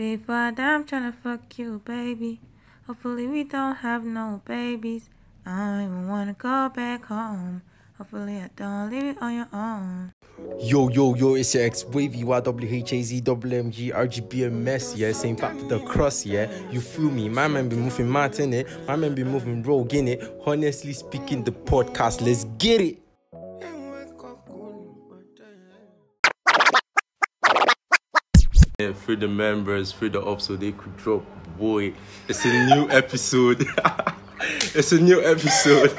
Before 0.00 0.50
die, 0.50 0.76
I'm 0.76 0.84
tryna 0.86 1.12
fuck 1.12 1.58
you, 1.58 1.82
baby. 1.84 2.40
Hopefully 2.86 3.26
we 3.26 3.44
don't 3.44 3.76
have 3.76 4.02
no 4.02 4.40
babies. 4.46 5.10
I 5.44 5.58
don't 5.58 5.82
even 5.84 6.08
wanna 6.08 6.32
go 6.32 6.70
back 6.70 7.04
home. 7.04 7.60
Hopefully 7.98 8.38
I 8.38 8.48
don't 8.56 8.88
leave 8.88 9.04
it 9.04 9.20
on 9.20 9.34
your 9.34 9.48
own. 9.52 10.14
Yo, 10.58 10.88
yo, 10.88 11.14
yo, 11.14 11.34
it's 11.34 11.54
your 11.54 11.64
ex 11.64 11.84
wavy 11.84 12.22
YWHAZ 12.22 13.20
RGBMS, 13.22 14.96
yeah, 14.96 15.12
same 15.12 15.36
fact 15.36 15.56
with 15.56 15.68
the 15.68 15.80
cross, 15.80 16.24
yeah. 16.24 16.50
You 16.70 16.80
feel 16.80 17.10
me? 17.10 17.28
My 17.28 17.46
man 17.46 17.68
be 17.68 17.76
moving 17.76 18.10
mad 18.10 18.40
in 18.40 18.54
it, 18.54 18.66
eh? 18.68 18.70
my 18.86 18.96
man 18.96 19.14
be 19.14 19.22
moving 19.22 19.62
rogue 19.62 19.92
it. 19.92 20.22
Whorenestly 20.42 20.94
Speaking, 20.94 21.44
the 21.44 21.52
podcast, 21.52 22.22
let's 22.22 22.44
get 22.56 22.80
it. 22.80 23.09
Free 28.94 29.16
the 29.16 29.28
members, 29.28 29.92
free 29.92 30.08
the 30.08 30.20
up 30.22 30.40
so 30.40 30.56
they 30.56 30.72
could 30.72 30.96
drop. 30.96 31.22
Boy, 31.58 31.92
it's 32.28 32.44
a 32.46 32.66
new 32.66 32.88
episode. 32.88 33.66
it's 34.40 34.92
a 34.92 35.00
new 35.00 35.22
episode. 35.22 35.92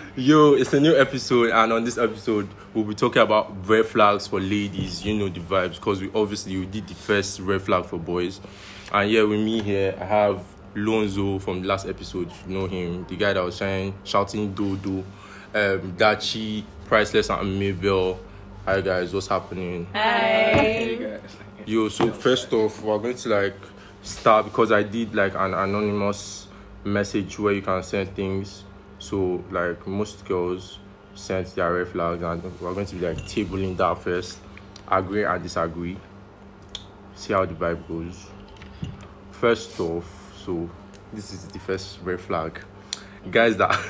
Yo, 0.16 0.54
it's 0.54 0.72
a 0.72 0.80
new 0.80 0.96
episode, 0.96 1.50
and 1.50 1.72
on 1.72 1.84
this 1.84 1.98
episode, 1.98 2.48
we'll 2.72 2.84
be 2.84 2.94
talking 2.94 3.20
about 3.20 3.68
red 3.68 3.84
flags 3.84 4.26
for 4.26 4.40
ladies. 4.40 5.04
You 5.04 5.14
know 5.14 5.28
the 5.28 5.40
vibes, 5.40 5.74
because 5.74 6.00
we 6.00 6.10
obviously 6.14 6.56
we 6.56 6.64
did 6.64 6.88
the 6.88 6.94
first 6.94 7.40
red 7.40 7.60
flag 7.60 7.84
for 7.84 7.98
boys. 7.98 8.40
And 8.92 9.10
yeah, 9.10 9.22
with 9.22 9.40
me 9.40 9.60
here, 9.62 9.94
I 10.00 10.04
have 10.04 10.42
Lonzo 10.74 11.38
from 11.38 11.60
the 11.60 11.68
last 11.68 11.86
episode. 11.86 12.30
You 12.48 12.54
know 12.54 12.66
him, 12.66 13.04
the 13.08 13.16
guy 13.16 13.34
that 13.34 13.44
was 13.44 13.56
saying, 13.56 13.94
shouting 14.04 14.54
Dodo, 14.54 15.04
um, 15.54 15.92
Dacci, 15.96 16.64
Priceless, 16.86 17.28
and 17.28 17.58
Mabel. 17.58 18.18
Hi 18.66 18.82
guys, 18.82 19.14
what's 19.14 19.26
happening? 19.26 19.86
Hi! 19.94 21.18
Yo, 21.64 21.88
so 21.88 22.12
first 22.12 22.52
off, 22.52 22.82
we're 22.82 22.98
going 22.98 23.16
to 23.16 23.28
like 23.30 23.56
start 24.02 24.44
because 24.44 24.70
I 24.70 24.82
did 24.82 25.14
like 25.14 25.34
an 25.34 25.54
anonymous 25.54 26.46
message 26.84 27.38
where 27.38 27.54
you 27.54 27.62
can 27.62 27.82
send 27.82 28.14
things. 28.14 28.64
So 28.98 29.42
like 29.50 29.86
most 29.86 30.26
girls 30.26 30.78
sent 31.14 31.54
their 31.54 31.72
red 31.72 31.88
flags, 31.88 32.22
and 32.22 32.42
we're 32.60 32.74
going 32.74 32.84
to 32.84 32.96
be 32.96 33.06
like 33.06 33.16
tabling 33.20 33.78
that 33.78 33.96
first, 33.96 34.38
agree 34.88 35.24
and 35.24 35.42
disagree. 35.42 35.96
See 37.14 37.32
how 37.32 37.46
the 37.46 37.54
vibe 37.54 37.88
goes. 37.88 38.26
First 39.30 39.80
off, 39.80 40.34
so 40.44 40.68
this 41.14 41.32
is 41.32 41.46
the 41.46 41.58
first 41.58 41.98
red 42.02 42.20
flag. 42.20 42.60
Guys 43.30 43.56
that 43.56 43.80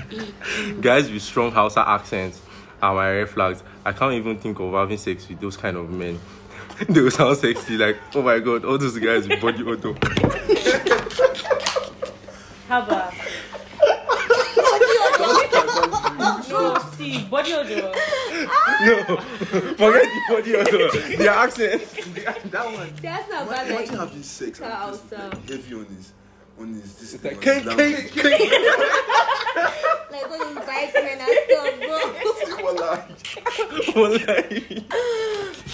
guys 0.80 1.10
with 1.10 1.20
strong 1.20 1.50
Hausa 1.50 1.86
accents 1.86 2.40
are 2.82 2.94
my 2.94 3.10
red 3.10 3.28
flags. 3.30 3.62
I 3.84 3.92
can't 3.92 4.14
even 4.14 4.38
think 4.38 4.58
of 4.60 4.72
having 4.74 4.98
sex 4.98 5.28
with 5.28 5.40
those 5.40 5.56
kind 5.56 5.76
of 5.76 5.88
men. 5.90 6.18
they 6.88 7.00
will 7.00 7.10
sound 7.10 7.36
sexy, 7.38 7.76
like, 7.76 7.96
oh 8.14 8.22
my 8.22 8.38
god, 8.40 8.64
all 8.64 8.76
those 8.78 8.98
guys 8.98 9.28
with 9.28 9.40
body 9.40 9.62
odor. 9.64 9.94
How 12.68 12.82
about? 12.82 13.12
no, 16.48 16.78
see, 16.96 17.24
body 17.24 17.52
odor. 17.52 17.92
No, 18.84 19.16
forget 19.16 20.02
the 20.04 20.22
body 20.28 20.54
odor. 20.56 21.16
Their 21.16 21.30
accent. 21.30 21.82
that 22.50 22.64
one. 22.72 22.92
That's 23.00 23.30
not 23.30 23.48
bad. 23.48 23.66
Imagine 23.70 23.96
Like, 23.98 24.08
having 24.08 24.22
sex 24.22 24.60
and 24.60 24.70
Tell 24.72 24.96
the 24.96 25.16
like 25.16 25.48
heavy 25.50 25.74
on 25.74 25.84
his 25.86 26.12
on 26.58 26.74
his 26.74 26.94
this 26.96 27.14
It's 27.14 27.22
thing, 27.22 27.36
like, 27.36 27.46
on 27.46 27.52
his 27.54 27.64
cake, 27.64 28.16
language. 28.16 28.22
cake, 28.22 28.50
cake. 28.50 28.62
Like 30.12 30.30
when 30.30 30.40
you 30.40 30.54
bite 30.54 30.92
men 30.94 31.18
and 31.20 31.30
stuff, 31.48 31.80
bro. 31.80 32.64
Wallah. 32.64 33.08
Wallahi. 33.96 34.86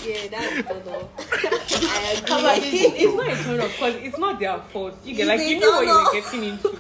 yeah, 0.07 0.29
that's 0.31 0.85
though. 0.85 1.09
I 1.21 2.61
agree. 2.63 2.79
it's, 2.79 3.03
it's 3.03 3.15
not 3.15 3.29
a 3.29 3.43
turn 3.43 3.61
off 3.61 3.73
because 3.73 3.95
it's 3.97 4.19
not 4.19 4.39
their 4.39 4.59
fault. 4.73 4.97
You 5.05 5.15
get 5.17 5.27
like 5.27 5.41
you 5.41 5.59
knew 5.59 5.71
what 5.71 5.87
you 5.87 5.93
were 5.93 6.21
getting 6.21 6.45
into. 6.45 6.79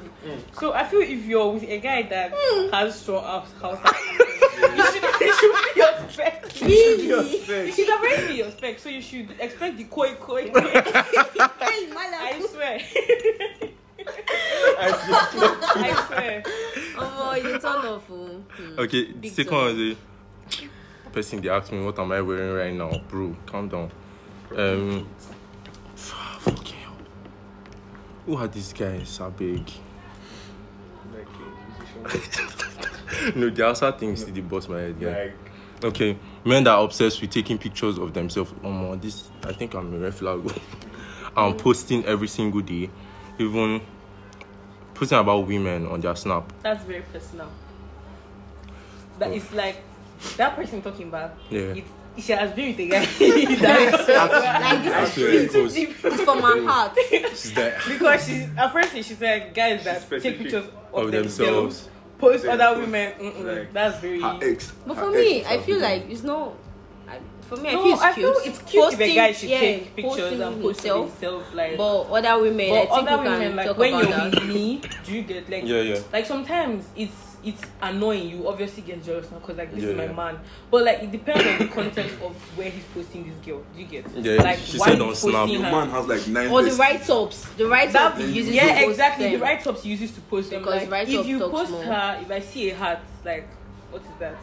So 0.59 0.73
I 0.73 0.85
feel 0.85 1.01
if 1.01 1.25
you're 1.25 1.51
with 1.53 1.65
a 1.65 1.79
guy 1.79 2.03
that 2.03 2.33
has 2.73 3.01
strong 3.01 3.25
house, 3.25 3.53
house 3.61 3.81
you 4.59 4.85
should 4.93 5.03
you 5.21 5.35
should 5.35 5.55
be 5.65 5.81
your 5.81 6.11
spec. 6.11 6.45
Really? 6.61 7.67
You 7.67 7.73
should 7.73 7.91
already 7.91 8.27
be 8.29 8.35
your 8.35 8.51
spec, 8.51 8.79
so 8.79 8.89
you 8.89 9.03
should 9.03 9.31
expect 9.41 9.79
the 9.79 9.85
koi 9.85 10.15
koi. 10.15 10.51
Hey, 10.53 11.91
I 11.91 12.47
swear. 12.51 12.81
I 14.81 16.07
swear. 16.07 16.43
Oh, 16.97 17.33
it's 17.37 17.65
a 17.65 17.69
turn 17.69 17.87
off. 17.87 18.05
Hmm. 18.05 18.79
Okay, 18.79 19.13
Big 19.13 19.33
second 19.33 19.97
person 21.13 21.41
they 21.41 21.49
ask 21.49 21.73
me 21.73 21.83
what 21.85 21.99
am 21.99 22.13
I 22.13 22.21
wearing 22.21 22.55
right 22.55 22.73
now. 22.73 22.99
Bro, 23.09 23.37
calm 23.47 23.69
down. 23.69 23.91
Um, 24.57 25.09
fucking 25.95 26.77
hell. 26.77 26.97
Who 28.27 28.37
are 28.37 28.49
these 28.49 28.73
guys? 28.73 29.21
I 29.21 29.29
beg. 29.31 29.71
no, 33.35 33.51
the 33.51 33.67
are 33.67 33.75
certain 33.75 33.99
things 33.99 34.25
the 34.25 34.41
boss 34.41 34.69
my 34.69 34.81
head, 34.81 34.97
yeah. 35.01 35.09
Like, 35.09 35.35
okay, 35.85 36.17
men 36.45 36.63
that 36.65 36.71
are 36.71 36.85
obsessed 36.85 37.21
with 37.21 37.31
taking 37.31 37.59
pictures 37.59 37.99
of 37.99 38.15
themselves. 38.15 38.53
Oh 38.63 38.71
my, 38.71 38.97
this, 38.97 39.29
I 39.43 39.53
think 39.53 39.75
I'm 39.75 39.93
a 39.95 39.99
red 39.99 40.15
flag. 40.15 40.41
I'm 41.37 41.57
posting 41.57 42.05
every 42.05 42.29
single 42.29 42.61
day. 42.61 42.89
Even 43.39 43.81
putting 44.99 45.19
about 45.19 45.47
women 45.47 45.87
on 45.87 46.01
their 46.01 46.17
snap. 46.17 46.53
That's 46.63 46.85
very 46.85 47.03
personal. 47.13 47.51
That 49.19 49.29
oh. 49.29 49.33
it's 49.33 49.53
like 49.53 49.77
that 50.37 50.57
person 50.57 50.83
talking 50.83 51.09
about. 51.09 51.35
Yeah. 51.51 51.79
It, 51.79 51.85
she 52.19 52.33
has 52.33 52.51
been 52.53 52.77
with 52.77 52.81
a 52.81 52.89
guy. 52.89 52.99
like 53.01 53.49
this 53.49 53.61
that's 53.61 55.19
is 55.19 55.53
too 55.53 55.69
deep 55.69 55.93
for 55.93 56.35
my 56.35 56.61
heart. 56.67 56.99
She's 57.31 57.55
there. 57.55 57.79
because 57.87 58.27
she's 58.27 58.49
at 58.57 58.73
first 58.73 58.93
she 58.93 59.03
said 59.03 59.55
guys 59.55 59.85
that 59.85 60.09
take 60.21 60.39
pictures 60.39 60.67
of, 60.93 61.05
of 61.05 61.13
themselves. 61.13 61.39
themselves. 61.39 61.89
Post 62.19 62.47
other 62.47 62.81
women, 62.81 63.13
mm 63.21 63.31
-mm. 63.31 63.45
Like, 63.47 63.73
that's 63.73 64.01
very. 64.03 64.21
Her 64.21 64.39
ex, 64.43 64.73
but 64.85 64.99
for 64.99 65.11
me, 65.11 65.47
I 65.47 65.63
feel 65.63 65.79
like 65.79 66.11
it's 66.11 66.25
not. 66.25 66.59
I, 67.07 67.23
for 67.49 67.57
me, 67.57 67.73
no, 67.73 67.81
I 67.81 67.83
feel 67.83 67.93
it's 67.93 68.03
I 68.03 68.13
cute. 68.13 68.37
Feel 68.37 68.53
it's 68.53 68.59
cute 68.59 68.85
posting, 68.85 69.01
if 69.01 69.11
a 69.11 69.15
guy 69.15 69.33
should 69.33 69.49
yeah, 69.49 69.61
take 69.61 69.97
pictures 69.97 70.41
and 70.41 70.63
post 70.63 70.81
himself. 70.83 71.11
himself. 71.11 71.55
Like, 71.55 71.77
but 71.79 72.03
other 72.03 72.43
women, 72.43 72.69
but 72.69 72.93
I 72.93 73.01
other 73.01 73.23
we 73.23 73.29
women, 73.29 73.57
like 73.57 73.67
talk 73.67 73.79
when 73.79 73.95
about 73.95 74.09
you're 74.09 74.31
that. 74.31 74.35
with 74.35 74.49
me, 74.55 74.83
do 75.05 75.13
you 75.13 75.23
get 75.23 75.51
like, 75.51 75.65
yeah, 75.65 75.81
yeah. 75.81 76.01
like 76.13 76.27
sometimes 76.27 76.87
it's 76.95 77.29
it's 77.43 77.63
annoying. 77.81 78.29
You 78.29 78.49
obviously 78.49 78.83
get 78.83 79.03
jealous 79.03 79.31
now 79.31 79.39
because 79.39 79.57
like 79.57 79.73
this 79.73 79.83
yeah, 79.83 79.91
is 79.91 79.97
my 79.97 80.05
yeah. 80.05 80.13
man. 80.13 80.39
But 80.71 80.85
like 80.85 81.03
it 81.03 81.11
depends 81.11 81.47
on 81.47 81.59
the 81.67 81.73
context 81.73 82.15
of 82.21 82.35
where 82.59 82.71
he's 82.71 82.85
posting 82.93 83.29
this 83.29 83.47
girl. 83.47 83.63
Do 83.75 83.81
you 83.81 83.87
get? 83.87 84.07
Yeah, 84.17 84.43
like 84.43 84.59
she 84.59 84.79
why 84.79 84.89
said 84.89 85.01
on 85.01 85.15
Snap, 85.15 85.49
your 85.49 85.63
man 85.63 85.89
has 85.91 86.07
like 86.07 86.27
nine. 86.29 86.51
Or 86.51 86.63
the 86.63 86.73
write 86.73 87.09
ups. 87.09 87.49
The 87.57 87.67
write 87.67 87.95
ups 87.95 88.21
uses. 88.21 88.55
Yeah, 88.55 88.81
exactly. 88.81 89.25
Them. 89.25 89.33
The 89.35 89.45
write 89.45 89.67
ups 89.67 89.87
uses 89.87 90.11
to 90.13 90.21
post 90.23 90.51
because 90.51 90.83
them. 90.83 90.91
Like, 90.91 91.09
if 91.09 91.27
you 91.27 91.39
post 91.39 91.71
more. 91.71 91.83
her, 91.83 92.19
if 92.21 92.31
I 92.31 92.41
see 92.41 92.71
a 92.71 92.75
hat, 92.75 93.03
like 93.25 93.49
what 93.91 94.03
is 94.03 94.09
that? 94.19 94.37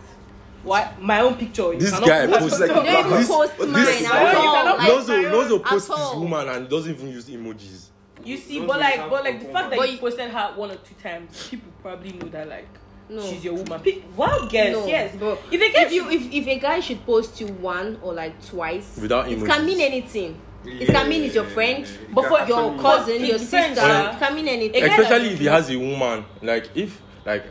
Why 0.66 0.92
my 1.00 1.22
own 1.22 1.36
picture? 1.36 1.72
You 1.74 1.80
This 1.80 1.92
cannot 1.92 2.08
guy 2.09 2.26
post 2.28 2.40
posts 2.40 2.59
like 2.59 2.70
You 2.70 2.76
don't 2.76 2.86
even 3.06 3.12
This- 3.12 3.28
post 3.28 3.58
this- 3.58 3.68
mine 3.68 3.86
this- 3.86 4.06
at 4.06 4.26
this- 4.26 4.36
all. 4.36 4.66
Like, 4.66 4.88
Lonzo, 4.90 5.22
Lonzo 5.31 5.56
at 5.59 5.64
posts 5.66 5.88
his 5.88 5.98
all. 5.98 6.20
woman 6.20 6.50
and 6.50 6.70
doesn't 6.70 6.92
even 6.96 7.09
use 7.12 7.26
emojis. 7.30 7.86
You 8.24 8.38
see, 8.38 8.58
Those 8.59 8.68
but 8.68 8.80
like, 8.80 9.09
but 9.09 9.24
like 9.24 9.40
the 9.40 9.46
fact 9.54 9.70
that 9.70 9.78
But 9.78 9.88
you 9.88 9.94
you- 9.94 10.00
posted 10.00 10.30
her 10.31 10.52
one 10.56 10.72
or 10.72 10.75
two 10.78 10.96
times, 11.02 11.48
people 11.50 11.72
probably 11.84 12.14
know 12.14 12.28
that 12.30 12.50
like 12.50 12.68
No. 13.08 13.22
she's 13.22 13.44
your 13.46 13.54
woman. 13.54 13.80
Pe- 13.81 14.02
Wild 14.18 14.52
girls, 14.52 14.72
No, 14.72 14.88
yes. 14.88 15.16
bro. 15.16 15.38
If 15.52 15.62
a 15.62 15.72
girl 15.72 15.86
If 15.86 15.92
you 15.94 16.09
if, 16.09 16.34
if 16.34 16.48
a 16.48 16.58
guy 16.59 16.80
should 16.80 17.06
post 17.06 17.40
you 17.40 17.48
one 17.48 18.00
or 18.02 18.14
like 18.16 18.44
twice, 18.44 18.98
Without 19.00 19.31
it 19.31 19.46
can 19.46 19.66
mean 19.66 19.80
anything. 19.80 20.42
It 20.66 20.88
can 20.88 21.08
mean 21.08 21.24
it's 21.25 21.36
your 21.36 21.44
friend, 21.44 21.86
It 21.86 22.16
But 22.16 22.25
for 22.28 22.40
your 22.48 22.75
cousin, 22.80 23.24
your 23.24 23.38
sister. 23.38 23.75
yeah. 23.75 24.14
It 24.16 24.20
can 24.20 24.34
mean 24.36 24.48
anything. 24.48 24.84
Especially 24.84 25.30
if 25.34 25.38
he 25.40 25.46
has 25.46 25.70
a 25.70 25.78
woman. 25.78 26.25
Like 26.42 26.70
if 26.74 27.00
like 27.24 27.44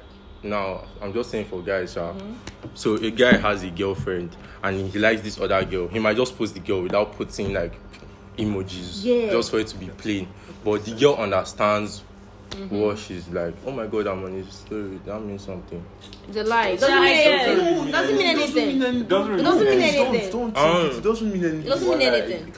now 0.44 0.84
I'm 1.00 1.12
just 1.12 1.30
saying 1.30 1.46
for 1.46 1.62
guys, 1.62 1.96
yeah. 1.96 2.02
Mm-hmm. 2.12 2.32
So 2.74 2.94
a 2.94 3.10
guy 3.10 3.36
has 3.36 3.62
a 3.62 3.70
girlfriend 3.70 4.36
and 4.62 4.90
he 4.90 4.98
likes 4.98 5.22
this 5.22 5.40
other 5.40 5.64
girl. 5.64 5.88
He 5.88 5.98
might 5.98 6.16
just 6.16 6.36
post 6.36 6.54
the 6.54 6.60
girl 6.60 6.82
without 6.82 7.12
putting 7.14 7.52
like 7.52 7.72
emojis. 8.38 9.04
Yeah. 9.04 9.30
Just 9.30 9.50
for 9.50 9.58
it 9.58 9.66
to 9.68 9.76
be 9.76 9.86
plain. 9.88 10.28
But 10.64 10.84
the 10.84 10.92
girl 10.94 11.14
understands 11.14 12.02
Mm-hmm. 12.50 12.78
what 12.78 12.96
she's 12.98 13.26
like. 13.30 13.52
Oh 13.66 13.72
my 13.72 13.86
god, 13.88 14.06
I'm 14.06 14.22
on 14.22 14.32
his 14.32 14.46
story. 14.52 15.00
That 15.06 15.18
means 15.20 15.42
something. 15.42 15.84
The 16.30 16.42
a 16.42 16.44
lie. 16.44 16.68
It 16.68 16.78
doesn't 16.80 16.94
Yeah, 16.94 17.00
mean 17.02 17.10
I 17.10 17.24
get 17.24 17.48
anything. 17.48 17.66
it. 17.66 17.88
It 17.88 17.90
doesn't 17.90 18.16
mean 18.16 18.26
anything. 18.26 18.68
It 19.00 19.08
doesn't 19.08 19.34
It 19.40 19.42
doesn't 19.42 19.66
mean 19.66 19.94
Don't, 19.94 20.14
anything. 20.14 20.30
don't, 20.30 20.94
it 20.94 21.02
doesn't 21.02 21.32
mean 21.32 21.44
anything. 21.44 21.60
It 21.62 21.68
doesn't 21.68 21.98
mean 21.98 22.00
anything. 22.02 22.52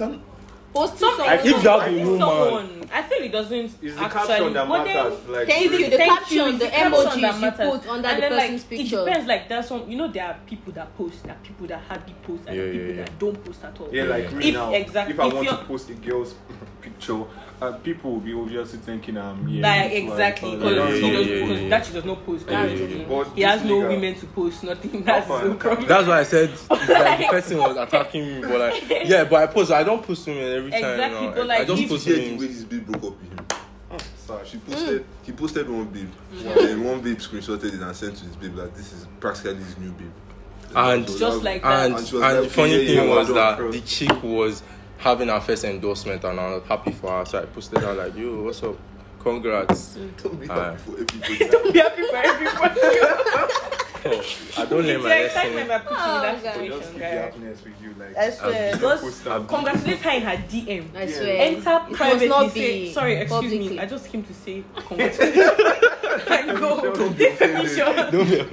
post 0.77 0.93
to 0.95 0.99
someone. 0.99 1.29
I 1.29 1.37
think 1.39 1.63
that's 1.63 1.91
the 1.91 2.05
woman. 2.05 2.89
I 2.93 3.03
feel 3.03 3.23
it 3.23 3.33
doesn't 3.33 3.65
it's 3.65 3.81
the 3.81 3.89
actually. 3.89 4.27
caption 4.27 4.53
that 4.53 4.69
matters. 4.69 5.19
Then, 5.21 5.33
like, 5.33 5.47
thank 5.49 5.73
you. 5.73 5.91
The 5.91 5.97
thank 5.97 6.19
caption, 6.19 6.37
you, 6.37 6.53
the, 6.53 6.59
the 6.59 6.71
emojis 6.71 7.21
that 7.21 7.41
matters. 7.41 7.71
put 7.71 7.89
under 7.89 8.09
and 8.09 8.17
the 8.17 8.21
then, 8.21 8.31
person's 8.31 8.63
like, 8.63 8.71
picture. 8.71 8.97
It 8.97 9.05
depends. 9.05 9.27
Like 9.27 9.49
there's 9.49 9.67
some, 9.67 9.91
you 9.91 9.97
know, 9.97 10.09
there 10.13 10.27
are 10.27 10.39
people 10.47 10.73
that 10.73 10.97
post, 10.97 11.23
there 11.25 11.33
are 11.33 11.39
people 11.43 11.67
that 11.67 11.81
hardly 11.81 12.15
post, 12.23 12.43
and 12.47 12.57
yeah, 12.57 12.65
yeah, 12.65 12.73
people 12.73 12.89
yeah. 12.89 12.97
that 12.97 13.19
don't 13.19 13.45
post 13.45 13.65
at 13.65 13.81
all. 13.81 13.89
Yeah, 13.93 14.05
like 14.05 14.33
me 14.33 14.49
if, 14.49 14.55
now. 14.55 14.73
Exactly. 14.73 15.15
If 15.15 15.21
I 15.21 15.27
if 15.27 15.35
want 15.35 15.49
to 15.49 15.57
post 15.65 15.91
a 15.91 15.95
girl's 15.95 16.35
picture. 16.81 17.25
uh, 17.61 17.73
people 17.79 18.13
will 18.13 18.21
be 18.21 18.35
obviously 18.35 18.79
thinking 18.79 19.17
I'm 19.17 19.49
yeah. 19.49 19.63
Like, 19.63 19.93
exactly. 19.93 20.57
Because 20.57 20.77
like, 20.77 21.03
yeah, 21.03 21.09
yeah, 21.09 21.45
yeah, 21.45 21.69
that 21.71 21.87
she 21.87 21.93
does 21.93 22.05
not 22.05 22.25
post. 22.27 22.47
Yeah, 22.49 22.65
yeah, 22.65 22.87
yeah. 22.87 23.35
He 23.35 23.43
has 23.43 23.65
no 23.65 23.81
nigga, 23.81 23.89
women 23.89 24.15
to 24.17 24.27
post, 24.27 24.65
nothing. 24.65 25.03
That's 25.05 25.29
no 25.29 25.55
problem. 25.55 25.89
That's 25.89 26.07
why 26.07 26.21
I 26.21 26.23
said 26.25 26.51
like, 26.71 27.19
the 27.19 27.27
person 27.31 27.59
was 27.59 27.77
attacking 27.77 28.27
me, 28.27 28.41
but 28.43 28.61
like, 28.61 29.09
yeah, 29.09 29.25
but 29.25 29.43
I 29.43 29.47
post. 29.47 29.71
I 29.71 29.83
don't 29.85 30.03
post 30.03 30.27
women 30.27 30.53
every 30.53 30.71
time. 30.71 30.85
Exactly. 30.85 31.21
You 31.21 31.27
know, 31.27 31.37
but 31.37 31.47
like, 31.47 31.61
I 31.61 31.65
just 31.65 31.89
post 31.89 32.07
women. 32.07 32.37
When 32.37 32.49
this 32.49 32.65
babe 32.65 32.87
broke 32.87 33.05
up 33.05 33.21
with 33.21 33.31
him, 33.31 33.47
oh. 33.91 34.43
she 34.45 34.59
posted. 34.59 35.03
Mm. 35.03 35.05
He 35.25 35.33
posted 35.33 35.71
one 35.71 35.87
babe. 35.87 36.11
Mm. 36.35 36.57
One, 36.57 36.85
one 36.85 37.01
babe 37.01 37.19
screenshotted 37.19 37.65
it 37.65 37.81
and 37.81 37.97
sent 37.97 38.17
to 38.17 38.25
his 38.25 38.37
babe 38.37 38.55
that 38.57 38.65
like, 38.65 38.75
this 38.75 38.93
is 38.93 39.07
practically 39.19 39.57
his 39.57 39.79
new 39.79 39.93
babe. 39.93 40.11
And, 40.75 41.09
and 41.09 41.19
just 41.19 41.43
like 41.43 41.63
that. 41.63 41.87
And, 41.87 41.95
and, 41.95 42.15
and 42.15 42.45
the 42.45 42.51
funny 42.51 42.87
thing 42.87 43.09
was 43.09 43.33
that 43.33 43.59
the 43.73 43.81
chick 43.81 44.23
was 44.23 44.63
having 44.99 45.29
her 45.29 45.41
first 45.41 45.65
endorsement, 45.65 46.25
and 46.25 46.39
I 46.41 46.55
was 46.55 46.63
happy 46.65 46.93
for 46.93 47.11
her. 47.19 47.25
So 47.25 47.43
I 47.43 47.47
posted 47.47 47.79
her 47.79 47.95
like, 47.95 48.17
"Yo, 48.17 48.43
what's 48.43 48.63
up? 48.63 48.77
Congrats." 49.21 49.99
Don't 50.23 50.41
be 50.41 50.49
Alright. 50.51 50.79
happy 50.79 50.83
for 50.83 50.97
everybody. 50.97 51.39
Don't 51.51 51.73
be 51.73 51.79
happy 51.79 52.03
for 52.03 52.17
everybody. 52.17 52.81
Oh, 54.09 54.23
I 54.59 54.65
don't 54.67 54.87
let 54.87 55.01
my 55.03 55.15
excitement 55.17 55.69
lesson. 55.69 55.69
by 55.69 55.79
putting 55.79 55.99
in 55.99 56.23
that 56.23 56.37
Oh, 56.39 56.43
God. 56.45 56.69
Just 56.69 56.93
situation, 56.93 56.93
keep 56.93 57.03
happiness 57.03 57.65
with 57.65 57.83
you, 57.83 57.95
like. 57.99 58.17
I 58.17 58.31
swear. 58.31 58.77
Just 58.77 59.25
congratulate 59.49 59.99
her 59.99 60.11
in 60.13 60.23
her 60.23 60.37
DM. 60.49 60.95
I 60.97 61.07
swear. 61.11 61.37
Enter 61.41 61.59
it 61.59 61.65
must 61.65 61.93
privately. 61.95 62.29
not 62.29 62.53
say, 62.53 62.93
Sorry, 62.93 63.13
excuse 63.15 63.31
publicly. 63.33 63.69
me. 63.71 63.79
I 63.81 63.87
just 63.87 64.07
came 64.09 64.23
to 64.23 64.33
say 64.33 64.63
congratulations. 64.77 65.61
and 66.29 66.59
go. 66.59 67.15
Take 67.15 67.37
permission. 67.39 67.89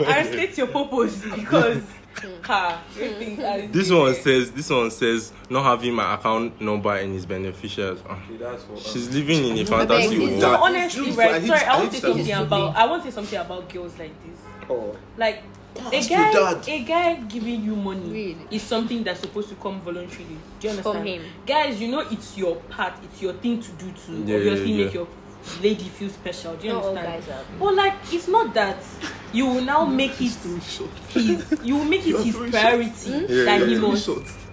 and 0.07 0.27
state 0.27 0.57
your 0.57 0.67
purpose 0.67 1.21
because 1.35 1.83
car. 2.41 2.81
this 2.95 3.91
one 3.91 4.13
says, 4.15 4.51
this 4.51 4.69
one 4.69 4.91
says, 4.91 5.31
not 5.49 5.63
having 5.63 5.93
my 5.93 6.15
account 6.15 6.59
number 6.61 6.95
in 6.97 7.13
his 7.13 7.25
beneficiaries. 7.25 7.99
Ah. 8.07 8.19
Uh, 8.43 8.57
she's 8.77 9.13
living 9.13 9.45
in 9.45 9.57
a 9.59 9.65
fantasy 9.65 10.19
world. 10.19 10.39
No, 10.39 10.63
honestly, 10.63 11.11
right? 11.11 11.43
Sorry, 11.43 11.59
I 11.59 11.79
want 11.79 11.91
to 11.91 11.99
say 11.99 12.07
something 12.07 12.33
about. 12.33 12.75
I 12.75 12.85
want 12.85 13.03
to 13.03 13.11
say 13.11 13.15
something 13.15 13.39
about 13.39 13.69
girls 13.69 13.97
like 13.97 14.11
this. 14.25 14.39
Oh. 14.69 14.95
Like. 15.17 15.43
That's 15.75 16.05
a 16.05 16.09
guy, 16.09 16.61
a 16.67 16.83
guy 16.83 17.15
giving 17.21 17.63
you 17.63 17.75
money 17.75 18.07
really? 18.07 18.47
is 18.51 18.61
something 18.61 19.03
that's 19.03 19.21
supposed 19.21 19.49
to 19.49 19.55
come 19.55 19.81
voluntarily. 19.81 20.37
Do 20.59 20.67
you 20.67 20.69
understand? 20.69 20.83
For 20.83 21.03
him. 21.03 21.23
Guys, 21.47 21.81
you 21.81 21.87
know 21.87 22.01
it's 22.01 22.37
your 22.37 22.57
part, 22.57 22.93
it's 23.03 23.19
your 23.19 23.33
thing 23.33 23.59
to 23.59 23.71
do 23.71 23.91
to 23.91 24.11
yeah, 24.11 24.35
obviously 24.35 24.71
yeah, 24.71 24.77
yeah. 24.77 24.85
make 24.85 24.93
your 24.93 25.07
lady 25.61 25.85
feel 25.89 26.09
special. 26.09 26.55
Do 26.55 26.67
you 26.67 26.73
Not 26.73 26.83
all 26.83 26.89
understand? 26.97 27.25
guys 27.25 27.35
are. 27.35 27.45
But 27.59 27.75
like, 27.75 27.93
it's 28.11 28.27
not 28.27 28.53
that 28.53 28.77
you 29.31 29.45
will 29.47 29.61
now 29.61 29.85
make 29.85 30.11
it 30.21 30.33
his. 30.33 30.79
You 31.63 31.75
will 31.77 31.85
make 31.85 32.05
it 32.05 32.17
his 32.23 32.35
priority 32.35 33.11
hmm? 33.11 33.25
Yeah, 33.31 33.45
that 33.45 33.59
yeah, 33.61 33.65
he 33.65 33.73
yeah. 33.73 33.79
must 33.79 34.09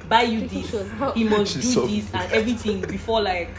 buy 0.08 0.22
you 0.22 0.46
this, 0.48 0.70
shots. 0.70 1.14
he 1.14 1.24
must 1.24 1.54
She's 1.54 1.62
do 1.62 1.70
so- 1.80 1.86
this 1.86 2.12
and 2.14 2.32
everything 2.32 2.80
before 2.82 3.22
like 3.22 3.50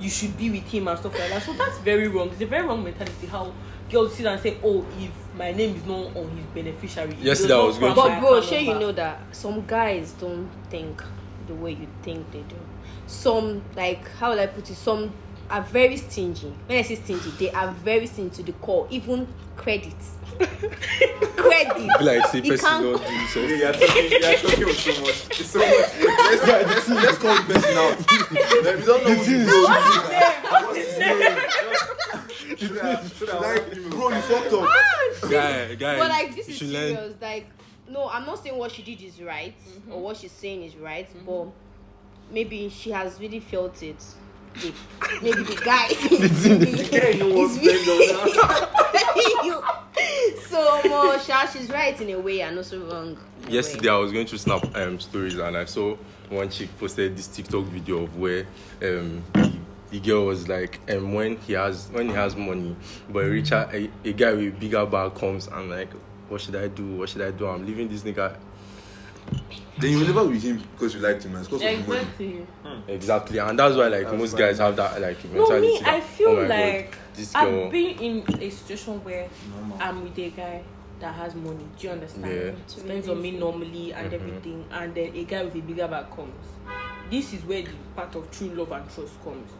you 0.00 0.08
should 0.08 0.36
be 0.38 0.48
with 0.50 0.62
him 0.64 0.88
and 0.88 0.98
stuff 0.98 1.18
like 1.18 1.28
that. 1.30 1.42
So 1.42 1.52
that's 1.54 1.78
very 1.78 2.08
wrong. 2.08 2.30
It's 2.30 2.40
a 2.40 2.46
very 2.46 2.66
wrong 2.66 2.82
mentality. 2.84 3.26
How 3.26 3.52
girls 3.90 4.14
sit 4.14 4.26
and 4.26 4.40
say, 4.40 4.56
"Oh, 4.64 4.86
if 4.98 5.10
my 5.36 5.52
name 5.52 5.74
is 5.76 5.84
not 5.84 6.16
on 6.16 6.30
his 6.36 6.46
beneficiary." 6.54 7.14
Yes, 7.20 7.40
Yesterday 7.40 7.48
does 7.48 7.52
I 7.52 7.56
not 7.56 7.66
was 7.66 7.78
going 7.78 7.94
crown 7.94 8.06
to- 8.06 8.10
my 8.10 8.14
But 8.14 8.20
bro, 8.20 8.30
account 8.38 8.44
sure 8.48 8.58
you 8.60 8.74
know 8.80 8.92
that 8.92 9.20
some 9.32 9.66
guys 9.66 10.12
don't 10.12 10.48
think 10.70 11.02
the 11.48 11.54
way 11.54 11.72
you 11.72 11.88
think 12.02 12.30
they 12.30 12.42
do. 12.42 12.56
Some 13.06 13.62
like 13.76 14.08
how 14.18 14.30
will 14.30 14.40
I 14.40 14.46
put 14.46 14.70
it? 14.70 14.76
Some 14.76 15.12
are 15.50 15.62
very 15.62 15.96
stingy. 15.96 16.52
When 16.66 16.78
I 16.78 16.82
say 16.82 16.96
stingy, 16.96 17.30
they 17.38 17.50
are 17.50 17.72
very 17.84 18.06
stingy 18.06 18.30
to 18.36 18.42
the 18.42 18.52
core. 18.52 18.86
Even 18.90 19.26
credit, 19.56 19.94
credit. 20.38 22.00
Like, 22.00 22.26
say, 22.26 22.40
You 22.40 22.52
person 22.52 22.66
can't- 22.66 22.82
don't 22.84 23.02
yeah, 23.02 23.56
you're 23.56 23.72
talking, 23.72 24.10
you're 24.10 24.36
talking 24.36 24.66
with 24.66 24.78
so 24.78 25.00
much. 25.00 25.40
It's 25.40 25.50
so 25.50 25.58
much. 25.58 25.68
let's, 25.68 26.46
let's, 26.46 26.88
let's 26.88 27.18
call 27.18 27.36
the 27.36 27.42
person 27.54 27.76
out. 27.76 27.96
Like, 28.64 28.76
we 28.78 28.84
don't 28.84 29.04
know 29.04 29.14
who 29.14 29.38
the 29.38 29.44
bro 29.48 29.64
Should 32.56 32.78
I- 32.78 33.08
should 33.08 33.30
I- 33.30 33.38
Like, 33.40 33.90
bro, 33.90 34.08
you 34.10 34.20
fucked 34.22 34.52
up. 34.52 34.60
Ah, 34.62 35.28
guy, 35.30 35.74
guy. 35.74 35.98
But 35.98 36.08
like 36.10 36.34
this 36.34 36.48
is 36.48 36.56
should 36.56 36.68
learn- 36.68 36.96
serious. 36.96 37.14
Like 37.20 37.46
no, 37.88 38.08
I'm 38.10 38.26
not 38.26 38.42
saying 38.42 38.56
what 38.58 38.70
she 38.72 38.82
did 38.82 39.00
is 39.02 39.20
right 39.22 39.56
mm-hmm. 39.58 39.92
or 39.92 40.02
what 40.02 40.16
she's 40.18 40.32
saying 40.32 40.62
is 40.64 40.76
right, 40.76 41.08
mm-hmm. 41.08 41.24
but 41.26 41.46
maybe 42.30 42.68
she 42.68 42.90
has 42.90 43.18
really 43.18 43.40
felt 43.40 43.82
it. 43.82 44.02
Maybe 45.22 45.42
the 45.42 45.60
guy. 45.64 45.88
so 50.48 50.80
much. 50.88 51.26
sha 51.26 51.46
She's 51.46 51.68
right 51.70 52.00
in 52.00 52.10
a 52.10 52.18
way 52.18 52.42
and 52.42 52.56
also 52.56 52.84
wrong. 52.84 53.16
Yesterday, 53.48 53.88
way. 53.88 53.94
I 53.94 53.98
was 53.98 54.12
going 54.12 54.26
to 54.26 54.38
snap 54.38 54.76
um, 54.76 55.00
stories 55.00 55.34
and 55.34 55.56
I 55.56 55.64
saw 55.64 55.96
one 56.28 56.50
chick 56.50 56.68
posted 56.78 57.16
this 57.16 57.26
TikTok 57.26 57.64
video 57.64 58.04
of 58.04 58.18
where 58.18 58.46
um, 58.82 59.24
the 59.90 60.00
girl 60.00 60.26
was 60.26 60.48
like, 60.48 60.80
um, 60.90 61.14
when 61.14 61.38
he 61.38 61.54
has 61.54 61.88
when 61.90 62.08
he 62.08 62.14
has 62.14 62.36
money, 62.36 62.76
but 63.08 63.24
Richard, 63.24 63.68
a, 63.72 63.90
a 64.04 64.12
guy 64.12 64.32
with 64.32 64.60
bigger 64.60 64.84
bag 64.86 65.14
comes 65.14 65.46
and 65.46 65.70
like, 65.70 65.90
what 66.28 66.40
should 66.40 66.56
I 66.56 66.68
do? 66.68 66.96
What 66.96 67.08
should 67.08 67.22
I 67.22 67.30
do? 67.30 67.46
I'm 67.46 67.66
leaving 67.66 67.88
this 67.88 68.02
nigga. 68.02 68.36
Then 69.78 69.92
you 69.92 69.98
will 69.98 70.06
never 70.06 70.24
with 70.24 70.42
him 70.42 70.62
because 70.72 70.94
you 70.94 71.00
liked 71.00 71.24
him 71.24 71.36
and 71.36 71.40
it's 71.40 71.48
because 71.48 71.62
exactly. 71.62 71.96
of 71.98 72.18
the 72.18 72.24
money. 72.24 72.46
Hmm. 72.64 72.90
Exactly. 72.90 73.38
And 73.38 73.58
that's 73.58 73.76
why 73.76 73.88
like 73.88 74.04
that's 74.04 74.18
most 74.18 74.32
fine. 74.32 74.40
guys 74.40 74.58
have 74.58 74.76
that 74.76 75.00
like 75.00 75.24
mentality. 75.24 75.66
No, 75.66 75.80
me, 75.80 75.80
I 75.84 76.00
feel 76.00 76.28
oh 76.28 76.46
like 76.46 76.90
God, 76.90 77.00
this 77.14 77.32
girl. 77.32 77.64
I've 77.64 77.70
been 77.70 77.98
in 77.98 78.42
a 78.42 78.50
situation 78.50 79.04
where 79.04 79.28
no, 79.68 79.76
I'm 79.80 80.02
with 80.02 80.18
a 80.18 80.30
guy 80.30 80.62
that 80.98 81.14
has 81.14 81.34
money. 81.34 81.64
Do 81.78 81.86
you 81.86 81.92
understand? 81.92 82.26
Yeah. 82.26 82.52
Spends 82.66 83.08
on 83.08 83.22
me 83.22 83.30
normally 83.32 83.92
and 83.92 84.06
mm 84.06 84.10
-hmm. 84.10 84.14
everything. 84.14 84.64
And 84.70 84.94
then 84.94 85.14
a 85.14 85.24
guy 85.24 85.44
with 85.44 85.54
a 85.54 85.60
bigger 85.60 85.88
bag 85.88 86.06
comes. 86.16 86.46
This 87.10 87.32
is 87.32 87.44
where 87.44 87.62
the 87.62 87.70
part 87.94 88.16
of 88.16 88.30
true 88.30 88.50
love 88.54 88.72
and 88.72 88.84
trust 88.94 89.14
comes. 89.24 89.50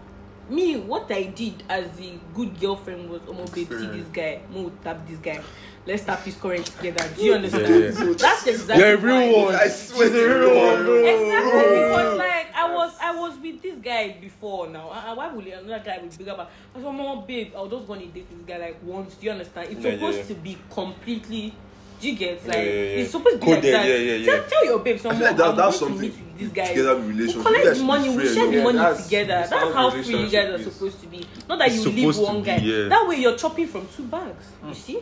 me, 0.50 0.76
what 0.76 1.10
I 1.10 1.24
did 1.24 1.62
as 1.68 1.86
a 2.00 2.18
good 2.34 2.58
girlfriend 2.58 3.10
was, 3.10 3.20
oh, 3.26 3.32
omo 3.32 3.52
babe, 3.54 3.68
see 3.68 3.86
this 3.86 4.08
guy, 4.08 4.40
mo 4.50 4.70
tap 4.82 5.06
this 5.06 5.18
guy. 5.18 5.40
Let's 5.86 6.04
tap 6.04 6.22
his 6.22 6.36
current 6.36 6.66
together. 6.66 7.08
Do 7.16 7.22
you 7.22 7.34
understand? 7.34 7.68
Yeah, 7.68 8.04
yeah. 8.04 8.12
That's 8.18 8.46
exactly 8.46 8.84
the 8.84 8.98
real 8.98 9.44
one. 9.46 9.54
I 9.54 9.68
swear, 9.68 10.10
the 10.10 10.18
real 10.18 10.56
one, 10.56 10.84
bro. 10.84 11.04
Exactly 11.04 11.80
because 11.80 12.18
like 12.18 12.54
I 12.54 12.74
was, 12.74 12.92
I 13.00 13.14
was 13.14 13.38
with 13.38 13.62
this 13.62 13.78
guy 13.82 14.16
before 14.20 14.68
now. 14.68 14.90
Uh, 14.90 15.14
why 15.14 15.32
would 15.32 15.46
another 15.46 15.82
guy 15.82 15.98
with 16.02 16.18
bigger 16.18 16.36
back? 16.36 16.50
I 16.74 16.80
said, 16.82 16.92
mom, 16.92 17.26
babe, 17.26 17.52
I 17.56 17.62
was 17.62 17.70
just 17.70 17.86
gonna 17.86 18.06
date 18.06 18.28
this 18.28 18.46
guy 18.46 18.58
like 18.58 18.82
once. 18.82 19.14
Do 19.14 19.26
you 19.26 19.32
understand? 19.32 19.70
It's 19.70 19.80
yeah, 19.80 19.92
supposed 19.92 20.18
yeah, 20.18 20.22
yeah. 20.24 20.28
to 20.28 20.34
be 20.34 20.58
completely 20.70 21.54
Do 22.00 22.08
you 22.10 22.16
get 22.16 22.46
like 22.46 22.56
Yeah, 22.56 22.62
yeah, 22.62 22.70
yeah. 22.70 23.00
it's 23.02 23.10
supposed 23.10 23.40
to 23.40 23.44
be 23.44 23.50
like 23.50 23.56
Coded, 23.62 23.74
that? 23.74 23.88
yeah, 23.88 23.94
yeah, 23.96 24.24
Tell, 24.24 24.34
yeah. 24.36 24.42
tell 24.48 24.64
your 24.64 24.78
babe 24.78 25.00
someone. 25.00 25.20
like 25.22 25.36
that, 25.36 25.48
I'm 25.48 25.56
that's 25.56 25.80
going 25.80 25.92
to 25.92 25.98
something 25.98 26.00
meet 26.00 26.26
with 26.32 26.38
this 26.38 26.48
guy. 26.52 26.66
together 26.68 26.96
with 26.96 27.04
We 27.06 27.12
relationship. 27.12 27.42
collect 27.46 27.80
money, 27.80 28.08
we 28.16 28.34
share 28.34 28.46
the 28.46 28.56
Yeah, 28.56 28.62
money 28.62 28.78
that's- 28.78 29.04
together. 29.04 29.26
that's 29.28 29.50
That's 29.50 29.74
how 29.74 29.90
free 29.90 30.00
you 30.04 30.16
guys 30.28 30.34
are 30.34 30.38
relationship 30.46 30.72
supposed 30.74 31.00
to 31.00 31.06
be. 31.08 31.26
Not 31.48 31.58
that 31.58 31.68
It's 31.68 31.84
you 31.84 31.90
leave 31.90 32.16
one 32.18 32.36
be, 32.40 32.46
guy. 32.46 32.56
yeah. 32.58 32.88
That 32.88 33.08
way 33.08 33.16
you're 33.16 33.36
chopping 33.36 33.66
from 33.66 33.88
two 33.96 34.04
bags. 34.04 34.44
You 34.66 34.74
see? 34.74 34.98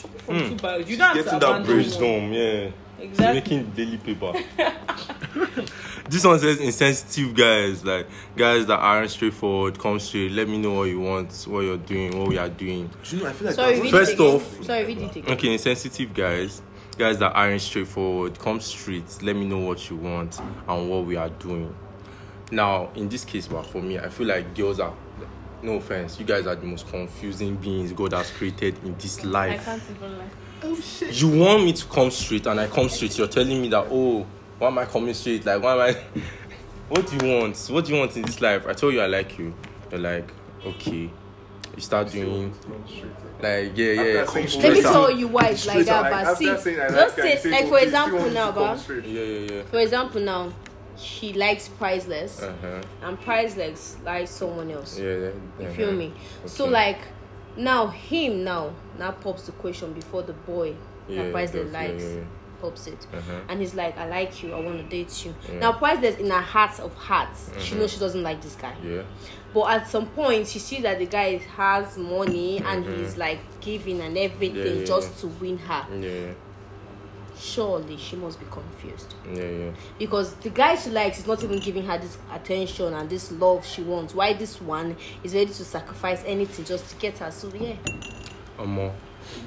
Chopping 0.00 0.20
from 0.20 0.36
Mm. 0.36 0.48
two 0.50 0.56
bags. 0.56 0.90
You 0.90 0.96
don't 0.96 1.06
have 1.08 1.16
Getting 1.24 1.40
to 1.40 1.46
that 1.46 1.64
bridge 1.64 1.66
one. 1.66 1.76
brainstorm 1.76 2.32
yeah 2.32 2.68
Exactly. 3.00 3.34
making 3.40 3.70
daily 3.76 3.96
paper. 3.98 4.32
this 6.08 6.24
one 6.24 6.38
says 6.38 6.58
insensitive 6.60 7.34
guys, 7.34 7.84
like 7.84 8.06
guys 8.36 8.66
that 8.66 8.78
aren't 8.78 9.10
straightforward, 9.10 9.78
come 9.78 9.98
straight. 9.98 10.32
Let 10.32 10.48
me 10.48 10.58
know 10.58 10.72
what 10.72 10.84
you 10.84 11.00
want, 11.00 11.32
what 11.48 11.60
you're 11.60 11.76
doing, 11.76 12.18
what 12.18 12.28
we 12.28 12.38
are 12.38 12.48
doing. 12.48 12.90
You 13.04 13.18
know? 13.20 13.26
I 13.26 13.32
feel 13.32 13.46
like 13.46 13.56
Sorry, 13.56 13.72
that's 13.72 13.82
read 13.82 13.90
First 13.90 14.12
it 14.12 14.14
again. 14.14 14.34
off- 14.34 14.64
sorry, 14.64 14.84
read 14.84 14.98
it 14.98 15.16
again. 15.16 15.32
Okay, 15.34 15.52
insensitive 15.52 16.14
guys, 16.14 16.62
guys 16.98 17.18
that 17.18 17.32
aren't 17.32 17.60
straightforward, 17.60 18.38
come 18.38 18.60
straight. 18.60 19.22
Let 19.22 19.36
me 19.36 19.46
know 19.46 19.58
what 19.58 19.88
you 19.90 19.96
want 19.96 20.38
and 20.68 20.90
what 20.90 21.04
we 21.04 21.16
are 21.16 21.30
doing. 21.30 21.74
Now, 22.52 22.90
in 22.94 23.08
this 23.08 23.24
case, 23.24 23.48
but 23.48 23.64
for 23.64 23.82
me, 23.82 23.98
I 23.98 24.08
feel 24.08 24.26
like 24.28 24.54
girls 24.54 24.80
are. 24.80 24.94
No 25.62 25.76
offense, 25.76 26.20
you 26.20 26.26
guys 26.26 26.46
are 26.46 26.54
the 26.54 26.66
most 26.66 26.86
confusing 26.88 27.56
beings 27.56 27.90
God 27.90 28.12
has 28.12 28.30
created 28.30 28.76
in 28.84 28.94
this 28.98 29.24
life. 29.24 29.62
I 29.62 29.64
can't 29.64 29.82
even 29.90 30.18
lie. 30.18 30.24
Oh 30.62 30.80
shit. 30.80 31.20
You 31.20 31.28
want 31.28 31.64
me 31.64 31.72
to 31.72 31.86
come 31.86 32.10
straight 32.10 32.46
and 32.46 32.60
I 32.60 32.66
come 32.66 32.88
straight, 32.90 33.16
you're 33.16 33.26
telling 33.26 33.60
me 33.60 33.68
that 33.70 33.86
oh, 33.90 34.26
why 34.58 34.68
am 34.68 34.78
I 34.78 34.84
coming 34.84 35.14
straight? 35.14 35.44
Like 35.44 35.62
why 35.62 35.72
am 35.72 35.80
I 35.80 36.20
what 36.88 37.06
do 37.06 37.26
you 37.26 37.34
want? 37.38 37.58
What 37.70 37.84
do 37.84 37.92
you 37.92 37.98
want 37.98 38.16
in 38.16 38.22
this 38.22 38.40
life? 38.40 38.66
I 38.66 38.72
told 38.72 38.94
you 38.94 39.00
I 39.00 39.06
like 39.06 39.38
you. 39.38 39.54
You're 39.90 40.00
like, 40.00 40.30
okay. 40.64 41.10
You 41.74 41.82
start 41.82 42.10
doing 42.10 42.54
like 43.42 43.76
yeah, 43.76 43.92
yeah, 43.92 44.20
After 44.22 44.40
come 44.40 44.48
straight. 44.48 44.62
Let 44.62 44.72
me 44.72 44.80
tell 44.82 45.10
you 45.10 45.28
why 45.28 45.48
it's 45.48 45.66
like 45.66 45.84
that, 45.84 46.10
like, 46.10 46.24
but 46.24 46.38
see, 46.38 46.56
saying 46.56 46.80
I 46.80 46.88
just 46.88 46.96
like 46.96 47.16
her, 47.16 47.22
say, 47.22 47.36
say, 47.36 47.50
like 47.50 47.68
for 47.68 47.78
example 47.78 48.18
want 48.18 48.32
now, 48.32 48.50
to 48.50 48.52
but. 48.52 49.06
Yeah, 49.06 49.22
yeah, 49.22 49.52
yeah. 49.52 49.62
for 49.64 49.78
example 49.80 50.20
now, 50.22 50.52
she 50.96 51.34
likes 51.34 51.68
priceless, 51.68 52.42
Uh-huh. 52.42 52.82
and 53.02 53.20
priceless 53.20 53.96
likes 54.04 54.30
someone 54.30 54.70
else. 54.70 54.98
Yeah, 54.98 55.04
yeah. 55.04 55.10
You 55.10 55.66
uh-huh. 55.66 55.74
feel 55.74 55.92
me? 55.92 56.14
So 56.46 56.66
like 56.66 57.00
now 57.58 57.88
him 57.88 58.42
now 58.44 58.72
now 58.98 59.10
pops 59.10 59.42
the 59.42 59.52
question 59.52 59.92
before 59.92 60.22
the 60.22 60.32
boy 60.32 60.74
Yeah, 61.08 61.24
that 61.24 61.32
priceless 61.32 61.64
does, 61.64 61.72
yeah, 61.72 61.78
likes 61.78 62.02
yeah, 62.04 62.14
yeah. 62.14 62.24
Pops 62.60 62.86
it. 62.86 63.06
Uh-huh. 63.12 63.32
And 63.48 63.60
he's 63.60 63.74
like, 63.74 63.96
I 63.98 64.08
like 64.08 64.42
you, 64.42 64.52
I 64.54 64.60
wanna 64.60 64.82
date 64.84 65.24
you. 65.24 65.34
Yeah. 65.48 65.58
Now 65.60 65.72
priceless 65.72 66.16
in 66.18 66.30
her 66.30 66.40
heart 66.40 66.78
of 66.80 66.94
hearts, 66.94 67.50
she 67.60 67.74
Mhm. 67.74 67.78
knows 67.78 67.92
she 67.92 67.98
doesn't 68.00 68.22
like 68.22 68.40
this 68.42 68.54
guy. 68.56 68.74
Yeah. 68.84 69.02
But 69.54 69.70
at 69.70 69.88
some 69.88 70.06
point 70.06 70.46
she 70.48 70.58
sees 70.58 70.82
that 70.82 70.98
the 70.98 71.06
guy 71.06 71.38
has 71.56 71.96
money 71.96 72.58
and 72.58 72.84
Mhm. 72.84 72.98
he's 72.98 73.16
like 73.16 73.38
giving 73.60 74.00
and 74.00 74.16
everything 74.18 74.80
Yeah, 74.80 74.84
just 74.84 75.18
to 75.20 75.26
win 75.28 75.58
her. 75.58 75.86
Yeah. 76.00 76.32
surely 77.38 77.98
she 77.98 78.16
must 78.16 78.40
be 78.40 78.46
confused 78.50 79.14
Yeah, 79.30 79.42
yeah. 79.44 79.70
because 79.98 80.32
the 80.36 80.48
guy 80.48 80.74
she 80.74 80.88
likes 80.88 81.18
is 81.18 81.26
not 81.26 81.44
even 81.44 81.58
giving 81.60 81.84
her 81.84 81.98
this 81.98 82.16
attention 82.32 82.94
and 82.94 83.10
this 83.10 83.30
love 83.30 83.66
she 83.66 83.82
wants. 83.82 84.14
Why 84.14 84.32
this 84.32 84.58
one 84.58 84.96
is 85.22 85.34
ready 85.34 85.52
to 85.52 85.64
sacrifice 85.64 86.22
anything 86.24 86.64
just 86.64 86.88
to 86.88 86.96
get 86.96 87.18
her? 87.18 87.30
So 87.30 87.52
yeah, 87.54 87.74
Omo, 88.58 88.90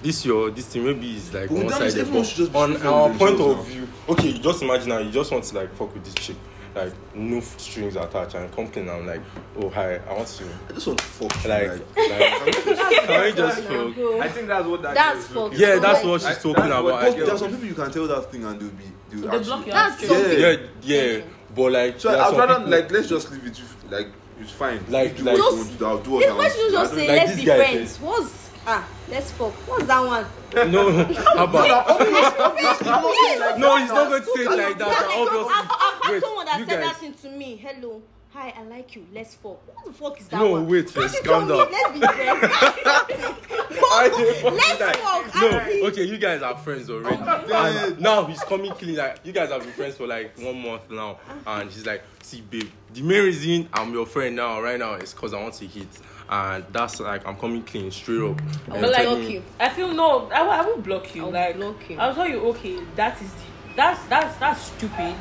this 0.01 0.25
your 0.25 0.51
this 0.51 0.67
thing 0.67 0.86
maybe 0.86 1.15
is 1.15 1.33
like 1.33 1.50
well, 1.50 1.63
one 1.63 1.74
sided 1.74 2.12
but 2.12 2.55
on 2.55 2.77
our 2.83 3.09
point 3.15 3.39
of 3.39 3.57
now. 3.57 3.62
view. 3.63 3.88
Okay 4.07 4.33
just 4.39 4.62
imagine 4.62 4.89
now 4.89 5.00
you 5.00 5.12
just 5.12 5.31
want 5.31 5.43
to 5.43 5.55
like 5.55 5.74
fuck 5.75 5.93
with 5.93 6.03
this 6.03 6.13
chick. 6.15 6.36
Like 6.75 6.93
no 7.15 7.39
strings 7.41 7.95
attached 7.95 8.36
and 8.36 8.51
come 8.53 8.67
clean 8.67 8.88
I'm 8.89 9.07
like 9.07 9.21
oh 9.57 9.69
hi 9.69 9.95
I 9.95 10.13
want 10.13 10.27
to. 10.27 10.45
I 10.69 10.74
just 10.74 10.88
want 10.88 11.00
to 11.00 11.05
fuck 11.05 11.43
you, 11.43 11.50
like, 11.50 11.69
like, 11.69 11.88
like 11.98 13.05
can 13.07 13.24
we 13.24 13.31
just 13.33 13.62
fuck? 13.63 14.21
I 14.21 14.29
think 14.29 14.48
that's 14.48 14.67
what 14.67 14.81
that 14.83 14.93
that's 14.95 15.27
fuck 15.27 15.51
yeah 15.53 15.75
so 15.75 15.79
that's 15.79 16.03
like, 16.03 16.05
what 16.05 16.21
she's 16.21 16.29
like, 16.29 16.41
talking 16.41 16.65
about. 16.65 16.83
what, 16.83 17.17
there 17.17 17.31
are 17.31 17.38
some 17.38 17.51
people 17.51 17.65
you 17.65 17.74
can 17.74 17.91
tell 17.91 18.07
that 18.07 18.31
thing 18.31 18.45
and 18.45 18.59
they'll 18.59 18.69
be 18.69 18.83
they'll, 19.09 19.21
they'll 19.21 19.31
actually 19.31 19.45
block 19.45 19.65
your 19.65 19.75
that's 19.75 20.03
yeah, 20.03 20.67
yeah 20.81 21.17
yeah. 21.17 21.24
but 21.55 21.71
like 21.71 22.00
so 22.00 22.09
I'd 22.09 22.38
rather 22.38 22.55
people, 22.55 22.69
like 22.69 22.91
let's 22.91 23.09
just 23.09 23.31
leave 23.31 23.45
it 23.45 23.59
with, 23.59 23.91
like 23.91 24.07
it's 24.39 24.51
fine. 24.51 24.79
Like, 24.89 25.17
you 25.17 25.17
do 25.17 25.24
like, 25.24 25.38
what 25.38 25.51
you 25.51 25.57
want 25.57 25.71
to 25.71 25.77
do 25.77 25.86
I'll 25.86 25.98
do 26.00 26.12
what 26.12 26.29
I 26.29 26.33
want 26.33 26.53
to 26.53 26.59
do. 26.59 26.71
just 26.71 26.93
say 26.93 27.07
let's 27.07 27.36
be 27.36 27.45
friends. 27.45 27.98
Eh? 27.98 28.05
what's 28.05 28.49
ah 28.72 28.88
let's 29.10 29.32
fuck? 29.32 29.54
What's 29.68 29.86
that 29.86 30.00
one? 30.00 30.26
no, 30.72 30.92
how 31.36 31.44
about? 31.46 31.68
like 31.68 33.58
no, 33.60 33.78
he's 33.78 33.90
not 33.90 34.10
going 34.10 34.22
to 34.22 34.28
say 34.36 34.44
it 34.44 34.50
like 34.50 34.78
that. 34.78 34.88
I've, 34.88 35.28
Obviously, 35.28 35.54
I've 35.54 35.66
had 36.04 36.12
wait, 36.12 36.22
someone 36.24 36.46
that 36.46 36.60
you 36.60 36.66
said 36.66 36.80
guys- 36.82 36.88
that 36.92 36.98
thing 36.98 37.14
to 37.14 37.30
me. 37.38 37.56
Hello, 37.56 38.02
hi, 38.32 38.54
I 38.58 38.64
like 38.64 38.96
you. 38.96 39.06
Let's 39.14 39.34
fuck. 39.36 39.60
What 39.76 39.86
the 39.86 39.94
fuck 39.94 40.20
is 40.22 40.28
that 40.30 40.38
No, 40.40 40.52
one? 40.52 40.68
wait 40.68 40.86
Why 40.88 40.92
first, 40.92 41.16
you 41.16 41.22
calm 41.24 41.48
tell 41.48 41.66
me, 41.66 41.72
down. 41.72 41.72
Let's 41.72 41.92
be 41.94 42.00
friends. 42.00 43.36
I 43.92 44.08
let's 44.54 44.80
die. 44.80 44.94
fuck. 44.94 45.36
No, 45.36 45.88
okay, 45.88 46.04
you 46.04 46.18
guys 46.18 46.42
are 46.42 46.58
friends 46.58 46.90
already. 46.90 47.18
God. 47.18 47.76
and 47.92 48.00
now 48.00 48.26
he's 48.26 48.42
coming 48.44 48.72
clean. 48.74 48.96
Like 48.96 49.20
you 49.24 49.32
guys 49.32 49.50
have 49.50 49.62
been 49.64 49.72
friends 49.72 49.96
for 49.96 50.06
like 50.08 50.38
one 50.40 50.62
month 50.62 50.90
now, 50.92 51.20
and 51.48 51.70
he's 51.72 51.86
like, 51.86 52.04
"See, 52.22 52.42
babe, 52.42 52.70
the 52.94 53.02
main 53.02 53.24
reason 53.24 53.70
I'm 53.74 53.94
your 53.94 54.06
friend 54.06 54.36
now, 54.36 54.62
right 54.62 54.78
now, 54.80 54.94
is 54.96 55.14
because 55.14 55.34
I 55.34 55.42
want 55.42 55.56
to 55.56 55.66
hit, 55.68 55.88
and 56.29 56.63
that's 56.71 57.00
like 57.00 57.25
I'm 57.27 57.36
coming 57.38 57.63
clean, 57.63 57.89
straight 57.91 58.21
up." 58.21 58.39
And 58.39 58.81
But 58.81 58.91
like, 58.91 58.95
telling 59.03 59.19
block 59.21 59.29
me- 59.31 59.41
I 59.59 59.69
feel 59.69 59.93
no, 59.93 60.29
I, 60.29 60.41
will- 60.43 60.51
I 60.51 60.62
will 60.62 60.77
block 60.81 61.15
you. 61.15 61.25
I'll 61.25 61.31
like, 61.31 61.55
block 61.57 61.89
you. 61.89 61.98
I'll 61.98 62.13
tell 62.15 62.27
you, 62.29 62.39
okay, 62.50 62.79
that 62.95 63.21
is 63.21 63.31
that's 63.75 64.03
that's 64.05 64.38
that's 64.38 64.62
stupid 64.62 65.15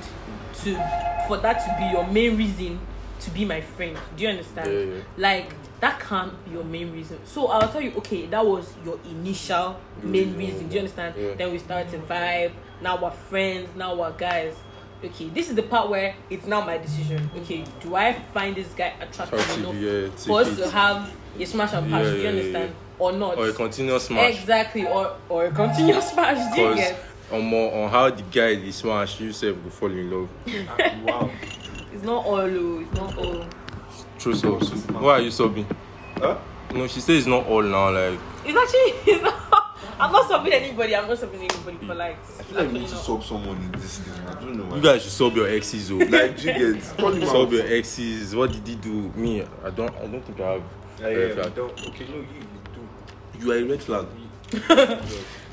to 0.62 0.74
for 1.26 1.36
that 1.38 1.60
to 1.64 1.76
be 1.78 1.90
your 1.92 2.06
main 2.06 2.36
reason 2.36 2.78
to 3.20 3.30
be 3.30 3.44
my 3.44 3.60
friend. 3.60 3.96
Do 4.16 4.22
you 4.24 4.28
understand? 4.30 4.72
Yeah, 4.72 4.94
yeah. 4.96 5.02
Like 5.16 5.52
that 5.80 6.00
can't 6.00 6.44
be 6.44 6.52
your 6.52 6.64
main 6.64 6.92
reason. 6.92 7.18
So 7.24 7.46
I'll 7.48 7.68
tell 7.68 7.80
you, 7.80 7.92
okay, 7.98 8.26
that 8.26 8.44
was 8.44 8.72
your 8.84 8.98
initial 9.08 9.76
main 10.02 10.36
Reason, 10.36 10.38
reason. 10.38 10.68
Do 10.68 10.74
you 10.74 10.80
understand? 10.80 11.14
yeah. 11.16 11.34
Then 11.34 11.52
we 11.52 11.58
started 11.58 11.90
to 11.92 11.98
vibe. 11.98 12.52
Now 12.80 13.00
we're 13.02 13.10
friends. 13.12 13.68
Now 13.76 13.94
we're 13.94 14.10
guys. 14.12 14.54
Okay, 15.04 15.28
this 15.28 15.48
is 15.48 15.54
the 15.54 15.62
part 15.62 15.88
where 15.88 16.14
it's 16.28 16.46
now 16.46 16.64
my 16.64 16.76
decision. 16.78 17.30
Okay, 17.36 17.64
do 17.80 17.94
I 17.94 18.14
find 18.34 18.56
this 18.56 18.66
guy 18.74 18.92
attractive 19.00 19.38
Attractive, 19.38 19.58
enough 19.58 19.74
yeah, 19.76 20.08
for 20.26 20.40
us 20.40 20.56
to 20.56 20.64
it. 20.64 20.70
have 20.72 21.12
a 21.38 21.44
smash 21.46 21.72
and 21.72 21.88
pass? 21.90 22.04
Yeah, 22.04 22.10
do 22.10 22.16
you 22.16 22.22
yeah, 22.24 22.30
yeah, 22.30 22.36
understand? 22.38 22.74
Or 22.98 23.12
not? 23.12 23.38
or 23.38 23.48
a 23.48 23.52
continuous 23.52 24.06
smash. 24.06 24.40
Exactly, 24.40 24.86
or 24.88 25.14
or 25.28 25.46
a 25.46 25.50
continuous 25.52 26.10
smash. 26.12 26.36
Do 26.54 26.60
you 26.62 26.68
Because 26.70 26.76
get? 26.90 27.00
on 27.30 27.44
more 27.44 27.84
on 27.84 27.90
how 27.90 28.10
the 28.10 28.22
guy 28.22 28.48
is 28.48 28.74
smash, 28.76 29.20
you 29.20 29.32
self 29.32 29.62
will 29.62 29.70
fall 29.70 29.90
in 29.90 30.10
love. 30.10 30.28
Wow. 31.04 31.30
It's 31.92 32.02
not 32.02 32.24
all. 32.26 32.40
oh, 32.40 32.80
It's 32.80 32.92
not 32.94 33.16
all. 33.18 33.44
True 34.18 34.34
subs. 34.34 34.70
Why 34.90 35.12
are 35.12 35.20
you 35.20 35.30
subbing? 35.30 35.64
Huh? 36.16 36.36
No, 36.74 36.86
she 36.88 37.00
says 37.00 37.18
it's 37.18 37.26
not 37.28 37.46
all 37.46 37.62
now. 37.62 37.90
Like 37.90 38.18
It's 38.44 38.58
actually. 38.58 39.12
It's 39.14 39.22
not, 39.22 39.34
I'm 40.00 40.12
not 40.12 40.26
stopping 40.26 40.52
anybody. 40.52 40.94
I'm 40.94 41.08
not 41.08 41.18
stopping 41.18 41.40
anybody 41.40 41.76
for 41.78 41.94
mm. 41.94 41.96
like. 41.96 42.16
I 42.18 42.42
feel 42.42 42.58
like 42.58 42.72
we 42.72 42.78
need 42.80 42.88
to 42.88 42.94
sub 42.94 43.24
someone 43.24 43.56
in 43.56 43.72
this 43.72 43.98
thing. 43.98 44.26
I 44.26 44.34
don't 44.34 44.56
know. 44.56 44.64
Why. 44.64 44.76
you 44.76 44.82
guys 44.82 45.02
should 45.02 45.12
sub 45.12 45.34
your 45.34 45.48
exes, 45.48 45.90
oh. 45.90 45.96
like 45.96 46.44
you 46.44 46.74
get 46.74 46.82
sub 46.82 47.52
your 47.52 47.66
exes. 47.66 48.34
What 48.34 48.52
did 48.52 48.66
he 48.66 48.76
do? 48.76 49.12
Me, 49.14 49.42
I 49.64 49.70
don't. 49.70 49.94
I 49.96 50.06
don't 50.06 50.24
think 50.24 50.40
I 50.40 50.52
have. 50.52 50.62
Yeah, 51.00 51.06
red 51.06 51.28
yeah, 51.28 51.34
flag. 51.42 51.54
don't. 51.54 51.86
Okay, 51.88 52.06
no, 52.08 52.16
you, 52.16 52.22
you 52.22 53.40
do. 53.40 53.46
You 53.46 53.52
are 53.52 53.56
a 53.56 53.64
red 53.64 53.82
flag. 53.82 54.06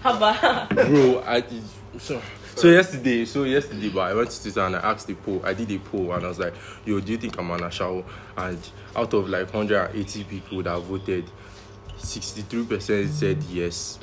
How 0.02 0.16
about? 0.18 0.70
bro 0.70 1.24
i 1.26 1.42
did 1.42 1.64
so 1.98 2.22
so 2.56 2.68
yesterday 2.70 3.26
so 3.26 3.44
yesterday 3.44 3.90
but 3.90 4.02
i 4.02 4.14
went 4.14 4.30
to 4.30 4.42
twitter 4.42 4.62
and 4.62 4.76
i 4.76 4.80
asked 4.80 5.08
the 5.08 5.16
poll 5.16 5.42
i 5.44 5.54
did 5.54 5.70
a 5.72 5.80
poll 5.80 6.14
and 6.14 6.24
i 6.24 6.28
was 6.30 6.40
like 6.40 6.54
yo 6.86 7.00
do 7.02 7.12
you 7.12 7.18
think 7.18 7.38
i'm 7.38 7.52
an 7.52 7.60
ashawo 7.60 8.06
and 8.38 8.70
out 8.96 9.14
of 9.14 9.28
like 9.28 9.54
180 9.54 10.24
people 10.26 10.64
that 10.64 10.80
voted 10.82 11.30
63 11.98 12.66
percent 12.66 13.10
said 13.10 13.44
yes 13.44 14.00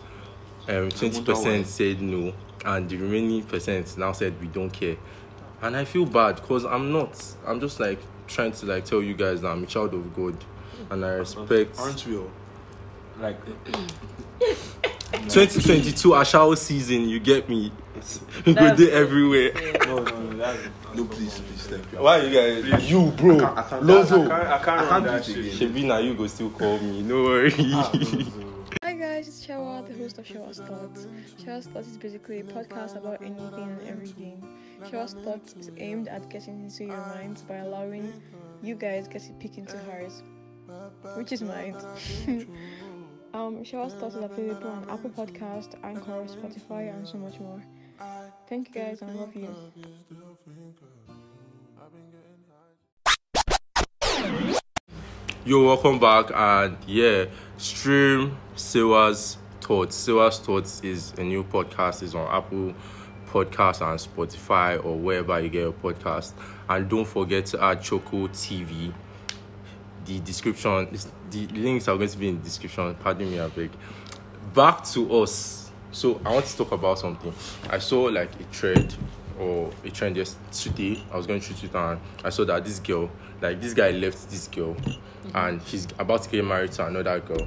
um 0.69 0.88
20% 0.90 1.66
said 1.66 2.00
no 2.00 2.33
and 2.64 2.88
the 2.88 2.97
remaining 2.97 3.42
percent 3.42 3.97
now 3.99 4.12
said 4.12 4.38
we 4.40 4.47
don't 4.47 4.71
care 4.71 4.97
and 5.62 5.76
i 5.76 5.85
feel 5.85 6.07
bad 6.07 6.37
because 6.37 6.64
i'm 6.64 6.92
not 6.92 7.21
i'm 7.47 7.59
just 7.61 7.81
like 7.81 7.99
trying 8.28 8.52
to 8.52 8.66
like 8.66 8.85
tell 8.85 9.02
you 9.02 9.14
guys 9.14 9.40
that 9.40 9.49
i'm 9.49 9.64
a 9.64 9.66
child 9.66 9.92
of 9.95 10.14
god 10.14 10.37
and 10.90 11.04
i 11.04 11.09
respect 11.09 11.78
Aren't 11.78 12.07
we 12.07 12.16
all? 12.16 12.31
Like, 13.21 13.38
2022 15.28 16.09
ashawo 16.11 16.57
season 16.57 17.09
you 17.09 17.21
get 17.21 17.49
me 17.49 17.71
we 18.47 18.54
go 18.54 18.61
That's- 18.61 18.78
there 18.78 18.92
everywhere 19.02 19.52
no, 19.87 19.99
no, 20.02 20.21
no, 20.23 20.37
that's. 20.37 20.59
No, 20.95 21.04
please, 21.07 21.38
please, 21.40 21.66
thank 21.69 21.90
you. 21.92 22.02
Why 22.02 22.19
you 22.21 22.62
guys? 22.69 22.90
You, 22.90 23.07
bro. 23.16 23.38
can't- 23.38 23.57
I 23.59 23.62
can't- 23.62 23.73
I 23.73 23.87
Lonzo. 23.87 24.16
can't, 24.28 24.33
I 24.33 24.59
can't, 24.59 24.69
I 24.81 24.88
can't 24.88 25.04
do 25.04 25.11
that 25.11 25.21
it 25.21 25.25
shit. 25.54 25.54
again. 25.62 25.69
Shebi, 25.73 25.85
now 25.87 25.99
you 25.99 26.14
go 26.14 26.26
still 26.26 26.50
call 26.50 26.78
me. 26.81 27.00
No 27.02 27.23
worry. 27.23 27.54
Ah, 27.59 27.90
Lonzo. 27.95 28.16
Hi 28.19 28.51
guys, 29.02 29.26
it's 29.26 29.44
Sewa, 29.44 29.82
the 29.85 29.99
host 29.99 30.18
of 30.18 30.26
Sewa's 30.28 30.61
Thoughts. 30.61 31.09
Sewa's 31.37 31.66
Thoughts 31.66 31.88
is 31.88 31.99
basically 31.99 32.38
a 32.38 32.44
podcast 32.44 32.97
about 32.97 33.21
anything 33.21 33.76
and 33.76 33.88
everything. 33.88 34.40
Sewa's 34.88 35.14
Thoughts 35.14 35.56
is 35.59 35.73
aimed 35.76 36.06
at 36.06 36.30
getting 36.30 36.62
into 36.62 36.85
your 36.85 37.04
minds 37.09 37.42
by 37.42 37.56
allowing 37.56 38.12
you 38.62 38.76
guys 38.76 39.09
get 39.09 39.23
to 39.23 39.32
peek 39.32 39.59
into 39.59 39.76
hers, 39.76 40.23
which 41.16 41.32
is 41.32 41.42
mine. 41.42 41.75
um, 43.35 43.64
Sewa's 43.64 43.94
Thoughts 43.94 44.14
is 44.14 44.23
available 44.23 44.71
on 44.71 44.88
Apple 44.88 45.11
Podcast, 45.11 45.75
Anchor, 45.82 46.25
Spotify, 46.37 46.94
and 46.94 47.06
so 47.06 47.18
much 47.18 47.40
more. 47.40 47.61
Thank 48.49 48.68
you 48.68 48.75
guys, 48.75 49.02
and 49.02 49.11
I 49.11 49.14
love 49.14 49.35
you. 49.35 49.52
Yo, 55.45 55.67
welcome 55.67 55.99
back. 55.99 56.31
And 56.33 56.77
yeah, 56.87 57.25
stream 57.57 58.39
Sewa's 58.55 59.39
Thoughts. 59.61 60.07
Sewa's 60.07 60.39
Thoughts 60.39 60.81
is 60.85 61.13
a 61.19 61.25
new 61.25 61.43
podcast. 61.43 62.05
is 62.05 62.15
on 62.15 62.29
Apple 62.33 62.73
Podcasts 63.27 63.81
and 63.81 63.99
Spotify 63.99 64.77
or 64.85 64.97
wherever 64.97 65.41
you 65.41 65.49
get 65.49 65.63
your 65.63 65.73
podcast. 65.73 66.35
And 66.69 66.89
don't 66.89 67.05
forget 67.05 67.47
to 67.47 67.61
add 67.61 67.83
Choco 67.83 68.29
TV. 68.29 68.95
The 70.05 70.21
description, 70.21 70.97
the 71.29 71.49
links 71.49 71.89
are 71.89 71.97
going 71.97 72.09
to 72.09 72.19
be 72.19 72.29
in 72.29 72.39
the 72.39 72.45
description. 72.45 72.95
Pardon 72.95 73.29
me, 73.29 73.41
I 73.41 73.49
beg. 73.49 73.73
Back 74.55 74.85
to 74.91 75.23
us. 75.23 75.73
So 75.91 76.21
I 76.25 76.35
want 76.35 76.47
to 76.47 76.57
talk 76.57 76.71
about 76.71 77.01
something. 77.01 77.35
I 77.69 77.79
saw 77.79 78.03
like 78.03 78.31
a 78.41 78.45
thread 78.45 78.95
or 79.43 79.71
a 79.85 79.91
trend 79.91 80.17
yesterday. 80.17 81.03
I 81.13 81.17
was 81.17 81.27
going 81.27 81.41
through 81.41 81.57
Twitter 81.57 81.79
and 81.79 82.01
I 82.25 82.31
saw 82.31 82.45
that 82.45 82.65
this 82.65 82.79
girl, 82.79 83.11
like 83.41 83.61
this 83.61 83.75
guy 83.75 83.91
left 83.91 84.31
this 84.31 84.49
girl 84.49 84.77
and 85.35 85.61
he's 85.63 85.87
about 85.99 86.23
to 86.23 86.31
get 86.31 86.45
married 86.45 86.73
to 86.73 86.87
another 86.87 87.21
girl. 87.21 87.47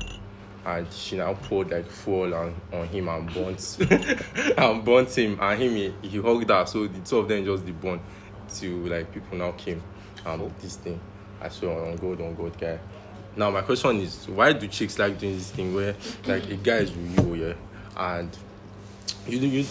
And 0.65 0.91
she 0.91 1.17
now 1.17 1.35
poured 1.35 1.69
like 1.69 1.89
fuel 1.89 2.33
on, 2.33 2.55
on 2.73 2.87
him 2.87 3.07
and 3.07 3.31
burnt 3.31 3.77
and 4.57 4.83
burnt 4.83 5.15
him 5.15 5.37
and 5.39 5.61
him 5.61 5.75
he, 5.75 5.93
he 6.01 6.17
hugged 6.19 6.49
her. 6.49 6.65
So 6.65 6.87
the 6.87 6.99
two 6.99 7.19
of 7.19 7.27
them 7.27 7.45
just 7.45 7.65
the 7.65 7.71
bond 7.71 8.01
till 8.49 8.77
like 8.77 9.13
people 9.13 9.37
now 9.37 9.51
came 9.51 9.81
um 10.25 10.51
this 10.61 10.77
thing. 10.77 10.99
I 11.39 11.49
saw 11.49 11.85
on 11.85 11.95
God 11.97 12.19
on 12.21 12.33
God 12.35 12.57
guy. 12.57 12.79
Now 13.35 13.51
my 13.51 13.61
question 13.61 13.99
is 13.99 14.27
why 14.27 14.53
do 14.53 14.67
chicks 14.67 14.97
like 14.97 15.19
doing 15.19 15.37
this 15.37 15.51
thing 15.51 15.73
where 15.75 15.95
like 16.25 16.49
a 16.49 16.55
guy 16.55 16.77
is 16.77 16.91
with 16.91 17.19
you, 17.19 17.35
yeah, 17.35 17.53
and 17.95 18.35
you 19.27 19.39
do 19.39 19.47
you 19.47 19.65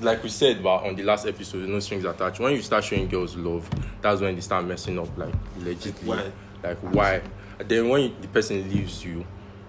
like 0.00 0.22
we 0.22 0.28
said 0.28 0.62
but 0.62 0.84
on 0.84 0.94
the 0.96 1.02
last 1.02 1.26
episode, 1.26 1.68
no 1.68 1.80
strings 1.80 2.04
attached. 2.04 2.40
When 2.40 2.54
you 2.54 2.62
start 2.62 2.84
showing 2.84 3.08
girls 3.08 3.36
love, 3.36 3.68
that's 4.00 4.20
when 4.20 4.34
they 4.34 4.40
start 4.40 4.64
messing 4.64 4.98
up 4.98 5.16
like 5.16 5.34
legitly. 5.58 6.04
Why? 6.04 6.32
Like 6.62 6.78
why? 6.78 7.22
Then 7.58 7.88
when 7.88 8.02
you, 8.02 8.16
the 8.20 8.28
person 8.28 8.68
leaves 8.70 9.04
you, 9.04 9.24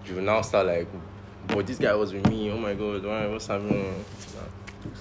you 0.06 0.20
now 0.20 0.42
start 0.42 0.66
like, 0.66 0.88
but 1.48 1.66
this 1.66 1.78
guy 1.78 1.94
was 1.94 2.12
with 2.12 2.26
me. 2.28 2.50
Oh 2.50 2.58
my 2.58 2.74
god, 2.74 3.04
why? 3.04 3.26
What's 3.26 3.46
happening? 3.46 4.04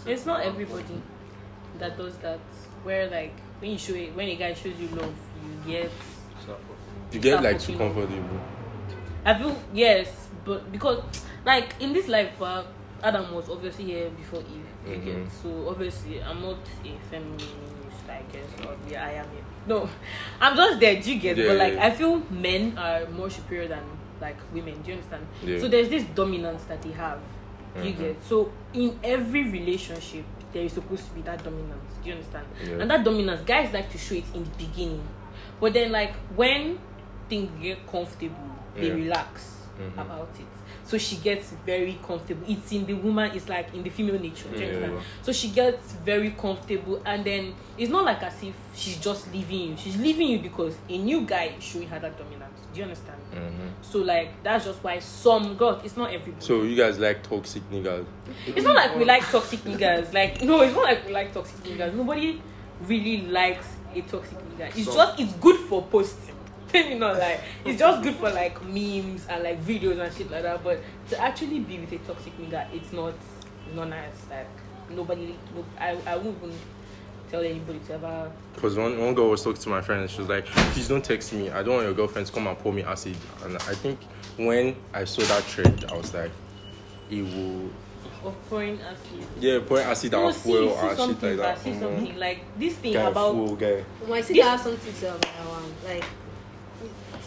It's 0.05 0.25
not 0.25 0.41
everybody 0.41 1.01
that 1.79 1.97
does 1.97 2.15
that. 2.17 2.39
Where 2.83 3.09
like 3.09 3.33
when 3.59 3.71
you 3.71 3.77
show 3.77 3.93
it, 3.93 4.15
when 4.15 4.27
a 4.27 4.35
guy 4.35 4.53
shows 4.53 4.79
you 4.79 4.87
love, 4.89 5.13
you 5.65 5.71
get. 5.71 5.91
You 7.11 7.19
get 7.19 7.43
like 7.43 7.59
too 7.59 7.73
fucking 7.73 7.87
up. 7.87 7.93
comfortable. 7.95 8.41
I 9.25 9.37
feel 9.37 9.57
yes, 9.73 10.27
but 10.43 10.71
because 10.71 11.03
like 11.45 11.75
in 11.79 11.93
this 11.93 12.07
life, 12.07 12.41
uh, 12.41 12.63
Adam 13.03 13.33
was 13.35 13.49
obviously 13.49 13.85
here 13.85 14.09
before 14.11 14.39
Eve. 14.39 14.71
Mm 14.87 15.01
-hmm. 15.03 15.29
So 15.41 15.49
obviously 15.69 16.23
I'm 16.23 16.39
not 16.41 16.57
a 16.87 16.93
feminist, 17.11 18.07
I 18.07 18.23
guess, 18.31 18.49
or 18.63 18.75
yeah, 18.89 19.09
I 19.09 19.19
am. 19.19 19.27
A, 19.27 19.41
no, 19.67 19.89
I'm 20.41 20.55
just 20.55 20.79
there. 20.79 20.95
Do 21.01 21.11
you 21.11 21.19
get? 21.19 21.37
Yeah, 21.37 21.47
but 21.47 21.57
like 21.57 21.75
yeah. 21.75 21.87
I 21.87 21.91
feel 21.91 22.21
men 22.31 22.77
are 22.77 23.05
more 23.11 23.29
superior 23.29 23.67
than 23.67 23.83
like 24.21 24.39
women. 24.53 24.75
Do 24.81 24.91
you 24.91 24.97
understand? 24.97 25.23
Yeah. 25.43 25.59
So 25.59 25.67
there's 25.67 25.89
this 25.89 26.03
dominance 26.15 26.63
that 26.71 26.81
they 26.81 26.95
have. 26.95 27.19
Do 27.75 27.83
you 27.83 27.91
mm 27.91 27.95
-hmm. 27.95 28.03
get? 28.03 28.15
Mm-hmm. 28.15 28.29
So 28.29 28.51
in 28.73 28.89
every 29.03 29.43
relationship, 29.51 30.25
there 30.53 30.65
is 30.65 30.73
supposed 30.73 31.03
to 31.09 31.11
be 31.17 31.21
that 31.29 31.43
dominance. 31.43 31.91
Do 32.03 32.09
you 32.09 32.15
understand? 32.15 32.45
Yeah. 32.63 32.81
And 32.81 32.87
that 32.91 33.03
dominance, 33.03 33.41
guys 33.43 33.73
like 33.73 33.89
to 33.91 33.97
show 33.97 34.15
it 34.15 34.27
in 34.37 34.43
the 34.47 34.55
beginning, 34.65 35.03
but 35.59 35.73
then 35.73 35.91
like 35.91 36.13
when 36.39 36.77
things 37.29 37.49
get 37.61 37.77
comfortable, 37.91 38.49
they 38.75 38.87
yeah. 38.87 38.95
relax 39.03 39.57
mm-hmm. 39.79 39.99
about 39.99 40.29
it. 40.39 40.52
So 40.85 40.97
she 40.97 41.15
gets 41.17 41.51
very 41.65 41.97
comfortable. 42.05 42.43
It's 42.47 42.71
in 42.71 42.85
the 42.85 42.93
woman. 42.93 43.31
It's 43.33 43.47
like 43.47 43.73
in 43.73 43.83
the 43.83 43.89
female 43.89 44.19
nature. 44.19 44.49
Yeah. 44.55 44.99
So 45.21 45.31
she 45.31 45.49
gets 45.49 45.93
very 45.93 46.31
comfortable, 46.31 47.01
and 47.05 47.23
then 47.23 47.55
it's 47.77 47.89
not 47.91 48.03
like 48.05 48.21
as 48.21 48.43
if 48.43 48.53
she's 48.75 48.97
just 48.97 49.31
leaving 49.33 49.69
you. 49.71 49.77
She's 49.77 49.97
leaving 49.97 50.27
you 50.27 50.39
because 50.39 50.75
a 50.89 50.97
new 50.97 51.21
guy 51.21 51.53
is 51.57 51.63
showing 51.63 51.87
her 51.87 51.99
that 51.99 52.17
dominance. 52.17 52.59
Do 52.73 52.79
you 52.79 52.83
understand? 52.83 53.17
Mhm. 53.33 53.69
So 53.81 53.99
like 53.99 54.43
that's 54.43 54.65
just 54.65 54.83
why 54.83 54.99
some 54.99 55.55
girls. 55.55 55.83
It's 55.85 55.95
not 55.95 56.11
everybody. 56.11 56.45
So 56.45 56.63
you 56.63 56.75
guys 56.75 56.99
like 56.99 57.23
toxic 57.23 57.63
niggas? 57.71 58.05
It's 58.47 58.65
not 58.65 58.75
like 58.75 58.95
we 58.95 59.05
like 59.05 59.23
toxic 59.29 59.59
niggas. 59.63 60.13
Like 60.13 60.41
no, 60.43 60.61
it's 60.61 60.75
not 60.75 60.83
like 60.83 61.05
we 61.05 61.13
like 61.13 61.33
toxic 61.33 61.63
niggas. 61.63 61.93
Nobody 61.93 62.41
really 62.87 63.21
likes 63.27 63.67
a 63.95 64.01
toxic 64.01 64.37
nigga. 64.49 64.67
It's 64.75 64.85
Some. 64.85 64.95
just 64.95 65.19
it's 65.19 65.33
good 65.33 65.57
for 65.69 65.81
posting. 65.83 66.32
Tell 66.73 66.89
me 66.89 66.95
not 66.95 67.19
like 67.19 67.39
it's 67.65 67.79
just 67.79 68.01
good 68.03 68.15
for 68.15 68.31
like 68.31 68.61
memes 68.65 69.27
and 69.27 69.43
like 69.43 69.63
videos 69.63 69.99
and 69.99 70.13
shit 70.15 70.31
like 70.31 70.41
that. 70.43 70.63
But 70.63 70.79
to 71.09 71.19
actually 71.21 71.59
be 71.59 71.79
with 71.79 71.91
a 71.93 71.97
toxic 71.99 72.35
nigga, 72.39 72.65
it's 72.73 72.91
not 72.91 73.13
it's 73.67 73.75
not 73.75 73.89
nice. 73.89 74.25
Like 74.29 74.47
nobody, 74.89 75.35
no, 75.55 75.63
I 75.79 75.97
I 76.07 76.15
won't 76.17 76.35
even 76.43 76.53
tell 77.29 77.41
anybody 77.41 77.79
to 77.87 77.93
ever. 77.93 78.31
Because 78.55 78.75
one, 78.75 78.99
one 78.99 79.13
girl 79.13 79.29
was 79.29 79.43
talking 79.43 79.61
to 79.61 79.69
my 79.69 79.81
friend 79.81 80.01
and 80.01 80.09
she 80.09 80.19
was 80.19 80.29
like, 80.29 80.45
please 80.45 80.87
don't 80.87 81.03
text 81.03 81.31
me. 81.33 81.49
I 81.51 81.61
don't 81.63 81.75
want 81.75 81.85
your 81.85 81.93
girlfriend 81.93 82.27
to 82.27 82.33
come 82.33 82.47
and 82.47 82.57
pour 82.57 82.73
me 82.73 82.83
acid. 82.83 83.15
And 83.43 83.55
I 83.55 83.75
think 83.75 83.99
when 84.37 84.75
I 84.93 85.05
saw 85.05 85.21
that 85.23 85.43
trend, 85.47 85.85
I 85.91 85.95
was 85.95 86.13
like, 86.13 86.31
it 87.11 87.21
will. 87.21 87.69
Of 88.25 88.49
pouring 88.49 88.79
acid. 88.81 89.27
Yeah, 89.39 89.59
pouring 89.65 89.85
acid 89.85 90.11
No, 90.13 90.27
and 90.27 90.35
see, 90.35 90.41
fuel 90.49 90.69
see 90.73 90.79
and 90.79 90.89
shit 90.89 90.97
something, 90.97 91.29
like 91.29 91.37
that. 91.37 91.59
see 91.59 91.71
Mhm. 91.71 91.79
something 91.79 92.17
like 92.19 92.39
this 92.57 92.73
thing 92.75 92.93
Guy, 92.93 93.01
about 93.01 93.31
fool 93.33 93.55
guy. 93.55 93.83
Well, 94.01 94.13
I 94.13 94.21
see 94.21 94.33
This- 94.35 94.43
that 94.45 94.51
has 94.51 94.61
something 94.61 94.93
to 94.93 94.97
say 94.99 95.07
about 95.07 95.21
that 95.21 95.45
one. 95.47 95.73
Like, 95.85 96.05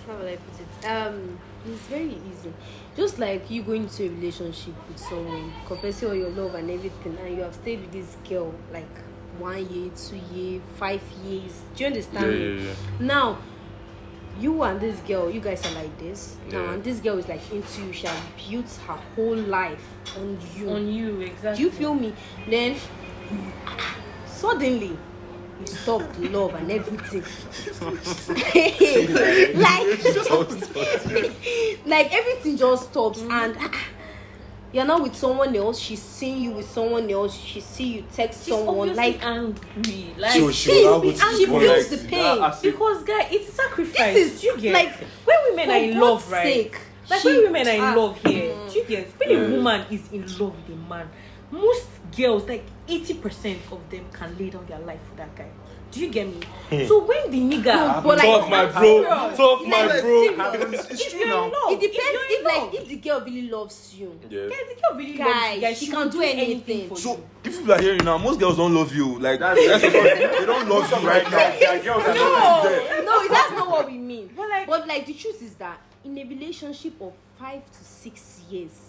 how 0.07 0.17
will 0.17 0.29
I 0.29 0.37
put 0.37 0.61
it? 0.61 0.87
Um, 0.87 1.39
it's 1.67 1.83
very 1.83 2.19
easy. 2.31 2.53
Just 2.97 3.19
like 3.19 3.51
you 3.51 3.63
going 3.63 3.85
into 3.85 4.05
a 4.05 4.09
relationship 4.09 4.75
with 4.89 4.99
someone, 4.99 5.53
confessing 5.67 6.09
all 6.09 6.15
your 6.15 6.31
love 6.31 6.55
and 6.55 6.71
everything, 6.71 7.17
and 7.19 7.37
you 7.37 7.43
have 7.43 7.55
stayed 7.55 7.81
with 7.81 7.93
this 7.93 8.17
girl 8.29 8.55
like 8.73 8.87
one 9.39 9.69
year, 9.69 9.91
two 9.97 10.21
year, 10.35 10.61
five 10.77 11.03
years. 11.25 11.63
Do 11.75 11.85
you 11.85 11.87
understand? 11.89 12.33
Yeah, 12.33 12.49
yeah, 12.49 12.61
yeah. 12.61 12.75
Now, 13.01 13.39
you 14.41 14.63
and 14.63 14.81
this 14.81 15.01
girl, 15.01 15.31
you 15.31 15.41
guys 15.41 15.65
are 15.67 15.75
like 15.75 15.99
this. 15.99 16.37
Now, 16.51 16.67
and 16.71 16.85
this 16.85 17.01
girl 17.01 17.19
is 17.19 17.29
like 17.29 17.51
into 17.51 17.83
you. 17.83 17.93
She 17.93 18.07
has 18.07 18.21
built 18.49 18.79
her 18.87 18.99
whole 19.15 19.37
life 19.37 19.85
on 20.17 20.39
you. 20.55 20.71
on 20.71 20.89
you 20.89 21.21
exactly. 21.21 21.57
Do 21.57 21.63
you 21.63 21.71
feel 21.71 21.95
me? 21.95 22.15
Then 22.49 22.77
suddenly 24.27 24.97
you 25.61 25.67
stop 25.67 26.03
the 26.15 26.29
love 26.29 26.55
and 26.55 26.71
everything. 26.71 27.23
like, 29.61 29.87
like 31.87 32.15
everything 32.15 32.57
just 32.57 32.91
stops 32.91 33.23
and 33.23 33.57
you're 34.73 34.85
not 34.85 35.03
with 35.03 35.17
someone 35.17 35.55
else. 35.57 35.79
She's 35.79 36.03
seeing 36.03 36.43
you 36.43 36.51
with 36.53 36.69
someone 36.69 37.11
else. 37.11 37.35
She 37.35 37.61
see 37.61 37.95
you 37.95 38.05
text 38.13 38.45
She's 38.45 38.55
someone 38.55 38.95
like 38.95 39.25
angry. 39.25 40.15
Like 40.19 40.33
she 40.33 40.53
she 40.53 40.71
will 40.71 40.85
now 40.85 40.99
go 40.99 41.03
feels 41.03 41.21
to 41.21 41.27
and 41.27 41.37
she 41.37 41.45
the 41.47 41.59
feels 41.59 41.91
like, 41.91 42.01
the 42.01 42.09
pain. 42.09 42.39
that 42.41 42.63
because 42.63 43.03
guy, 43.05 43.29
it's 43.31 43.53
sacrifice. 43.55 44.15
This 44.15 44.35
is 44.35 44.45
you 44.45 44.59
get 44.59 44.75
like, 44.75 44.93
when 45.25 45.37
women 45.51 45.67
for 45.67 45.73
are 45.73 45.79
in 45.79 45.99
God's 45.99 46.03
love, 46.03 46.33
right? 46.33 46.43
sake, 46.43 46.79
like 47.09 47.21
she- 47.21 47.29
when 47.29 47.43
women 47.45 47.69
are 47.69 47.71
in 47.71 47.81
ah, 47.81 47.95
love 47.97 48.21
here, 48.27 48.53
mm. 48.53 48.73
do 48.73 48.79
you 48.79 48.85
get 48.85 49.09
when 49.19 49.31
a 49.31 49.57
woman 49.57 49.87
is 49.91 50.13
in 50.13 50.21
love 50.23 50.55
with 50.57 50.77
a 50.77 50.89
man, 50.89 51.09
most 51.51 51.87
girls 52.15 52.47
like 52.47 52.65
eighty 52.89 53.15
percent 53.15 53.59
of 53.71 53.81
them 53.91 54.05
can 54.13 54.37
lay 54.39 54.51
down 54.51 54.67
their 54.67 54.79
life 54.81 55.01
for 55.11 55.17
that 55.17 55.35
guy. 55.37 55.49
Do 55.93 56.01
you 56.01 56.09
get 56.11 56.27
me? 56.27 56.87
So 56.87 57.05
when 57.05 57.31
the 57.31 57.39
nigga, 57.41 57.65
No, 57.67 58.01
but 58.03 58.19
like- 58.19 58.23
Talk, 58.27 58.51
my 58.51 58.67
bro. 58.67 58.83
serious. 58.83 59.37
Talk, 59.37 59.61
Like, 59.63 59.69
my 59.71 59.87
bro. 59.87 60.01
serious. 60.01 60.81
It's, 60.81 60.91
it's 60.91 61.01
if 61.07 61.11
true 61.13 61.21
you're 61.21 61.29
now. 61.29 61.45
in 61.47 61.53
love, 61.53 61.71
It 61.73 61.81
depends 61.81 62.01
if, 62.03 62.41
if, 62.41 62.45
like 62.45 62.75
if 62.75 62.89
the 62.89 62.97
girl 62.97 63.21
really 63.21 63.49
loves 63.49 63.95
you. 63.97 64.21
Yeah. 64.29 64.41
guys, 64.49 64.59
the 64.69 64.81
girl 64.83 64.99
really 64.99 65.17
loves 65.19 65.33
Guy, 65.33 65.53
you, 65.55 65.61
guys, 65.61 65.79
she 65.79 65.87
she 65.87 65.93
can 65.93 66.07
do 66.09 66.13
do 66.19 66.23
anything. 66.23 66.51
anything 66.51 66.89
for 66.89 66.97
So 66.99 67.13
you. 67.17 67.25
if 67.45 67.59
people 67.59 67.73
are 67.73 67.81
hearing 67.81 68.05
now, 68.05 68.19
most 68.19 68.41
girls 68.41 68.57
don't 68.57 68.75
love 68.75 68.93
you. 68.95 69.19
Like 69.21 69.39
that's, 69.39 69.67
that's 69.67 69.85
what, 69.85 69.93
they 70.19 70.45
don't 70.47 70.69
love 70.69 70.91
you 70.91 71.09
right 71.09 71.31
now. 71.31 71.39
Yeah, 71.61 71.79
girls 71.79 72.03
are 72.03 72.15
not 72.15 72.65
like 72.65 72.89
that. 72.89 73.05
no, 73.05 73.29
that's 73.29 73.53
not 73.53 73.71
what 73.71 73.87
we 73.87 73.99
mean. 73.99 74.31
But 74.37 74.49
like, 74.51 74.67
But 74.67 74.89
like 74.89 75.07
the 75.07 75.15
truth 75.15 75.41
is 75.41 75.55
that 75.55 75.81
in 76.05 76.19
a 76.19 76.25
relationship 76.25 77.01
of 77.01 77.13
five 77.39 77.65
to 77.65 77.85
six 77.85 78.41
years, 78.51 78.86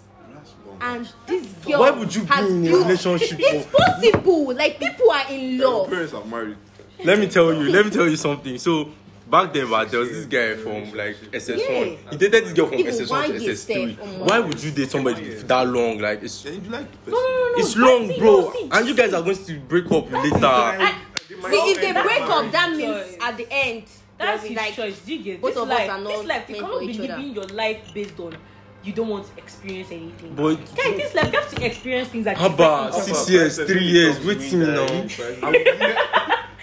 and 0.82 1.10
this 1.26 1.46
girl 1.66 1.80
Why 1.80 1.92
would 1.92 2.14
you 2.14 2.24
be 2.24 2.34
in 2.34 2.68
a 2.68 2.78
relationship 2.78 3.38
It's 3.40 3.66
possible. 3.66 4.54
Like 4.54 4.80
people 4.80 5.12
are 5.12 5.30
in 5.32 5.56
Your 5.56 5.72
love. 5.82 5.90
parents 5.90 6.14
are 6.14 6.26
married. 6.26 6.58
Let 7.04 7.20
me 7.20 7.28
tell 7.28 7.54
you, 7.54 7.70
let 7.72 7.86
me 7.86 7.92
tell 7.92 8.08
you 8.08 8.16
something. 8.16 8.58
So 8.58 8.90
back 9.30 9.54
then, 9.54 9.70
but 9.70 9.90
there 9.92 10.00
was 10.00 10.10
this 10.10 10.26
guy 10.26 10.56
from 10.56 10.92
like 10.98 11.16
SS1. 11.32 11.60
Yeah. 12.04 12.10
He 12.12 12.18
dated 12.18 12.46
this 12.46 12.54
girl 12.54 12.68
from 12.68 12.80
Even 12.80 12.94
SS1 12.94 13.10
one 13.10 13.30
to 13.32 13.40
year 13.40 13.54
SS3. 13.54 13.58
step, 13.96 14.00
oh 14.02 14.18
my 14.20 14.26
Why 14.26 14.40
would 14.40 14.64
you 14.64 14.72
date 14.72 14.90
somebody 14.92 15.34
that 15.34 15.68
long? 15.68 16.00
Like 16.00 16.24
it's 16.24 16.44
you 16.46 16.52
like 16.70 16.88
no, 17.08 17.12
no, 17.14 17.18
no, 17.18 17.50
no. 17.52 17.54
it's 17.58 17.76
long, 17.76 18.10
it, 18.10 18.20
bro. 18.20 18.42
no, 18.42 18.54
see, 18.54 18.70
And 18.72 18.88
you 18.88 18.96
guys 18.96 19.14
are 19.14 19.22
going 19.22 19.38
to 19.44 19.60
break 19.62 19.86
up 19.92 20.12
later. 20.12 20.46
I- 20.46 20.96
See, 21.28 21.56
if 21.72 21.82
they 21.82 21.92
break 21.92 22.22
up, 22.22 22.52
that 22.52 22.72
means 22.76 22.82
Choice. 23.06 23.18
at 23.22 23.38
the 23.38 23.48
end, 23.52 23.84
That's 24.18 24.44
his 24.44 24.58
like, 24.58 24.74
choice. 24.74 25.00
Do 25.02 25.14
you 25.16 25.24
get 25.24 25.42
both 25.42 25.54
this 25.54 25.62
of 25.62 25.70
us 25.70 25.78
life? 25.78 25.90
are 25.92 26.00
not 26.02 26.10
this 26.18 26.26
life, 26.26 26.50
you 26.50 26.56
for 26.62 26.80
be 26.80 26.94
living 26.94 27.36
your 27.36 27.44
life 27.46 27.94
based 27.94 28.20
on 28.20 28.36
you 28.84 28.94
don't 28.94 29.10
want 29.10 29.26
to 29.26 29.38
experience 29.38 29.92
anything. 29.92 30.34
But 30.36 30.56
Guy, 30.76 30.92
this 30.98 31.14
life 31.14 31.32
you 31.32 31.40
have 31.40 31.56
to 31.56 31.66
experience 31.66 32.10
things 32.10 32.26
that 32.26 32.38
Haba, 32.38 32.88
different 32.88 33.06
six 33.06 33.30
years, 33.30 33.58
three 33.58 33.86
years, 33.86 34.24
wait 34.26 34.40
till 34.40 34.60
now. 34.60 36.14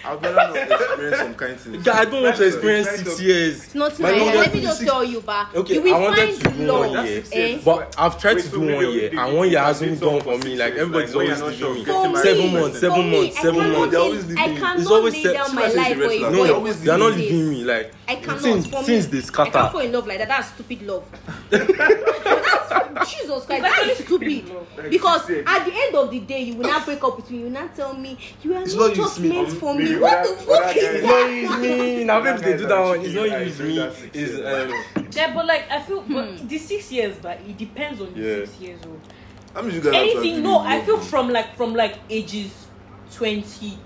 I'd 0.07 0.21
rather 0.23 0.35
not 0.35 0.55
experience 0.81 1.17
some 1.17 1.33
kind 1.35 1.51
of 1.53 1.59
thing. 1.61 1.81
Guy, 1.81 1.99
I 1.99 2.05
don't 2.05 2.23
want 2.23 2.35
to 2.37 2.45
experience 2.47 2.89
six 2.89 3.21
years. 3.21 3.63
It's 3.65 3.75
not 3.75 3.99
My 3.99 4.11
nice. 4.11 4.35
Let 4.35 4.53
me 4.53 4.61
just 4.61 4.77
six- 4.79 4.89
tell 4.91 5.03
you, 5.03 5.21
but 5.21 5.55
Okay, 5.55 5.73
you 5.75 5.81
will 5.81 5.95
I 5.95 5.99
wanted 5.99 6.17
find 6.29 6.41
to 6.41 6.49
do 6.59 6.65
love. 6.65 6.91
one 6.91 7.05
year. 7.07 7.23
eh? 7.31 7.59
But 7.65 7.95
I've 7.97 8.19
tried 8.19 8.35
Wait, 8.35 8.43
to 8.43 8.49
so 8.49 8.57
do 8.59 8.65
maybe 8.65 8.75
one 8.85 8.93
year, 8.93 9.09
and 9.19 9.37
one 9.37 9.49
year 9.49 9.59
hasn't 9.59 9.99
something 9.99 10.21
for 10.21 10.37
me. 10.45 10.55
Like 10.55 10.73
everybody's 10.75 11.15
like, 11.15 11.25
always 11.29 11.41
not 11.41 11.53
sure, 11.55 11.73
leaving 11.73 12.11
me. 12.13 12.17
Seven 12.21 12.53
months, 12.53 12.79
seven 12.79 13.11
months, 13.11 13.37
I 13.37 13.41
seven 13.41 13.71
months. 13.71 13.95
I 13.95 14.47
me. 14.47 14.55
cannot 14.57 14.79
It's 14.79 14.87
always 14.91 15.13
lay 15.25 15.33
down 15.33 15.55
my 15.55 15.67
life 15.67 15.73
for 15.97 16.03
a 16.03 16.07
red 16.07 16.19
flag. 16.19 16.31
No, 16.31 16.37
boy 16.37 16.43
They 16.43 16.47
who 16.49 16.53
always 16.53 16.81
they 16.83 16.91
are 16.91 16.97
not 16.97 17.13
leaving 17.13 17.49
me. 17.49 17.63
Like 17.63 17.93
I 18.07 18.15
cannot. 18.15 18.41
since 18.85 19.07
they 19.07 19.17
I 19.17 19.21
scatter. 19.21 19.51
can't 19.51 19.71
fall 19.71 19.81
in 19.81 19.91
love 19.91 20.05
like 20.07 20.17
that. 20.19 20.27
That's 20.27 20.49
stupid 20.49 20.81
love. 20.83 21.03
Jesus 23.03 23.45
Christ, 23.45 23.61
that 23.63 23.87
is 23.89 23.97
stupid. 23.97 24.51
Because 24.89 25.29
at 25.29 25.65
the 25.65 25.71
end 25.73 25.95
of 25.95 26.09
the 26.11 26.19
day, 26.21 26.41
you 26.43 26.55
will 26.55 26.67
not 26.69 26.85
break 26.85 27.03
up 27.03 27.17
with 27.17 27.29
me. 27.29 27.37
You 27.39 27.43
will 27.45 27.51
not 27.51 27.75
tell 27.75 27.93
me 27.93 28.17
you 28.43 28.55
are 28.55 28.61
It's 28.61 28.73
not 28.75 28.93
just 28.93 29.19
me. 29.19 29.29
meant 29.29 29.49
Um, 29.49 29.55
for 29.55 29.75
me. 29.75 29.97
What 29.97 30.23
the 30.23 30.35
fuck 30.43 30.75
is 30.75 30.83
guys- 30.83 30.93
It's 30.93 31.01
that? 31.01 31.07
not 31.07 31.29
use 31.31 31.57
me. 31.97 32.03
Now 32.05 32.21
babes 32.21 32.41
they 32.41 32.57
do 32.57 32.65
that 32.67 32.79
one. 32.79 33.01
It's 33.01 33.13
not 33.13 33.41
use 33.41 33.59
me. 33.59 33.75
that 33.77 33.95
It's 34.13 34.35
um 34.99 35.05
Yeah, 35.11 35.33
but 35.33 35.45
like 35.45 35.69
I 35.69 35.81
feel, 35.81 36.01
Hmm. 36.01 36.13
but 36.13 36.49
the 36.49 36.57
six 36.57 36.91
years, 36.91 37.15
but 37.21 37.39
it 37.47 37.57
depends 37.57 37.99
on 38.01 38.13
the 38.13 38.45
six 38.45 38.59
years 38.59 38.79
old. 38.85 39.01
To 39.83 39.95
Anything? 39.95 40.43
No, 40.43 40.59
I 40.59 40.81
feel 40.81 40.97
from 40.99 41.29
like 41.29 41.55
from 41.55 41.73
like 41.75 41.95
ages 42.09 42.51
twenty 43.13 43.77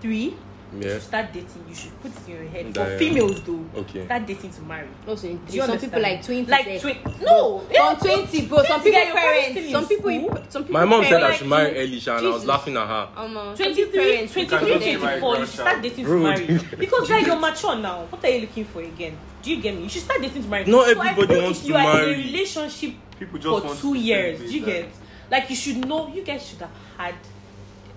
three. 0.00 0.34
Yeah. 0.76 0.92
Should 0.94 1.02
start 1.02 1.32
dating. 1.32 1.64
You 1.68 1.74
should 1.74 2.02
put 2.02 2.12
it 2.12 2.28
in 2.28 2.34
your 2.34 2.44
head. 2.50 2.74
That, 2.74 2.84
For 2.84 2.92
yeah. 2.92 2.98
females, 2.98 3.42
though, 3.42 3.64
okay. 3.76 4.04
start 4.04 4.26
dating 4.26 4.50
to 4.50 4.62
marry. 4.62 4.88
No, 5.06 5.14
so 5.14 5.28
in, 5.28 5.40
some 5.48 5.60
understand? 5.60 5.80
people 5.80 6.02
like 6.02 6.22
twenty. 6.22 6.50
Like 6.50 6.80
twenty. 6.80 7.00
No, 7.24 7.58
from 7.60 7.72
yeah. 7.72 7.94
twenty, 7.94 8.46
bro. 8.46 8.58
Oh, 8.58 8.64
some 8.64 8.82
people 8.82 9.00
parents. 9.00 9.70
Some 9.70 9.88
people. 9.88 10.44
Some 10.50 10.62
people. 10.64 10.72
My 10.80 10.84
mom 10.84 11.04
said 11.04 11.22
I 11.22 11.34
should 11.34 11.48
marry 11.48 11.70
early, 11.78 11.98
and 11.98 12.26
I 12.26 12.30
was 12.30 12.44
laughing 12.44 12.76
at 12.76 12.86
her. 12.86 13.08
Um, 13.16 13.36
uh, 13.36 13.56
23, 13.56 14.26
23, 14.26 14.96
24, 14.96 15.36
you 15.38 15.46
should 15.46 15.54
start 15.54 15.82
dating 15.82 16.04
to 16.04 16.18
marry. 16.18 16.60
Because 16.78 17.10
like 17.10 17.26
you're 17.26 17.40
mature 17.40 17.76
now. 17.76 18.04
What 18.04 18.24
are 18.24 18.28
you 18.28 18.42
looking 18.42 18.64
for 18.64 18.82
again? 18.82 19.16
Do 19.42 19.50
you 19.50 19.62
get 19.62 19.74
me? 19.74 19.84
You 19.84 19.88
should 19.88 20.02
start 20.02 20.20
dating 20.20 20.42
to 20.42 20.48
marry. 20.48 20.64
Not 20.64 20.88
everybody 20.88 21.34
so 21.34 21.42
wants 21.42 21.60
to 21.64 21.72
marry. 21.72 21.84
You 21.84 21.88
are 21.88 22.02
in 22.02 22.20
a 22.20 22.22
relationship 22.24 22.94
people 23.18 23.38
just 23.38 23.66
for 23.66 23.74
two 23.74 23.94
years. 23.94 24.40
Do 24.40 24.46
you 24.46 24.64
get? 24.64 24.90
Like 25.30 25.48
you 25.50 25.56
should 25.56 25.86
know. 25.86 26.08
You 26.08 26.22
guys 26.22 26.46
should 26.46 26.60
have 26.60 26.70
had 26.96 27.14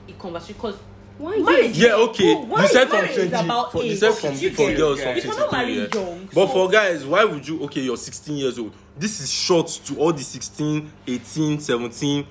a 0.08 0.14
conversation 0.14 0.56
because 0.56 0.78
Is 1.20 1.78
yeah, 1.78 1.96
okay. 1.96 2.36
Why, 2.36 2.64
you 2.64 2.68
said 2.68 2.90
from 2.90 3.06
20. 3.06 3.30
For, 3.72 3.84
you 3.84 3.96
said 3.96 4.14
from, 4.14 4.36
for, 4.36 4.50
for 4.50 4.74
girls 4.76 5.02
from 5.02 5.20
20 5.20 5.74
years. 5.74 5.94
Young, 5.94 6.30
but 6.34 6.48
so. 6.48 6.54
for 6.54 6.70
guys, 6.70 7.06
why 7.06 7.24
would 7.24 7.48
you? 7.48 7.64
Okay, 7.66 7.82
you're 7.82 7.98
16 7.98 8.38
years 8.38 8.58
old. 8.58 8.74
This 8.98 9.20
is 9.20 9.32
short 9.32 9.68
to 9.86 9.98
all 9.98 10.12
the 10.14 10.24
16, 10.24 10.92
18, 11.08 11.60
17. 11.60 12.26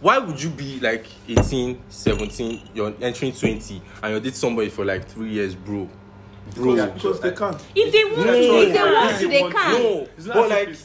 Why 0.00 0.18
would 0.18 0.42
you 0.42 0.50
be 0.50 0.80
like 0.80 1.06
18, 1.28 1.80
17, 1.88 2.68
you're 2.74 2.94
entering 3.00 3.32
20, 3.32 3.82
and 4.02 4.10
you're 4.10 4.20
dating 4.20 4.34
somebody 4.34 4.68
for 4.68 4.84
like 4.84 5.06
three 5.08 5.30
years, 5.30 5.54
bro? 5.54 5.88
Bro, 6.54 6.74
because, 6.74 6.90
because 6.92 7.20
they 7.20 7.32
can't. 7.32 7.64
If 7.74 7.92
they 7.92 8.04
want 8.04 8.26
no, 8.26 8.32
to, 8.32 8.68
if 8.68 8.72
they 8.74 8.82
want 8.82 9.18
to, 9.18 9.28
they, 9.28 9.28
they, 9.28 9.42
they, 9.42 9.42
they 9.44 9.50
can't. 9.50 10.26
No, 10.26 10.34
but 10.34 10.48
like. 10.50 10.76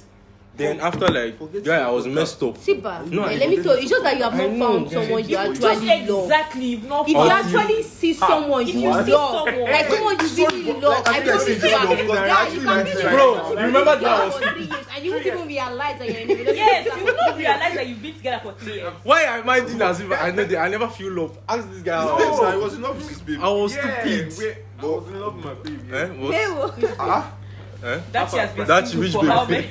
Then 0.60 0.80
after 0.82 1.08
like, 1.08 1.38
Forget 1.38 1.64
guy, 1.64 1.78
your 1.80 1.88
I 1.88 1.92
was 1.92 2.06
messed 2.06 2.44
up. 2.44 2.58
Siba, 2.58 3.10
No, 3.10 3.24
I 3.24 3.36
let 3.36 3.50
me 3.50 3.56
tell 3.64 3.76
you, 3.78 3.82
it's 3.82 3.90
just 3.90 4.04
that 4.04 4.18
you 4.18 4.24
have 4.24 4.34
I 4.34 4.38
not 4.48 4.52
know, 4.52 4.68
found 4.74 4.92
yeah. 4.92 5.02
someone 5.02 5.24
you 5.24 5.30
Just 5.30 5.64
actually 5.64 6.06
love. 6.12 6.24
exactly, 6.26 6.66
you've 6.66 6.84
not 6.84 7.02
If 7.10 7.16
you 7.16 7.30
actually 7.30 7.84
see 7.84 8.14
someone 8.14 8.68
if 8.68 8.76
you 8.76 8.90
love, 8.90 9.06
see 9.06 9.12
someone- 9.12 9.72
like 9.72 9.90
someone 9.90 10.20
you 10.20 10.48
really 10.48 10.74
love, 10.82 11.04
I 11.08 11.12
I 11.12 11.16
I 11.16 11.22
promise 11.22 11.46
see 11.46 11.54
you, 11.54 11.76
ah, 11.76 11.84
love, 11.84 12.00
yeah, 12.28 12.50
you 12.50 12.60
can 12.62 12.84
be 12.86 12.92
in 12.92 13.10
Bro, 13.10 13.56
remember 13.56 13.96
that 14.00 14.34
someone 14.34 14.70
and 14.96 15.06
you 15.06 15.12
won't 15.14 15.26
even 15.26 15.48
realize 15.48 16.00
that 16.00 16.08
you're 16.10 16.18
in 16.18 16.30
a 16.32 16.34
relationship. 16.36 16.56
Yes, 16.58 16.86
you 16.86 16.92
someone 16.92 17.06
will 17.16 17.16
not 17.26 17.38
realize 17.38 17.74
that 17.76 17.88
you've 17.88 18.02
been 18.02 18.14
together 18.16 18.40
for 18.44 18.54
three 18.60 18.74
years. 18.76 18.94
Why 19.04 19.22
am 19.22 19.50
I 19.50 19.60
doing 19.62 19.82
as 19.82 20.00
if 20.02 20.12
I 20.12 20.32
know 20.32 20.44
that 20.44 20.58
I 20.60 20.68
never 20.68 20.88
feel 20.90 21.12
love? 21.14 21.38
Ask 21.48 21.70
this 21.72 21.82
guy. 21.84 22.04
No, 22.04 22.18
it 22.50 22.62
was 22.62 22.74
enough 22.76 22.96
with 22.98 23.08
this 23.08 23.22
babe. 23.22 23.40
I 23.42 23.48
was 23.50 23.76
Yeah, 23.76 24.02
stupid. 24.02 24.58
I 24.82 24.86
was 24.86 25.08
in 25.08 25.20
love 25.22 25.36
with 25.36 25.46
my 25.46 25.54
baby. 25.54 25.94
Eh? 25.94 26.08
What? 26.20 26.96
Ah, 27.00 27.34
Eh? 27.82 28.00
That 28.12 28.30
she 28.30 28.38
has 28.38 28.52
been 28.54 28.68
That 28.68 28.88
single 28.88 29.10
for 29.12 29.22
babe. 29.22 29.30
how 29.32 29.46
many? 29.46 29.68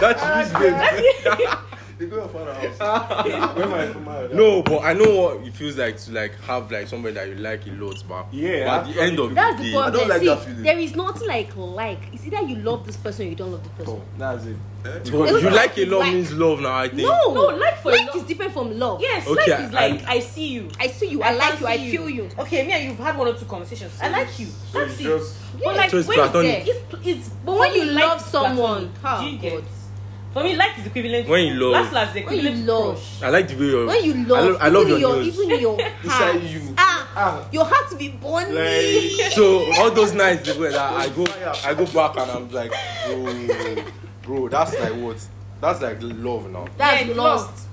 That's 0.00 0.52
rich 0.52 0.52
babe. 0.60 1.48
They 2.00 2.06
go 2.06 2.22
and 2.22 2.30
find 2.30 2.48
a 2.48 2.54
house. 2.54 3.56
when 3.56 3.68
my 3.68 4.00
married. 4.00 4.34
No, 4.34 4.62
but 4.62 4.78
I 4.78 4.94
know 4.94 5.20
what 5.20 5.46
it 5.46 5.52
feels 5.52 5.76
like 5.76 5.98
to 5.98 6.12
like 6.12 6.34
have 6.40 6.72
like 6.72 6.88
somebody 6.88 7.12
that 7.12 7.28
you 7.28 7.34
like 7.34 7.66
a 7.66 7.72
lot, 7.72 8.02
but 8.08 8.32
yeah, 8.32 8.64
but 8.64 8.88
at 8.88 8.94
the 8.94 9.02
end 9.02 9.18
of 9.18 9.34
that's 9.34 9.58
the, 9.58 9.64
the 9.64 9.70
day, 9.70 9.76
I 9.76 9.90
don't 9.90 10.08
like 10.08 10.20
See, 10.20 10.26
that 10.26 10.38
feeling. 10.38 10.62
There 10.62 10.78
is 10.78 10.96
nothing 10.96 11.28
like 11.28 11.54
like. 11.56 12.00
It's 12.14 12.26
either 12.26 12.40
you 12.40 12.56
love 12.56 12.86
this 12.86 12.96
person 12.96 13.26
or 13.26 13.28
you 13.28 13.34
don't 13.34 13.52
love 13.52 13.62
the 13.62 13.68
person. 13.70 14.00
Oh, 14.00 14.02
that's 14.16 14.46
it. 14.46 14.56
Eh? 14.86 14.98
Because 15.04 15.10
because 15.10 15.42
you 15.42 15.50
like 15.50 15.76
a 15.76 15.84
lot 15.84 15.98
like, 15.98 16.14
means 16.14 16.32
love 16.32 16.60
now, 16.60 16.74
I 16.74 16.88
think. 16.88 17.02
No, 17.02 17.34
no 17.34 17.42
like 17.58 17.82
for 17.82 17.92
like 17.92 18.16
is 18.16 18.22
different 18.22 18.54
from 18.54 18.78
love. 18.78 19.02
Yes, 19.02 19.26
okay, 19.26 19.50
like 19.50 19.60
is 19.60 19.72
like 19.74 20.08
I, 20.08 20.12
I 20.14 20.20
see 20.20 20.48
you, 20.48 20.68
I 20.80 20.86
see 20.86 21.08
you, 21.10 21.22
I, 21.22 21.28
I 21.28 21.36
like 21.36 21.60
you, 21.60 21.66
I 21.66 21.76
feel 21.76 22.08
you. 22.08 22.22
you. 22.22 22.30
Okay, 22.38 22.66
me 22.66 22.72
and 22.72 22.84
you've 22.84 22.98
had 22.98 23.18
one 23.18 23.28
or 23.28 23.34
two 23.34 23.44
conversations. 23.44 23.92
So 23.92 24.06
I 24.06 24.08
like 24.08 24.38
you. 24.38 24.46
So 24.46 24.86
that's 24.86 24.98
it. 24.98 25.02
Just, 25.02 25.36
yeah. 25.58 25.60
But 25.64 25.76
like 25.76 25.90
so 25.90 25.98
it's 25.98 26.08
when 26.08 26.16
platonic. 26.16 26.66
It's, 26.66 27.06
it's, 27.06 27.28
but 27.44 27.58
when 27.58 27.70
so 27.72 27.76
you, 27.76 27.82
you 27.82 27.90
love 27.90 28.22
someone, 28.22 28.88
platonic, 28.94 29.44
oh, 29.44 29.60
God. 29.60 29.64
For 30.32 30.44
me, 30.44 30.54
like 30.54 30.78
is 30.78 30.86
equivalent. 30.86 31.28
When 31.28 31.44
you 31.44 31.54
love, 31.54 31.72
last 31.72 31.92
last 31.92 32.10
is 32.10 32.16
equivalent. 32.22 32.54
When 32.54 32.66
you 32.66 32.72
love, 32.72 33.22
I 33.22 33.30
like 33.30 33.48
the 33.48 33.56
way 33.56 33.66
you're. 33.66 33.86
When 33.86 34.04
you 34.04 34.14
love, 34.26 34.60
I, 34.60 34.66
I 34.66 34.68
love 34.68 34.86
even 34.86 35.00
your, 35.00 35.10
your 35.10 35.24
nose. 35.24 35.40
even 35.40 35.60
your 35.60 35.82
heart. 35.82 36.04
Inside 36.04 36.42
you, 36.44 36.74
ah, 36.78 37.10
ah, 37.16 37.48
your 37.50 37.64
heart 37.64 37.98
be 37.98 38.08
burning. 38.10 38.54
Like, 38.54 39.32
so 39.32 39.72
all 39.74 39.90
those 39.90 40.12
nights 40.14 40.52
the 40.52 40.60
way 40.60 40.70
that 40.70 40.92
I 40.92 41.08
go, 41.08 41.26
I 41.64 41.74
go 41.74 41.84
back 41.86 42.16
and 42.16 42.30
I'm 42.30 42.50
like, 42.52 42.72
bro, 43.06 43.84
bro, 44.22 44.48
that's 44.48 44.78
like 44.78 44.94
what? 44.94 45.26
That's 45.60 45.82
like 45.82 45.98
love 46.00 46.50
now. 46.50 46.66
That's 46.78 47.08
yeah, 47.08 47.14
lost. 47.14 47.66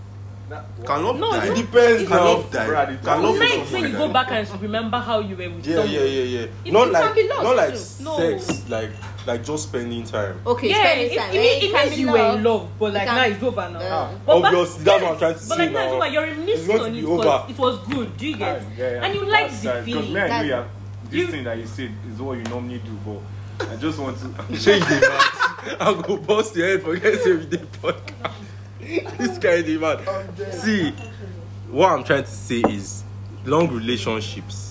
Can 0.50 1.04
love 1.04 1.20
no, 1.20 1.32
die? 1.32 1.48
It 1.48 1.56
depends. 1.58 2.02
It 2.04 2.08
can 2.08 2.18
love 2.18 2.52
die? 2.52 2.66
Can 2.66 3.04
love, 3.04 3.22
love 3.22 3.40
nights 3.40 3.72
when 3.72 3.84
you 3.84 3.92
go 3.92 4.12
back 4.12 4.32
and 4.32 4.62
remember 4.62 4.98
how 4.98 5.20
you 5.20 5.36
were 5.36 5.50
with 5.50 5.68
yeah, 5.68 5.76
someone. 5.76 5.94
Yeah, 5.94 6.02
yeah, 6.02 6.24
yeah, 6.24 6.40
yeah. 6.40 6.48
It, 6.66 6.74
not 6.74 6.88
it 6.88 6.94
like, 6.94 7.04
can 7.04 7.16
be 7.16 7.28
lost 7.28 7.44
not 7.44 7.56
like 7.56 7.72
too. 7.72 7.78
sex, 7.78 8.70
no. 8.70 8.78
like. 8.78 8.92
like 9.28 9.44
just 9.44 9.64
spending 9.64 10.06
time. 10.06 10.40
Okay, 10.46 10.70
yeah, 10.70 10.84
spending 10.84 11.12
it, 11.12 11.18
time. 11.18 11.30
It, 11.30 11.34
mean, 11.34 11.44
it, 11.44 11.64
it 11.64 11.74
means 11.74 12.00
you 12.00 12.12
were 12.12 12.36
in 12.36 12.44
love, 12.44 12.70
but 12.80 12.94
like 12.94 13.06
now 13.06 13.26
it's 13.26 13.44
over 13.44 13.70
now. 13.70 13.80
Uh, 13.80 14.18
but 14.26 14.46
obviously, 14.46 14.84
that's 14.86 15.04
what 15.04 15.12
I'm 15.12 15.20
trying 15.20 15.34
to 15.34 15.40
but 15.40 15.58
say. 15.58 15.58
But 15.58 15.60
like 15.60 15.72
now 15.74 15.84
it's 15.84 15.94
over. 15.94 16.08
You're 16.08 16.36
missed 16.36 16.70
on 16.70 16.96
it 16.96 17.02
because 17.02 17.50
it 17.50 17.58
was 17.60 17.88
good. 17.88 18.18
Do 18.18 18.28
you 18.28 18.38
get? 18.38 18.64
Yeah, 18.78 18.92
yeah, 18.92 19.06
and 19.06 19.16
you 19.16 19.26
like 19.26 19.52
the 19.52 19.84
feeling. 19.84 19.86
Because 19.86 20.10
me 20.10 20.20
and 20.20 20.48
you 20.48 20.54
have 20.54 20.68
this 21.04 21.14
you, 21.14 21.28
thing 21.28 21.44
that 21.44 21.58
you 21.58 21.68
said 21.68 21.92
is 22.10 22.22
what 22.22 22.38
you 22.38 22.44
normally 22.46 22.80
do, 22.80 22.98
but 23.06 23.70
I 23.70 23.76
just 23.76 24.00
want 24.00 24.18
to 24.20 24.28
change 24.48 24.86
the 24.86 25.00
math. 25.02 25.82
I'll 25.82 26.02
go 26.02 26.18
bust 26.18 26.56
your 26.56 26.68
head 26.68 26.82
for 26.84 26.96
guys 26.96 27.28
every 27.28 27.46
day 27.46 27.66
podcast. 27.82 28.34
this 29.18 29.38
kind 29.38 29.68
of 29.68 29.82
man. 29.82 30.52
See, 30.54 30.92
what 31.70 31.92
I'm 31.92 32.04
trying 32.04 32.24
to 32.24 32.30
say 32.30 32.62
is 32.62 33.04
long 33.46 33.68
relationships 33.68 34.67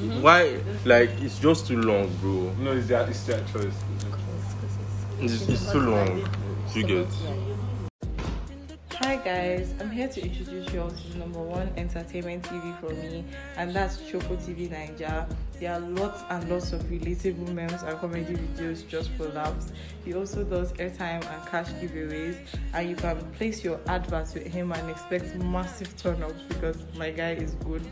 Mhm. 0.00 0.22
Why? 0.22 0.60
Like, 0.84 1.10
it's 1.20 1.38
just 1.38 1.66
too 1.66 1.80
long, 1.80 2.08
bro. 2.20 2.52
No, 2.58 2.72
it's 2.72 2.88
their, 2.88 3.08
it's 3.08 3.24
their 3.24 3.40
choice. 3.52 3.74
It's, 5.20 5.48
it's 5.48 5.70
too 5.70 5.80
long. 5.80 6.26
You 6.74 6.84
get. 6.84 7.08
Guys, 9.30 9.72
I'm 9.78 9.92
here 9.92 10.08
to 10.08 10.20
introduce 10.20 10.72
you 10.72 10.82
all 10.82 10.90
to 10.90 11.18
number 11.18 11.38
one 11.38 11.70
entertainment 11.76 12.42
TV 12.42 12.76
for 12.80 12.92
me, 12.92 13.24
and 13.56 13.72
that's 13.72 13.98
Choco 13.98 14.34
TV 14.34 14.68
Naija. 14.68 15.32
There 15.60 15.72
are 15.72 15.78
lots 15.78 16.24
and 16.30 16.50
lots 16.50 16.72
of 16.72 16.82
relatable 16.86 17.54
memes 17.54 17.80
and 17.84 17.96
comedy 18.00 18.34
videos 18.34 18.84
just 18.88 19.10
for 19.10 19.28
laughs. 19.28 19.70
He 20.04 20.14
also 20.14 20.42
does 20.42 20.72
airtime 20.72 21.24
and 21.32 21.48
cash 21.48 21.68
giveaways, 21.80 22.38
and 22.74 22.90
you 22.90 22.96
can 22.96 23.24
place 23.34 23.62
your 23.62 23.78
adverts 23.86 24.34
with 24.34 24.48
him 24.48 24.72
and 24.72 24.90
expect 24.90 25.32
massive 25.36 25.96
turn-ups 25.96 26.42
because 26.48 26.82
my 26.96 27.12
guy 27.12 27.34
is 27.34 27.52
good. 27.64 27.86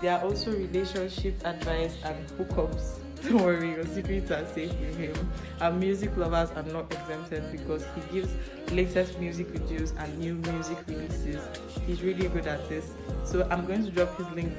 There 0.00 0.16
are 0.16 0.24
also 0.24 0.52
relationship 0.52 1.34
advice 1.44 1.98
and 2.02 2.26
hookups. 2.28 3.00
Don't 3.24 3.42
worry, 3.42 3.72
your 3.72 3.84
secrets 3.86 4.30
are 4.30 4.46
safe 4.46 4.72
with 4.80 4.96
him. 4.96 5.30
And 5.60 5.80
music 5.80 6.16
lovers 6.16 6.50
are 6.56 6.62
not 6.62 6.92
exempted 6.92 7.50
because 7.52 7.84
he 7.94 8.20
gives 8.20 8.32
latest 8.70 9.18
music 9.18 9.48
videos 9.48 9.92
and 9.98 10.18
new 10.18 10.34
music 10.52 10.78
releases. 10.86 11.42
He's 11.86 12.02
really 12.02 12.28
good 12.28 12.46
at 12.46 12.68
this. 12.68 12.90
So 13.24 13.46
I'm 13.50 13.66
going 13.66 13.84
to 13.84 13.90
drop 13.90 14.16
his 14.16 14.28
link 14.30 14.52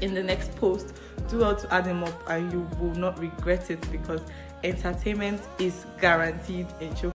in 0.00 0.14
the 0.14 0.22
next 0.22 0.54
post. 0.56 0.94
Do 1.28 1.38
well 1.38 1.56
to 1.56 1.74
add 1.74 1.86
him 1.86 2.04
up 2.04 2.30
and 2.30 2.52
you 2.52 2.68
will 2.80 2.94
not 2.94 3.18
regret 3.18 3.70
it 3.70 3.80
because 3.90 4.20
entertainment 4.62 5.40
is 5.58 5.84
guaranteed 6.00 6.66
in 6.80 6.94
Choco. 6.94 7.12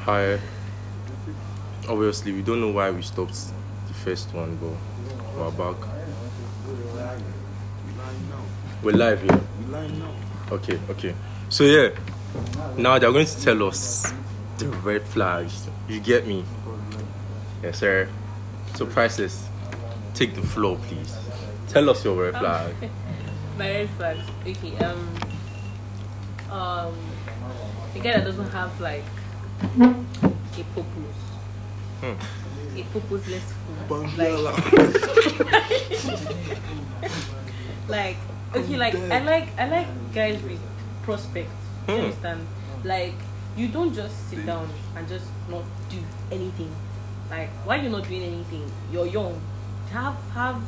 Hi. 0.00 0.38
Obviously, 1.88 2.32
we 2.32 2.42
don't 2.42 2.60
know 2.60 2.70
why 2.70 2.90
we 2.90 3.02
stopped 3.02 3.36
the 3.88 3.94
first 3.94 4.32
one, 4.34 4.56
but 4.56 4.72
we're 5.36 5.50
back. 5.72 5.95
We're 8.86 8.92
live 8.92 9.20
here. 9.20 9.40
Okay, 10.52 10.78
okay. 10.90 11.12
So 11.48 11.64
yeah, 11.64 11.90
now 12.76 13.00
they're 13.00 13.10
going 13.10 13.26
to 13.26 13.42
tell 13.42 13.64
us 13.66 14.12
the 14.58 14.68
red 14.68 15.02
flags. 15.02 15.66
You 15.88 15.98
get 15.98 16.24
me? 16.24 16.44
Yes, 17.64 17.80
sir. 17.80 18.08
So 18.76 18.86
prices, 18.86 19.48
Take 20.14 20.36
the 20.36 20.42
floor, 20.42 20.78
please. 20.86 21.16
Tell 21.66 21.90
us 21.90 22.04
your 22.04 22.30
red 22.30 22.38
flag. 22.38 22.74
My 23.58 23.70
red 23.70 23.90
flags. 23.90 24.24
Okay. 24.46 24.76
Um. 24.76 25.18
Um. 26.48 26.94
The 27.92 27.98
guy 27.98 28.12
that 28.12 28.24
doesn't 28.24 28.50
have 28.50 28.80
like 28.80 29.02
a 29.80 30.64
purpose. 30.76 31.18
Hmm. 32.02 32.14
A 32.78 32.84
purposeless 32.92 33.52
food. 33.88 34.16
Like, 34.16 34.36
like 37.88 38.16
okay, 38.54 38.76
like 38.76 38.94
I 38.94 39.20
like 39.20 39.48
I 39.58 39.68
like 39.68 39.88
guys 40.14 40.42
with 40.42 40.60
prospects. 41.02 41.50
You 41.88 41.94
Hmm. 41.94 42.00
understand? 42.04 42.46
Like 42.84 43.14
you 43.56 43.68
don't 43.68 43.94
just 43.94 44.28
sit 44.30 44.44
down 44.46 44.68
and 44.96 45.08
just 45.08 45.26
not 45.48 45.62
do 45.88 45.98
anything. 46.30 46.70
Like 47.30 47.50
why 47.64 47.76
you 47.76 47.88
not 47.88 48.06
doing 48.08 48.22
anything? 48.22 48.70
You're 48.92 49.06
young. 49.06 49.40
Have 49.92 50.16
have 50.34 50.60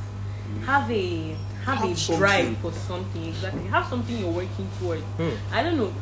have 0.65 0.91
a 0.91 1.37
have, 1.65 1.79
Have 1.79 1.91
a 1.91 1.97
something. 1.97 2.19
drive 2.19 2.57
for 2.59 2.73
something 2.73 3.25
exactly. 3.29 3.65
Have 3.69 3.87
something 3.87 4.17
you're 4.19 4.31
working 4.33 4.69
towards. 4.81 5.03
Hmm. 5.19 5.37
I 5.53 5.63
don't 5.63 5.77
know. 5.77 5.93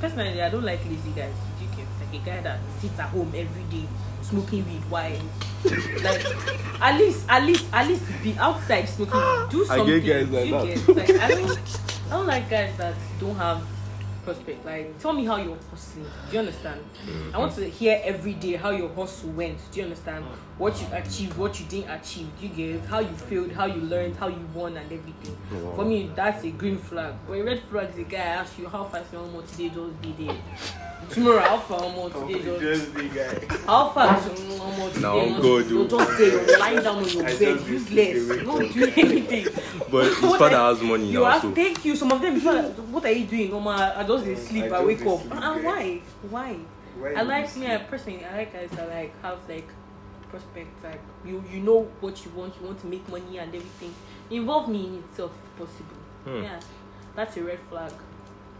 Personally, 0.00 0.40
I 0.42 0.48
don't 0.48 0.64
like 0.64 0.80
lazy 0.84 1.10
guys. 1.14 1.34
You 1.60 1.66
get 1.76 1.86
like 2.00 2.03
a 2.16 2.18
guy 2.24 2.40
that 2.40 2.58
sits 2.80 2.98
at 2.98 3.08
home 3.08 3.32
every 3.34 3.62
day 3.64 3.86
smoking 4.22 4.64
weed 4.66 4.82
why? 4.88 5.20
Like 6.02 6.24
at 6.80 6.98
least 6.98 7.26
at 7.28 7.42
least 7.44 7.66
at 7.72 7.86
least 7.88 8.02
be 8.22 8.36
outside 8.38 8.88
smoking. 8.88 9.20
Do 9.50 9.64
something 9.64 9.94
I 9.94 9.98
get 9.98 10.30
guys 10.30 10.30
like 10.30 10.46
you 10.46 10.52
that. 10.52 10.96
get 10.96 10.96
like 10.96 11.10
I 11.20 11.28
don't 11.28 11.58
I 12.06 12.10
don't 12.10 12.26
like 12.26 12.50
guys 12.50 12.76
that 12.78 12.94
don't 13.20 13.36
have 13.36 13.62
prospect. 14.24 14.64
Like 14.64 14.98
tell 14.98 15.12
me 15.12 15.24
how 15.24 15.36
you're 15.36 15.58
hustling. 15.70 16.06
Do 16.28 16.32
you 16.32 16.38
understand? 16.40 16.80
I 17.32 17.38
want 17.38 17.52
mm-hmm. 17.52 17.62
to 17.62 17.70
hear 17.70 18.00
every 18.02 18.34
day 18.34 18.54
how 18.54 18.70
your 18.70 18.88
hustle 18.94 19.30
went. 19.30 19.58
Do 19.70 19.80
you 19.80 19.84
understand? 19.84 20.24
Mm. 20.24 20.58
What 20.58 20.80
you 20.80 20.86
achieved, 20.92 21.36
what 21.36 21.58
you 21.60 21.66
didn't 21.66 21.90
achieve. 21.90 22.28
Do 22.40 22.46
you 22.46 22.76
get 22.76 22.84
how 22.86 23.00
you 23.00 23.08
failed, 23.08 23.52
how 23.52 23.66
you 23.66 23.80
learned, 23.82 24.16
how 24.16 24.28
you 24.28 24.48
won, 24.54 24.76
and 24.76 24.90
everything. 24.90 25.36
Wow. 25.52 25.74
For 25.76 25.84
me, 25.84 26.10
that's 26.14 26.44
a 26.44 26.50
green 26.50 26.78
flag. 26.78 27.14
But 27.26 27.34
a 27.34 27.44
red 27.44 27.60
flag 27.70 27.90
is 27.90 27.98
a 27.98 28.04
guy 28.04 28.18
asks 28.18 28.58
you 28.58 28.68
how 28.68 28.84
fast 28.84 29.12
you 29.12 29.18
want 29.18 29.48
today 29.48 29.68
just 29.68 30.02
be 30.02 30.26
there. 30.26 30.36
Tomorrow, 31.10 31.40
how 31.40 31.58
far 31.58 31.90
more 31.90 32.10
today 32.10 32.42
just 32.42 32.60
Just 32.60 32.94
the 32.94 33.02
guy. 33.08 33.56
how 33.66 33.90
far 33.90 34.20
tomorrow 34.20 34.70
more 34.76 34.88
today 34.88 35.00
Now, 35.00 35.28
just- 35.28 35.42
God, 35.42 35.70
you 35.70 35.82
oh. 35.82 35.88
just 35.88 36.14
stay 36.14 36.56
lying 36.58 36.82
down 36.82 36.96
on 36.96 37.08
your 37.08 37.24
I 37.26 37.38
bed, 37.38 37.60
useless, 37.66 38.26
sleeping 38.26 38.46
not 38.46 38.58
doing 38.72 38.92
anything. 38.96 39.46
But 39.90 40.04
his 40.06 40.18
father 40.18 40.56
has 40.56 40.82
money 40.82 41.06
You 41.10 41.20
now, 41.20 41.26
ask, 41.26 41.42
so 41.42 41.52
thank 41.52 41.84
you. 41.84 41.96
Some 41.96 42.12
of 42.12 42.20
them, 42.20 42.40
what 42.92 43.04
are 43.04 43.12
you 43.12 43.26
doing? 43.26 43.50
No, 43.50 43.60
ma, 43.60 43.92
I 43.96 44.04
just 44.16 44.26
dey 44.26 44.34
sleep. 44.36 44.72
I 44.72 44.76
I, 44.76 44.84
wake 44.84 45.04
up. 45.06 45.20
sleep, 45.20 45.32
And 45.34 45.62
yeah. 45.62 45.68
why? 45.68 46.00
Why? 46.30 46.58
Why 46.98 47.12
I 47.14 47.22
like 47.22 47.56
me. 47.56 47.66
I 47.72 47.78
personally, 47.78 48.24
I 48.24 48.36
like 48.38 48.52
guys 48.52 48.70
that 48.70 48.88
like 48.88 49.12
have 49.22 49.38
like 49.48 49.68
prospects. 50.30 50.82
Like 50.84 51.00
you, 51.24 51.42
you 51.50 51.60
know 51.60 51.82
what 52.00 52.24
you 52.24 52.30
want. 52.32 52.54
You 52.60 52.66
want 52.66 52.80
to 52.80 52.86
make 52.86 53.08
money 53.08 53.38
and 53.38 53.54
everything. 53.54 53.94
Involve 54.30 54.68
me 54.68 54.86
in 54.86 54.94
itself, 54.98 55.32
if 55.44 55.58
possible. 55.58 55.96
Hmm. 56.24 56.42
Yeah, 56.42 56.60
that's 57.16 57.36
a 57.36 57.42
red 57.44 57.58
flag. 57.68 57.92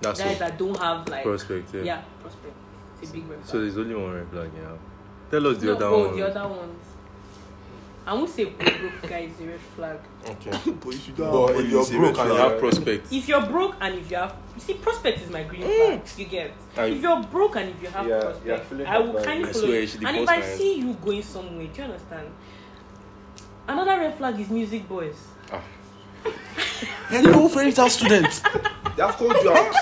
that's 0.01 0.21
guys 0.21 0.33
all. 0.33 0.39
that 0.49 0.59
don't 0.59 0.79
have 0.79 1.09
like 1.09 1.23
Prospect, 1.25 1.75
yeah. 1.75 1.83
yeah, 1.83 2.03
prospect. 2.21 2.55
It's 3.01 3.11
a 3.11 3.15
big 3.15 3.29
red 3.29 3.39
flag. 3.41 3.51
So 3.51 3.61
there's 3.61 3.79
only 3.79 3.95
one 3.95 4.13
red 4.13 4.29
flag, 4.29 4.51
yeah. 4.57 4.77
Tell 5.31 5.47
us 5.47 5.59
the 5.59 5.67
no, 5.67 5.75
other 5.77 5.87
oh, 5.87 6.07
one. 6.09 6.17
the 6.17 6.29
other 6.29 6.49
ones. 6.49 6.85
I 8.07 8.13
won't 8.13 8.29
say 8.29 8.45
broke 8.45 9.03
guy 9.09 9.21
is 9.21 9.41
a 9.41 9.47
red 9.47 9.61
flag. 9.77 9.99
Okay. 10.29 10.51
But 10.85 10.95
if 10.95 11.09
you 11.09 11.15
don't 11.15 11.33
but 11.33 11.57
if 11.57 11.71
you're 11.71 12.01
broke 12.01 12.19
and 12.19 12.29
you 12.29 12.37
have 12.37 12.59
prospects, 12.59 13.13
If 13.13 13.29
you're 13.29 13.47
broke 13.47 13.77
and 13.81 13.95
if 13.99 14.11
you 14.11 14.17
have, 14.19 14.37
you 14.55 14.61
see, 14.61 14.75
prospect 14.75 15.23
is 15.23 15.31
my 15.31 15.43
green 15.45 15.63
flag. 15.63 16.03
You 16.19 16.25
get. 16.27 16.53
I- 16.77 16.87
if 16.87 17.01
you're 17.03 17.23
broke 17.23 17.57
and 17.57 17.71
if 17.71 17.83
you 17.83 17.89
have 17.89 18.07
Yeah, 18.07 18.21
prospect, 18.21 18.73
yeah, 18.81 18.95
I 18.95 18.99
will 18.99 19.13
that 19.15 19.23
vibe. 19.23 19.25
kind 19.25 19.45
of 19.45 19.53
follow. 19.53 19.67
swear, 19.67 19.81
you. 19.81 20.07
And 20.07 20.17
if 20.19 20.29
I 20.29 20.41
see 20.43 20.75
you 20.81 20.93
going 20.95 21.23
somewhere, 21.23 21.67
do 21.67 21.79
you 21.79 21.85
understand? 21.85 22.29
Another 23.67 23.99
red 23.99 24.19
flag 24.19 24.39
is 24.39 24.51
music 24.51 24.87
boys. 24.89 25.17
Ah. 25.51 25.63
You're 27.11 27.23
the 27.23 27.33
whole 27.33 27.49
fairy 27.49 27.73
tale 27.73 27.89
student. 27.89 28.43
They 28.97 29.03
have 29.03 29.17
called 29.17 29.33
you 29.43 29.51
out. 29.51 29.75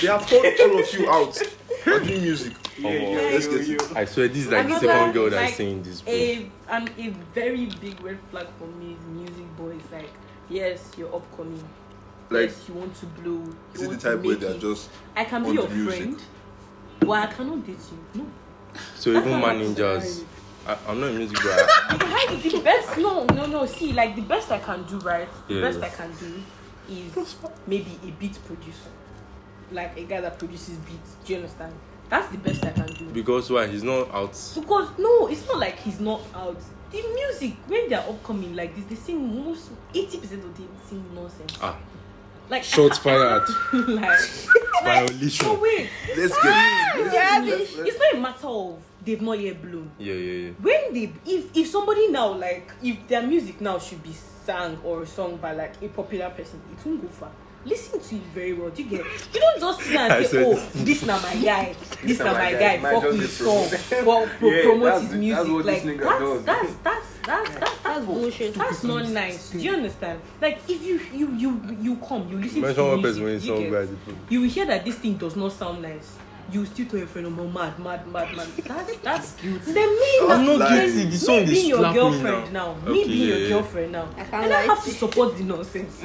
They 0.00 0.06
have 0.08 0.26
called 0.26 0.44
all 0.60 0.80
of 0.80 0.92
you 0.92 1.08
out. 1.10 1.42
You're 1.86 2.00
doing 2.00 2.22
music. 2.22 2.54
Yeah, 2.78 2.90
Omo. 2.90 3.12
yeah, 3.12 3.18
Let's 3.32 3.46
you, 3.46 3.58
get 3.58 3.66
you. 3.68 3.78
I 3.96 4.04
swear 4.06 4.26
this 4.28 4.38
is 4.38 4.48
like 4.50 4.66
the 4.66 4.80
second 4.80 5.12
girl 5.12 5.30
that's 5.30 5.42
like, 5.44 5.54
saying 5.54 5.82
this. 5.84 6.00
Bro. 6.02 6.12
A 6.12 6.50
and 6.68 6.88
a 6.98 7.08
very 7.34 7.66
big 7.80 8.00
red 8.02 8.18
flag 8.30 8.46
for 8.58 8.66
me 8.66 8.92
is 8.94 9.04
music 9.06 9.56
boys. 9.56 9.82
Like, 9.92 10.10
yes, 10.48 10.90
you're 10.96 11.14
upcoming. 11.14 11.62
Like, 12.30 12.48
yes, 12.50 12.64
you 12.68 12.74
want 12.74 12.94
to 12.96 13.06
blow. 13.06 13.32
You 13.32 13.56
is 13.74 13.82
it 13.82 13.90
the 13.90 13.96
type 13.96 14.22
where 14.24 14.36
they're 14.36 14.58
just 14.58 14.90
I 15.14 15.24
can 15.24 15.42
be 15.44 15.50
your 15.50 15.68
music? 15.68 15.98
friend, 16.02 16.22
but 17.00 17.10
I 17.10 17.26
cannot 17.26 17.66
date 17.66 17.76
you. 17.90 18.22
No. 18.22 18.26
So 18.96 19.12
That's 19.12 19.26
even 19.26 19.40
not 19.40 19.46
man 19.46 19.56
how 19.58 19.62
to 19.62 19.68
ninjas, 19.82 20.02
survive. 20.02 20.28
I, 20.66 20.90
I'm 20.90 21.00
not 21.00 21.10
a 21.10 21.12
music 21.12 21.38
guy. 21.38 21.66
The 22.42 22.60
best 22.60 22.96
no 22.98 23.24
no 23.26 23.46
no 23.46 23.66
see 23.66 23.92
like 23.92 24.16
the 24.16 24.22
best 24.22 24.50
i 24.50 24.58
can 24.58 24.82
do 24.84 24.98
right 25.00 25.28
the 25.48 25.54
Yeah, 25.54 25.60
best 25.62 25.82
i 25.82 25.88
can 25.88 26.10
do 26.16 26.42
is 26.88 27.36
maybe 27.66 27.98
a 28.02 28.10
beat 28.12 28.38
producer 28.46 28.90
like 29.72 29.96
a 29.96 30.04
guy 30.04 30.20
that 30.20 30.38
produces 30.38 30.76
beats 30.78 31.16
do 31.24 31.32
you 31.32 31.38
understand 31.40 31.74
That's 32.10 32.28
the 32.30 32.38
best 32.38 32.64
I 32.64 32.70
can 32.72 32.86
do. 32.86 33.06
Because 33.06 33.50
why? 33.50 33.66
He's 33.66 33.82
not 33.82 34.12
out. 34.14 34.38
Because 34.54 34.88
no, 34.98 35.26
it's 35.28 35.46
not 35.46 35.58
like 35.58 35.78
he's 35.78 36.00
not 36.00 36.20
out. 36.34 36.60
The 36.90 37.02
music 37.14 37.54
when 37.66 37.88
they're 37.88 37.98
upcoming 38.00 38.54
like 38.54 38.74
this, 38.76 38.84
they 38.84 38.94
sing 38.94 39.44
most 39.44 39.70
eighty 39.94 40.18
percent 40.18 40.44
of 40.44 40.56
them 40.56 40.68
sing 40.88 41.04
nonsense. 41.14 41.58
Ah. 41.60 41.76
Like 42.48 42.62
shots 42.62 42.98
fired. 43.04 43.42
like 43.72 44.20
violation. 44.84 45.46
No 45.46 45.54
wait. 45.54 45.88
Let's 46.16 46.42
get 46.42 47.44
it. 47.46 47.60
It's, 47.60 47.78
it's 47.78 47.98
not 47.98 48.14
a 48.14 48.18
matter 48.18 48.46
of 48.46 48.82
they've 49.04 49.20
not 49.20 49.38
yet 49.40 49.60
blown. 49.60 49.90
Yeah, 49.98 50.14
yeah, 50.14 50.32
yeah. 50.32 50.50
When 50.60 50.94
they 50.94 51.12
if 51.26 51.56
if 51.56 51.66
somebody 51.68 52.08
now 52.08 52.34
like 52.34 52.70
if 52.82 53.08
their 53.08 53.22
music 53.22 53.60
now 53.60 53.78
should 53.78 54.02
be 54.02 54.12
sang 54.12 54.78
or 54.84 55.06
sung 55.06 55.36
by 55.38 55.52
like 55.52 55.82
a 55.82 55.88
popular 55.88 56.30
person, 56.30 56.60
it 56.70 56.86
won't 56.86 57.02
go 57.02 57.08
far. 57.08 57.30
Listen 57.66 57.98
to 58.00 58.16
it 58.16 58.22
very 58.34 58.52
well. 58.52 58.70
Do 58.70 58.82
you 58.82 58.90
get? 58.90 59.04
You 59.32 59.40
don't 59.40 59.60
just 59.60 59.80
sit 59.80 59.96
and 59.96 60.26
say, 60.26 60.30
said, 60.30 60.44
"Oh, 60.46 60.68
this 60.84 61.02
na 61.06 61.20
my 61.20 61.34
guy. 61.36 61.74
This 62.04 62.18
na 62.18 62.32
my 62.32 62.52
guy. 62.52 62.78
Fuck 62.78 63.12
his 63.14 63.32
song. 63.32 63.68
Fuck 63.68 64.04
pro- 64.38 64.50
yeah, 64.50 64.62
promote 64.62 65.02
his 65.02 65.12
music." 65.14 65.36
That's 65.36 65.48
what 65.48 65.64
Like 65.64 65.82
this 65.82 65.98
that's 65.98 66.44
that's 66.44 66.74
that's 66.84 67.14
that's 67.26 67.58
that's 67.60 67.78
that's 67.82 68.04
bullshit. 68.04 68.54
That's 68.54 68.84
not 68.84 69.08
nice. 69.08 69.50
Do 69.50 69.58
you 69.58 69.72
understand? 69.72 70.20
Like 70.40 70.58
if 70.68 70.82
you 70.82 71.00
you 71.12 71.32
you 71.34 71.76
you 71.80 71.96
come, 71.96 72.28
you 72.28 72.36
listen 72.38 72.62
to 72.62 72.96
music. 72.96 73.22
You 73.22 73.40
song 73.40 73.70
get? 73.70 73.88
You 74.28 74.40
will 74.42 74.48
hear 74.48 74.66
that 74.66 74.84
this 74.84 74.96
thing 74.96 75.14
does 75.16 75.34
not 75.36 75.52
sound 75.52 75.80
nice. 75.80 76.16
You 76.52 76.66
still 76.66 76.84
tell 76.86 76.98
your 76.98 77.08
friend, 77.08 77.26
"Oh, 77.28 77.46
mad, 77.48 77.78
mad, 77.78 78.06
mad, 78.06 78.36
mad." 78.36 78.46
That's 78.68 78.96
that's 78.98 79.32
guilty. 79.40 79.72
Then 79.72 79.88
me, 79.88 80.18
I'm 80.28 80.44
not 80.44 80.68
guilty. 80.68 81.04
This 81.06 81.24
song 81.24 81.36
is 81.38 81.66
your 81.66 81.78
slapping 81.78 82.22
me 82.22 82.30
now. 82.30 82.44
now, 82.52 82.74
Me 82.86 83.04
being 83.04 83.28
your 83.28 83.48
girlfriend 83.48 83.92
now, 83.92 84.08
I 84.18 84.44
and 84.44 84.52
I 84.52 84.60
have 84.60 84.84
to 84.84 84.90
support 84.90 85.38
the 85.38 85.44
nonsense. 85.44 86.02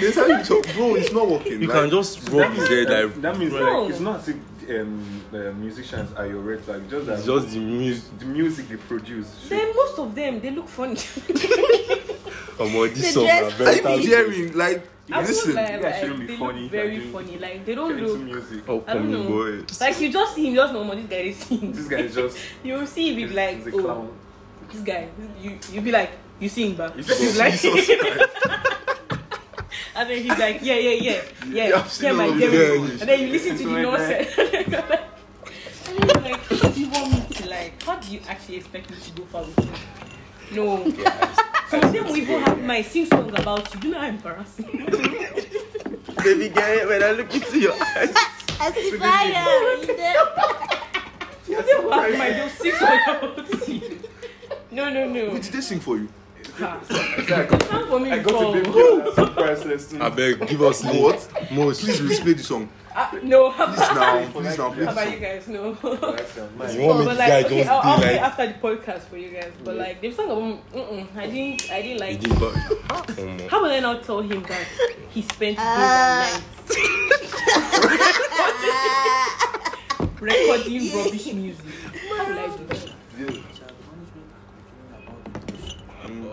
There's 0.00 0.14
how 0.14 0.26
you 0.26 0.42
talk, 0.44 0.64
bro. 0.74 0.94
It's 0.94 1.12
not 1.12 1.28
working. 1.28 1.60
You 1.62 1.68
like, 1.68 1.76
can 1.80 1.90
just 1.90 2.28
rub 2.30 2.52
his 2.52 2.68
head 2.68 2.88
That, 2.88 3.04
like 3.06 3.22
that 3.22 3.38
means 3.38 3.52
No. 3.52 3.82
like 3.82 3.90
it's 3.90 4.00
not 4.00 4.20
as 4.20 4.28
if 4.28 4.36
um, 4.68 5.22
the 5.30 5.52
musicians 5.54 6.12
are 6.14 6.26
your 6.26 6.40
red 6.40 6.60
flag. 6.60 6.88
Just 6.90 7.06
that 7.06 7.18
it's 7.18 7.26
just 7.26 7.50
the 7.52 7.58
music. 7.60 8.18
the 8.18 8.24
music 8.26 8.68
they 8.68 8.76
produce. 8.76 9.40
should- 9.40 9.50
then 9.50 9.74
most 9.74 9.98
of 9.98 10.14
them 10.14 10.40
they 10.40 10.50
look 10.50 10.68
funny. 10.68 10.96
Omo, 12.58 12.92
this 12.94 13.12
song 13.14 13.24
dress- 13.24 13.60
are 13.60 13.64
Are 13.66 13.72
you 13.74 13.82
talented. 13.82 14.06
hearing? 14.08 14.52
Like, 14.56 14.88
I 15.12 15.20
listen. 15.20 15.54
lie, 15.54 15.76
You 15.76 15.82
like, 15.82 15.94
shouldn't 15.96 16.20
be 16.20 16.26
they 16.26 16.36
funny 16.36 16.62
look 16.62 16.70
very 16.72 16.96
doing- 16.96 17.12
funny. 17.12 17.38
Like 17.38 17.64
they 17.64 17.74
don't 17.74 17.96
look 18.00 18.20
music. 18.20 18.62
I 18.68 18.94
don't 18.94 19.10
know. 19.10 19.28
boys. 19.28 19.80
like 19.80 20.00
you 20.00 20.12
just 20.12 20.34
see 20.34 20.48
him, 20.48 20.54
just 20.54 20.72
normal. 20.72 20.96
this 20.96 21.06
guy 21.06 21.16
is 21.16 21.36
singing. 21.36 21.72
This 21.76 21.86
guy 21.88 21.98
is 21.98 22.14
just 22.14 22.36
You 22.64 22.74
will 22.74 22.86
see 22.86 23.10
him, 23.10 23.16
be 23.16 23.22
he's, 23.26 23.32
like, 23.34 23.56
he's 23.58 23.66
a 23.68 23.76
oh, 23.76 23.82
clown. 23.82 24.18
this 24.72 24.80
guy. 24.82 25.08
You 25.40 25.58
you 25.72 25.80
be 25.80 25.92
like, 25.92 26.10
you 26.40 26.48
sing, 26.48 26.74
but 26.74 26.96
Jesus 26.96 27.18
he's 27.20 27.38
like, 27.38 27.60
Christ. 27.60 28.72
And 29.96 30.10
then 30.10 30.22
he's 30.22 30.38
like, 30.38 30.60
yeah, 30.60 30.74
yeah, 30.74 30.90
yeah, 30.90 31.22
yeah, 31.46 31.68
yeah, 31.68 31.88
yeah 32.00 32.12
my 32.12 32.26
devil. 32.38 32.84
And 32.84 33.00
then 33.00 33.20
you 33.20 33.28
listen 33.28 33.56
to 33.56 33.64
the 33.64 33.80
nonsense. 33.80 34.28
And 34.36 35.98
you're 36.04 36.22
like, 36.22 36.40
how 36.42 36.68
do 36.68 36.80
you 36.80 36.90
want 36.90 37.12
me 37.12 37.34
to 37.34 37.48
like, 37.48 37.82
how 37.82 37.96
do 37.96 38.12
you 38.12 38.20
actually 38.28 38.56
expect 38.56 38.90
me 38.90 38.96
to 38.98 39.10
go 39.12 39.24
far 39.24 39.44
with 39.44 39.58
you? 39.58 40.56
No. 40.56 40.84
Some 41.70 41.82
of 41.82 41.92
them 41.94 42.04
will 42.04 42.16
even 42.16 42.40
have 42.42 42.62
my 42.62 42.82
sing 42.82 43.06
song 43.06 43.30
about 43.30 43.72
you. 43.74 43.80
Do 43.80 43.88
you 43.88 43.94
know 43.94 44.00
how 44.00 44.08
embarrassing? 44.08 44.66
Baby 46.22 46.48
girl, 46.50 46.88
when 46.88 47.02
I 47.02 47.12
look 47.12 47.34
into 47.34 47.58
your 47.58 47.72
eyes. 47.72 48.14
I 48.60 48.72
see 48.72 48.90
fire. 48.98 49.86
They 51.46 51.74
will 51.74 51.90
have 51.90 52.18
my 52.18 52.48
sing 52.48 52.72
song 52.74 53.00
about 53.08 53.68
you. 53.68 53.98
No, 54.70 54.90
no, 54.90 55.08
no. 55.08 55.30
Wait, 55.32 55.42
did 55.42 55.52
they 55.54 55.60
sing 55.62 55.80
for 55.80 55.96
you? 55.96 56.08
Ha. 56.58 56.80
Exactly. 57.18 57.58
Time 57.58 57.86
for 57.88 58.00
me 58.00 58.10
I 58.10 58.18
got 58.18 58.28
a 58.32 58.32
before. 58.32 58.52
baby 58.54 58.70
girl 58.72 59.12
so 59.14 59.26
priceless 59.28 59.90
too. 59.90 60.02
I 60.02 60.08
beg, 60.08 60.46
give 60.48 60.62
us 60.62 60.82
link. 60.84 61.02
What? 61.02 61.50
Most. 61.52 61.82
Please, 61.84 62.00
please 62.00 62.20
play 62.20 62.32
the 62.34 62.42
song. 62.42 62.68
Ah, 62.98 63.10
no, 63.22 63.50
how 63.50 63.66
Please 63.66 63.76
about, 63.90 63.94
now, 63.94 64.30
please 64.40 64.56
now, 64.56 64.70
play 64.72 64.84
how 64.86 64.92
about 64.92 65.10
you 65.12 65.18
guys? 65.18 65.48
No. 65.48 65.72
That's. 65.74 66.36
You 66.76 66.82
want 66.82 66.98
me 67.00 67.04
but 67.04 67.12
to 67.12 67.18
like, 67.18 67.44
okay, 67.46 67.58
just 67.58 67.70
I'll, 67.70 67.80
I'll 67.82 67.96
be 67.98 68.02
play 68.04 68.12
like. 68.14 68.22
after 68.22 68.46
the 68.46 68.54
podcast 68.54 69.02
for 69.02 69.16
you 69.18 69.30
guys. 69.32 69.52
But 69.62 69.76
like, 69.76 70.00
they've 70.00 70.14
sung 70.14 70.30
about, 70.30 70.72
mm-mm, 70.72 71.06
I 71.16 71.26
didn't, 71.26 71.70
I 71.70 71.82
didn't 71.82 71.92
He 71.92 71.98
like. 71.98 72.20
did, 72.20 72.40
but 72.40 72.54
Omo. 72.54 73.48
How 73.48 73.62
will 73.62 73.70
I 73.70 73.80
now 73.80 73.98
tell 73.98 74.20
him 74.22 74.42
that 74.44 74.66
he 75.10 75.20
spent 75.22 75.58
days 75.58 75.66
and 75.66 76.42
nights 76.42 76.56
recording 80.20 80.96
rubbish 80.96 81.32
music? 81.34 81.64
How 82.16 82.26
will 82.26 82.38
I 82.38 82.56
do 82.56 82.64
that? 82.64 83.42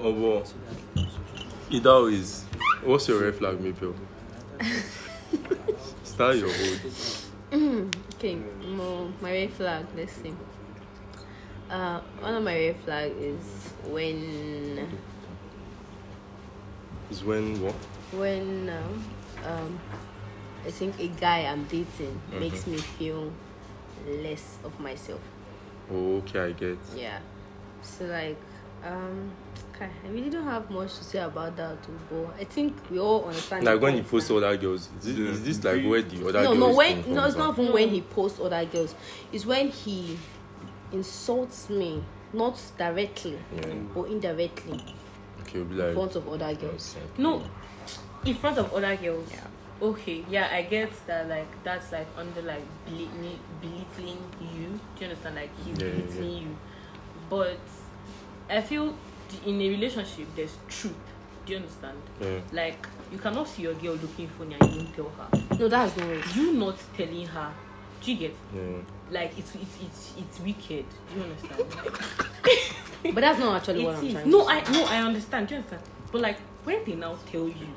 Omo. 0.04 0.46
Either 1.70 2.10
is. 2.10 2.44
What's 2.84 3.08
your 3.08 3.22
red 3.24 3.36
flag, 3.36 3.60
Mabel? 3.62 3.96
Start 6.04 6.36
your 6.36 6.50
own. 6.50 7.90
Okay, 8.16 8.36
mo- 8.68 9.14
my 9.22 9.32
red 9.32 9.54
flag. 9.54 9.86
Let's 9.96 10.12
see. 10.12 10.34
Uh, 11.70 12.02
one 12.20 12.36
of 12.36 12.44
my 12.44 12.54
red 12.54 12.76
flag 12.84 13.14
is 13.18 13.72
when 13.88 14.90
Is 17.10 17.24
when 17.24 17.62
what? 17.62 17.74
when 18.12 18.70
um, 18.70 19.04
um 19.46 19.80
I 20.66 20.72
think 20.72 21.00
a 21.00 21.08
guy 21.08 21.46
I'm 21.46 21.64
dating 21.66 22.20
makes 22.38 22.68
me 22.68 22.78
feel 22.78 23.32
less 24.06 24.58
of 24.64 24.78
myself. 24.80 25.22
Oh, 25.92 26.18
okay, 26.18 26.40
I 26.40 26.52
get. 26.52 26.78
Yeah. 26.96 27.20
So 27.82 28.06
like 28.06 28.38
um 28.86 29.32
okay, 29.76 29.90
I 30.06 30.10
really 30.10 30.30
don't 30.30 30.44
have 30.44 30.70
much 30.70 30.98
to 30.98 31.04
say 31.04 31.20
about 31.20 31.56
that 31.58 31.84
too, 31.84 31.98
but 32.10 32.36
I 32.40 32.44
think 32.44 32.76
we 32.90 33.00
all 33.00 33.26
understand. 33.26 33.66
Like 33.66 33.82
when 33.82 33.96
he 33.96 34.02
posts 34.02 34.30
post 34.30 34.42
now. 34.42 34.48
other 34.48 34.58
girls, 34.58 34.90
is, 35.00 35.08
it, 35.08 35.20
is 35.20 35.44
this 35.44 35.64
like 35.64 35.84
where 35.86 36.02
the 36.02 36.28
other 36.28 36.44
no, 36.44 36.50
girls 36.50 36.60
no, 36.60 36.68
come 36.68 36.76
when 36.76 37.14
no, 37.16 37.26
it's 37.26 37.36
fam? 37.36 37.48
not 37.48 37.60
even 37.60 37.74
when 37.74 37.90
he 37.90 38.02
posts 38.02 38.40
other 38.40 38.66
girls. 38.66 38.96
It's 39.32 39.46
when 39.46 39.70
he 39.70 40.18
insults 40.92 41.70
me, 41.70 42.04
not 42.32 42.62
directly, 42.78 43.38
Yeah. 43.56 43.74
but 43.94 44.04
indirectly 44.04 44.96
Okay, 45.42 45.62
be 45.64 45.80
in 45.82 45.94
front 45.94 46.16
of 46.16 46.28
other 46.28 46.54
girls. 46.56 46.96
No, 47.18 47.44
in 48.26 48.36
front 48.36 48.58
of 48.58 48.74
other 48.74 48.96
girls. 48.96 49.30
Okay, 49.82 50.24
yeah, 50.30 50.50
I 50.52 50.62
get 50.62 50.92
that. 51.08 51.28
Like 51.28 51.64
that's 51.64 51.92
like 51.92 52.08
under 52.18 52.42
like 52.42 52.64
belittling, 52.86 53.40
belittling 53.62 54.18
you. 54.40 54.80
Do 54.96 55.06
you 55.06 55.06
understand? 55.08 55.36
Like 55.36 55.50
he's 55.66 55.78
Yeah, 55.78 55.88
yeah, 55.88 55.94
belittling 55.94 56.38
you, 56.44 56.58
but 57.30 57.60
I 58.50 58.62
feel 58.62 58.88
the, 58.88 58.94
in 59.46 59.62
a 59.62 59.70
relationship 59.70 60.28
there's 60.36 60.56
truth. 60.68 60.94
Do 61.46 61.54
you 61.54 61.60
understand? 61.60 61.98
Yeah. 62.22 62.40
Like 62.52 62.88
you 63.12 63.18
cannot 63.18 63.48
see 63.48 63.64
your 63.64 63.74
girl 63.76 63.96
looking 63.96 64.28
funny 64.30 64.56
and 64.60 64.74
you 64.74 64.82
don't 64.84 64.96
tell 64.96 65.10
her. 65.10 65.58
No, 65.60 65.68
that's 65.68 65.98
not 65.98 66.08
it. 66.10 66.36
You 66.36 66.54
not 66.54 66.76
telling 66.96 67.26
her. 67.28 67.54
Do 68.02 68.12
you 68.12 68.18
get? 68.18 68.36
Yeah. 68.56 68.62
Like 69.12 69.38
it's 69.38 69.56
it's 69.56 69.78
it's 69.82 70.14
it's 70.18 70.40
wicked. 70.40 70.86
Do 71.14 71.20
you 71.20 71.24
understand? 71.24 71.66
But 73.04 73.16
that's 73.16 73.38
not 73.38 73.58
actually 73.58 73.84
what 73.84 73.96
it 73.96 73.98
I'm 73.98 74.06
is. 74.06 74.14
trying 74.14 74.30
No, 74.30 74.40
to 74.40 74.46
say. 74.46 74.52
I 74.54 74.72
no, 74.72 74.86
I 74.86 74.98
understand. 75.02 75.48
Do 75.50 75.56
you 75.56 75.58
understand? 75.60 75.84
But 76.12 76.22
like 76.22 76.38
when 76.64 76.86
they 76.86 76.96
now 76.96 77.18
tell 77.30 77.48
you, 77.48 77.68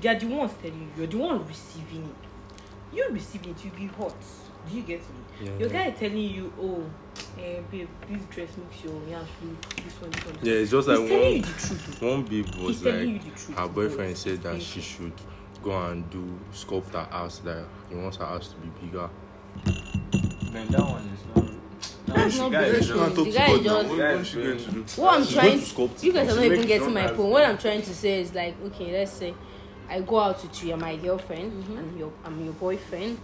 they 0.00 0.08
are 0.10 0.18
the 0.18 0.26
ones 0.26 0.52
telling 0.60 0.78
you. 0.80 0.88
You're 0.98 1.06
the 1.06 1.16
one 1.16 1.46
receiving 1.48 2.04
it. 2.04 2.94
You 2.96 3.08
receiving 3.10 3.50
it, 3.52 3.64
you 3.64 3.70
be 3.70 3.86
hot. 3.86 4.14
Do 4.68 4.76
you 4.76 4.82
get 4.82 5.00
me? 5.00 5.06
Yeah, 5.40 5.50
Your 5.58 5.68
yeah. 5.72 5.84
guy 5.84 5.90
telling 5.92 6.16
you, 6.18 6.52
oh, 6.60 6.82
eh, 7.40 7.60
babe, 7.70 7.88
this 8.10 8.22
dress 8.24 8.50
makes 8.56 8.84
your 8.84 9.00
yash 9.08 9.28
look 9.42 9.74
this 9.76 9.94
one, 10.00 10.10
this 10.10 10.24
one. 10.26 10.34
This 10.34 10.42
Yeah, 10.42 10.54
it's 10.54 10.70
just 10.70 10.88
He's 10.88 10.98
like 10.98 11.08
telling 11.08 11.34
you 11.36 11.40
one, 11.42 11.42
the 11.42 11.58
truth. 11.58 12.02
one 12.02 12.22
babe 12.24 12.46
was 12.56 12.76
He's 12.76 12.82
telling 12.82 13.08
you 13.08 13.14
like, 13.14 13.24
the 13.24 13.40
truth. 13.40 13.58
her 13.58 13.68
boyfriend 13.68 14.10
Yes. 14.10 14.18
said 14.18 14.42
that 14.42 14.54
Yes. 14.54 14.62
she 14.64 14.80
should 14.80 15.12
go 15.62 15.82
and 15.90 16.10
do 16.10 16.38
sculpt 16.52 16.92
her 16.92 17.08
ass, 17.12 17.38
that 17.40 17.64
he 17.88 17.94
wants 17.96 18.16
her 18.18 18.24
ass 18.24 18.48
to 18.48 18.56
be 18.56 18.68
bigger. 18.86 19.08
Then 20.52 20.66
that 20.68 20.80
one 20.80 21.08
is 21.14 21.36
not. 21.36 21.44
That's 22.06 22.38
not 22.38 22.52
guy 22.52 22.64
is 22.64 22.88
not 22.90 23.14
The 23.14 23.24
talk 23.24 23.34
guy 23.34 23.46
to 23.46 23.52
is 23.52 23.64
God 23.64 23.64
now. 23.64 23.82
just. 23.82 23.88
What 23.90 23.98
what 23.98 24.20
is 24.20 24.26
she 24.28 24.36
going 24.42 24.58
to 24.58 24.70
do? 24.70 24.84
What 25.02 25.14
I'm 25.14 25.24
She's 25.24 25.32
trying, 25.34 25.58
to 25.58 25.64
sculpt 25.64 26.02
you 26.02 26.12
guys 26.12 26.28
are 26.32 26.36
not 26.36 26.44
even 26.44 26.66
getting 26.66 26.94
my 26.94 27.06
point. 27.08 27.18
What 27.30 27.44
I'm 27.44 27.58
trying 27.58 27.82
to 27.82 27.94
say 27.94 28.20
is 28.20 28.34
like, 28.34 28.54
okay, 28.66 28.92
let's 28.92 29.12
say 29.12 29.34
I 29.88 30.00
go 30.00 30.18
out 30.20 30.42
with 30.42 30.62
you, 30.62 30.68
you're 30.70 30.76
my 30.76 30.96
girlfriend, 30.96 31.52
and 31.76 31.98
your 31.98 32.12
I'm 32.24 32.42
your 32.44 32.52
boyfriend. 32.54 33.18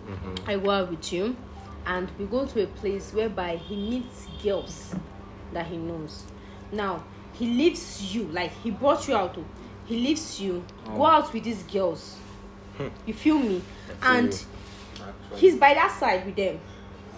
I 0.47 0.57
go 0.57 0.71
out 0.71 0.91
with 0.91 1.13
you, 1.13 1.37
and 1.87 2.09
we 2.19 2.25
go 2.27 2.47
to 2.47 2.63
a 2.63 2.67
place 2.67 3.13
whereby 3.13 3.57
he 3.57 3.77
meets 3.77 4.27
girls 4.43 4.95
that 5.53 5.67
he 5.67 5.77
knows. 5.77 6.25
Now 6.73 7.05
he 7.35 7.47
leaves 7.47 8.15
you, 8.15 8.25
like 8.25 8.53
he 8.63 8.71
brought 8.71 9.07
you 9.09 9.15
out. 9.17 9.37
oh. 9.39 9.45
He 9.87 9.99
leaves 10.01 10.41
you, 10.41 10.65
go 10.87 11.05
out 11.05 11.33
with 11.35 11.45
these 11.45 11.63
girls. 11.65 12.17
You 13.07 13.13
feel 13.15 13.39
me? 13.39 13.61
And 14.03 14.43
he's 15.37 15.57
by 15.57 15.75
that 15.75 15.93
side 16.01 16.25
with 16.25 16.37
them, 16.37 16.59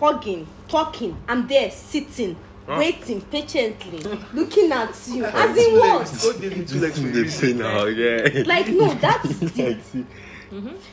hugging, 0.01 0.49
talking. 0.69 1.17
I'm 1.29 1.47
there 1.47 1.71
sitting, 1.71 2.37
waiting 2.69 3.21
patiently, 3.23 3.99
looking 4.33 4.73
at 4.73 4.95
you. 5.09 5.25
As 5.25 5.57
in 5.57 5.79
what? 5.79 6.19
God 6.23 6.43
you 6.43 6.65
two 6.65 6.81
legs 6.81 7.03
They 7.13 7.29
say 7.29 7.53
now, 7.53 7.85
yeah. 7.85 8.43
Like 8.47 8.69
no, 8.69 8.93
that's 8.95 9.39
the 9.39 9.65
Like, 9.65 9.83
see, 9.85 10.05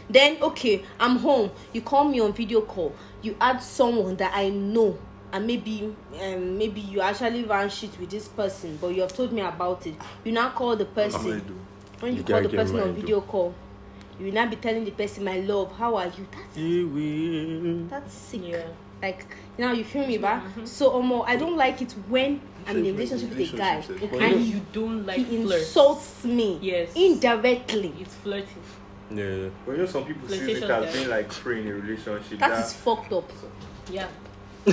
then 0.09 0.41
okay 0.41 0.83
i'm 0.99 1.17
home. 1.17 1.51
You 1.73 1.81
call 1.81 2.05
me 2.05 2.19
on 2.19 2.33
video 2.33 2.61
call. 2.61 2.95
You 3.21 3.35
add 3.39 3.61
someone 3.61 4.15
that 4.17 4.33
i 4.35 4.49
know 4.49 4.97
and 5.31 5.47
maybe 5.47 5.95
um, 6.21 6.57
maybe 6.57 6.81
you 6.81 7.01
actually 7.01 7.43
ran 7.43 7.69
shit 7.69 7.97
with 7.99 8.09
this 8.09 8.27
person 8.27 8.77
but 8.79 8.89
you 8.89 9.01
have 9.01 9.13
told 9.13 9.31
me 9.31 9.41
about 9.41 9.85
it. 9.87 9.95
You 10.23 10.31
now 10.31 10.49
call 10.51 10.75
the 10.75 10.85
person. 10.85 11.29
Mind 11.29 11.43
though. 11.47 12.03
when 12.05 12.13
you 12.13 12.19
You 12.19 12.23
call 12.23 12.41
the 12.41 12.49
person 12.49 12.79
on 12.79 12.87
mind, 12.87 12.95
video 12.95 13.21
call 13.21 13.53
you 14.19 14.27
will 14.27 14.33
now 14.33 14.47
be 14.47 14.55
telling 14.55 14.85
the 14.85 14.91
person 14.91 15.23
my 15.23 15.37
love 15.37 15.75
how 15.77 15.95
are 15.95 16.05
you? 16.05 16.27
That's 16.31 16.55
he 16.55 17.85
that's 17.89 18.13
sick. 18.13 18.41
Yeah. 18.43 18.67
Like 19.03 19.25
now 19.57 19.71
you 19.73 19.83
feel 19.83 20.07
me 20.07 20.17
ba 20.17 20.41
mm-hmm. 20.41 20.65
so 20.65 20.91
omo 20.99 21.23
i 21.27 21.35
don't 21.35 21.57
like 21.57 21.81
it 21.81 21.91
when 22.09 22.39
i'm 22.67 22.77
in 22.77 22.85
a 22.85 22.91
relationship 22.93 23.29
with 23.29 23.53
a 23.53 23.57
guy 23.57 23.75
Relationship, 23.75 24.11
But 24.11 24.21
and 24.21 24.45
you 24.45 24.61
don't 24.71 25.05
like 25.05 25.17
he 25.17 25.43
flirt. 25.43 25.59
insults 25.59 26.23
me 26.23 26.57
Yes. 26.61 26.89
indirectly 26.95 27.93
It's 27.99 28.15
flirting. 28.23 28.63
Yeah. 29.11 29.49
But 29.65 29.71
you 29.73 29.77
know, 29.79 29.85
some 29.85 30.05
people 30.05 30.27
see 30.29 30.51
it 30.53 30.63
as 30.63 30.69
guy. 30.69 30.91
being 30.93 31.09
like 31.09 31.31
free 31.31 31.59
in 31.61 31.67
a 31.67 31.73
relationship. 31.73 32.39
that 32.39 32.65
is 32.65 32.73
fucked 32.73 33.11
up 33.13 33.29
Yeah. 33.91 34.07
I 34.67 34.71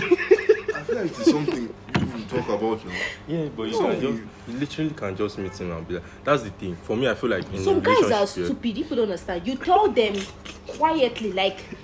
feel 0.87 0.97
like 0.97 1.11
it's 1.11 1.31
something 1.31 1.63
you 1.65 2.07
can 2.13 2.25
talk 2.29 2.49
about 2.49 2.79
now. 2.87 2.95
Yeah, 3.27 3.49
but 3.57 3.65
you, 3.65 3.73
No. 3.73 3.91
can 3.91 4.01
just, 4.01 4.23
you 4.47 4.55
literally 4.63 4.91
can 4.91 5.17
just 5.17 5.37
meet 5.39 5.55
him 5.61 5.73
and 5.73 5.87
be 5.89 5.95
like, 5.95 6.05
that's 6.25 6.43
the 6.45 6.51
thing. 6.51 6.77
For 6.77 6.97
me, 6.97 7.09
I 7.09 7.15
feel 7.15 7.29
like 7.31 7.45
in 7.53 7.63
some 7.65 7.79
a 7.79 7.81
guys 7.81 7.97
are 7.97 8.03
relationship, 8.05 8.37
yeah, 8.39 8.45
stupid 8.47 8.75
people 8.79 8.97
don't 8.97 9.07
understand 9.11 9.47
you 9.47 9.57
tell 9.57 9.89
them 9.91 10.15
quietly 10.79 11.33
like 11.33 11.59
you, 11.59 11.77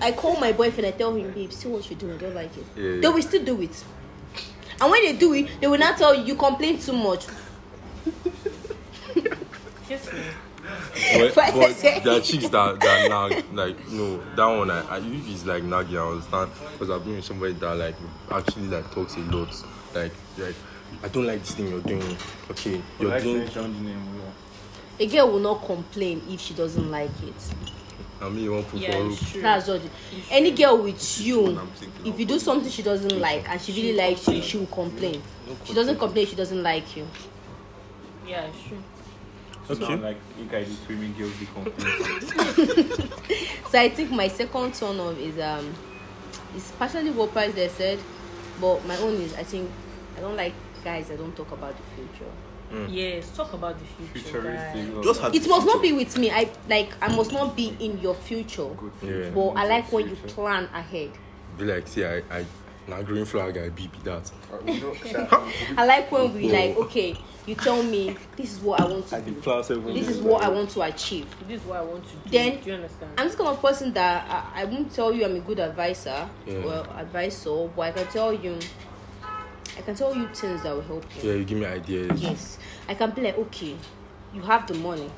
i 0.00 0.12
call 0.12 0.38
my 0.38 0.52
boyfriend 0.52 0.86
i 0.86 0.90
tell 0.90 1.14
him 1.14 1.30
babe 1.32 1.52
see 1.52 1.68
what 1.68 1.88
you're 1.90 1.98
doing 1.98 2.14
i 2.14 2.18
don't 2.18 2.34
like 2.34 2.56
it 2.56 2.64
Yeah. 2.76 3.00
they 3.00 3.08
will 3.08 3.22
still 3.22 3.44
do 3.44 3.60
it 3.62 3.84
and 4.80 4.90
when 4.90 5.02
they 5.04 5.16
do 5.16 5.32
it 5.34 5.48
they 5.60 5.66
will 5.66 5.78
not 5.78 5.96
tell 5.98 6.14
you 6.14 6.24
you 6.24 6.34
complain 6.36 6.78
too 6.78 6.92
much 6.92 7.26
Kiss 9.88 10.12
me. 10.12 10.18
But, 11.16 11.34
But- 11.34 11.54
but 11.54 11.76
there 11.80 12.16
are 12.16 12.20
chicks 12.20 12.48
that, 12.50 12.78
that 12.80 13.08
nag, 13.08 13.44
like, 13.54 13.88
no, 13.88 14.18
that 14.36 14.44
one, 14.46 14.70
I, 14.70 14.80
I 14.82 14.98
if 14.98 15.28
it's 15.28 15.46
like 15.46 15.62
naggy, 15.62 15.96
I 15.96 16.10
understand. 16.10 16.50
Because 16.72 16.90
I've 16.90 17.04
been 17.04 17.16
with 17.16 17.24
somebody 17.24 17.54
that, 17.54 17.74
like, 17.74 17.94
actually, 18.30 18.66
like, 18.68 18.90
talks 18.92 19.16
a 19.16 19.20
lot. 19.20 19.48
Like, 19.94 20.12
like, 20.36 20.54
I 21.02 21.08
don't 21.08 21.26
like 21.26 21.40
this 21.40 21.54
thing 21.54 21.68
you're 21.68 21.80
doing. 21.80 22.16
Okay, 22.50 22.82
you're 23.00 23.08
like 23.10 23.22
doing, 23.22 23.38
mention 23.38 23.72
the 23.84 23.90
name. 23.90 24.08
Yeah. 24.98 25.06
a 25.06 25.08
girl 25.08 25.30
will 25.32 25.40
not 25.40 25.64
complain 25.64 26.20
if 26.28 26.40
she 26.40 26.52
doesn't 26.52 26.90
like 26.90 27.10
it 27.22 27.54
I 28.20 28.28
mean, 28.28 28.44
you 28.44 28.52
want 28.52 28.68
to 28.70 28.78
Yeah, 28.78 28.92
for 28.92 29.06
it's 29.10 29.30
true. 29.32 29.42
that's 29.42 29.66
just 29.66 29.84
it. 29.84 29.90
any 30.30 30.50
girl 30.50 30.78
with 30.82 31.20
you 31.20 31.40
what 31.42 31.58
I'm 31.58 31.68
thinking 31.68 32.12
if 32.12 32.18
you 32.18 32.26
do 32.26 32.38
something 32.38 32.70
she 32.70 32.82
doesn't 32.82 33.20
like 33.20 33.48
and 33.48 33.60
she 33.60 33.72
really 33.72 33.96
likes 33.96 34.26
you 34.28 34.42
she 34.42 34.56
will 34.58 34.66
complain 34.66 35.22
she 35.64 35.72
doesn't 35.74 35.98
complain 35.98 36.26
she 36.26 36.36
doesn't 36.36 36.62
like 36.62 36.96
you 36.96 37.06
Yeah, 38.26 38.42
it's 38.46 38.62
true. 38.68 38.82
Okay. 39.70 39.84
Okay. 39.84 39.96
like 39.96 40.16
you 40.38 40.46
guys, 40.46 40.66
the 40.68 40.74
swimming 40.86 41.14
girls, 41.18 41.32
be 41.34 41.46
complaining. 41.46 43.10
So 43.70 43.78
I 43.78 43.90
think 43.90 44.10
my 44.10 44.28
second 44.28 44.72
turn 44.74 44.98
off 44.98 45.18
is 45.18 45.38
um 45.38 45.74
it's 46.56 46.70
partially 46.72 47.10
what 47.10 47.32
price 47.32 47.54
they 47.54 47.68
said, 47.68 47.98
but 48.60 48.84
my 48.86 48.96
own 48.96 49.14
is 49.20 49.34
I 49.34 49.42
think 49.44 49.70
I 50.16 50.20
don't 50.20 50.36
like 50.36 50.54
guys 50.82 51.08
that 51.08 51.18
don't 51.18 51.36
talk 51.36 51.52
about 51.52 51.74
the 51.76 51.82
future. 51.94 52.30
Mm. 52.72 52.86
Yes, 52.90 53.30
talk 53.36 53.52
about 53.52 53.76
the 53.78 53.84
future. 54.08 54.42
guys. 54.42 54.72
Futuristic. 54.76 55.02
Just 55.02 55.34
It 55.34 55.42
the 55.42 55.48
must 55.48 55.66
not 55.66 55.80
be 55.82 55.92
with 55.92 56.18
me. 56.18 56.30
I 56.30 56.50
like 56.68 56.90
I 57.00 57.14
must 57.14 57.32
not 57.32 57.56
be 57.56 57.74
in 57.80 57.98
your 57.98 58.14
future. 58.14 58.68
Yeah. 59.02 59.30
But 59.30 59.48
I 59.50 59.66
like 59.66 59.90
when 59.92 60.08
you 60.08 60.16
plan 60.16 60.68
ahead. 60.74 61.10
Be 61.56 61.64
like, 61.64 61.88
see, 61.88 62.04
I, 62.04 62.18
I, 62.30 62.44
now 62.86 63.02
green 63.02 63.24
flag, 63.24 63.56
I 63.58 63.68
be 63.70 63.86
be 63.88 63.98
that. 64.04 64.30
I 65.76 65.84
like 65.86 66.10
when 66.12 66.32
we 66.34 66.50
like 66.52 66.76
okay, 66.76 67.16
you 67.46 67.54
tell 67.54 67.82
me 67.82 68.16
this 68.36 68.52
is 68.52 68.60
what 68.60 68.80
I 68.80 68.84
want 68.84 69.06
to 69.08 69.16
I 69.16 69.20
did 69.20 69.34
do. 69.34 69.40
plan 69.40 69.62
This 69.94 70.08
is 70.08 70.16
years 70.16 70.20
what 70.20 70.42
I 70.44 70.48
want 70.48 70.70
to 70.70 70.82
achieve. 70.82 71.26
This 71.48 71.60
is 71.60 71.66
what 71.66 71.78
I 71.78 71.82
want 71.82 72.04
to 72.04 72.16
do. 72.16 72.30
Then- 72.30 72.60
do 72.62 72.70
you 72.70 72.76
understand? 72.76 73.10
I'm 73.18 73.26
this 73.28 73.36
kind 73.36 73.48
of 73.48 73.60
person 73.62 73.92
that 73.94 74.26
I, 74.54 74.62
I 74.62 74.64
won't 74.66 74.92
tell 74.92 75.12
you 75.12 75.24
I'm 75.24 75.36
a 75.36 75.40
good 75.40 75.58
advisor, 75.58 76.28
Yeah. 76.46 76.64
well 76.64 76.84
advisor, 76.96 77.68
but 77.74 77.82
I 77.82 77.92
can 77.92 78.06
tell 78.08 78.32
you 78.32 78.58
I 79.78 79.82
can 79.82 79.94
tell 79.94 80.14
you 80.14 80.26
things 80.34 80.62
that 80.64 80.74
will 80.74 80.82
help 80.82 81.04
you. 81.22 81.30
Yeah, 81.30 81.36
you 81.38 81.44
give 81.44 81.58
me 81.58 81.66
ideas. 81.66 82.20
Yes, 82.20 82.58
I 82.88 82.94
can 82.94 83.10
be 83.12 83.22
like, 83.22 83.38
okay, 83.38 83.76
you 84.34 84.42
have 84.42 84.66
the 84.66 84.74
money, 84.74 85.08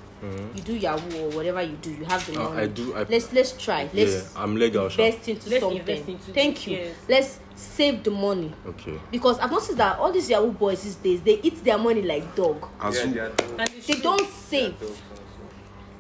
you 0.55 0.63
do 0.63 0.75
Yahoo 0.77 1.19
or 1.25 1.31
whatever 1.31 1.63
you 1.63 1.77
do, 1.81 1.91
you 1.91 2.05
have 2.05 2.25
the 2.27 2.39
Uh, 2.39 2.45
money. 2.51 2.63
I 2.63 2.67
do. 2.67 2.95
I, 2.95 3.05
Let's 3.05 3.33
let's 3.33 3.53
try. 3.53 3.89
Let's 3.95 4.13
yeah, 4.35 4.43
I'm 4.43 4.55
legal. 4.57 4.89
sha. 4.91 5.03
invest 5.03 5.29
into 5.29 5.49
Let's 5.49 5.61
something. 5.63 5.79
invest 5.81 6.09
into 6.09 6.33
Thank 6.33 6.67
you. 6.67 6.77
yes. 6.77 6.95
Let's 7.09 7.39
save 7.57 8.03
the 8.05 8.11
money 8.11 8.53
Okay. 8.67 8.99
because 9.11 9.39
I've 9.39 9.51
noticed 9.51 9.77
that 9.79 9.99
all 9.99 10.13
these 10.13 10.29
Yahoo 10.29 10.53
boys 10.53 10.83
these 10.83 10.97
days 10.97 11.21
they 11.23 11.41
eat 11.43 11.65
their 11.65 11.79
money 11.79 12.03
like 12.03 12.35
dog. 12.37 12.69
As 12.81 12.97
Yeah, 12.97 13.07
who? 13.07 13.15
they. 13.15 13.63
And 13.63 13.71
They 13.87 13.95
don't 14.01 14.29
save. 14.29 14.75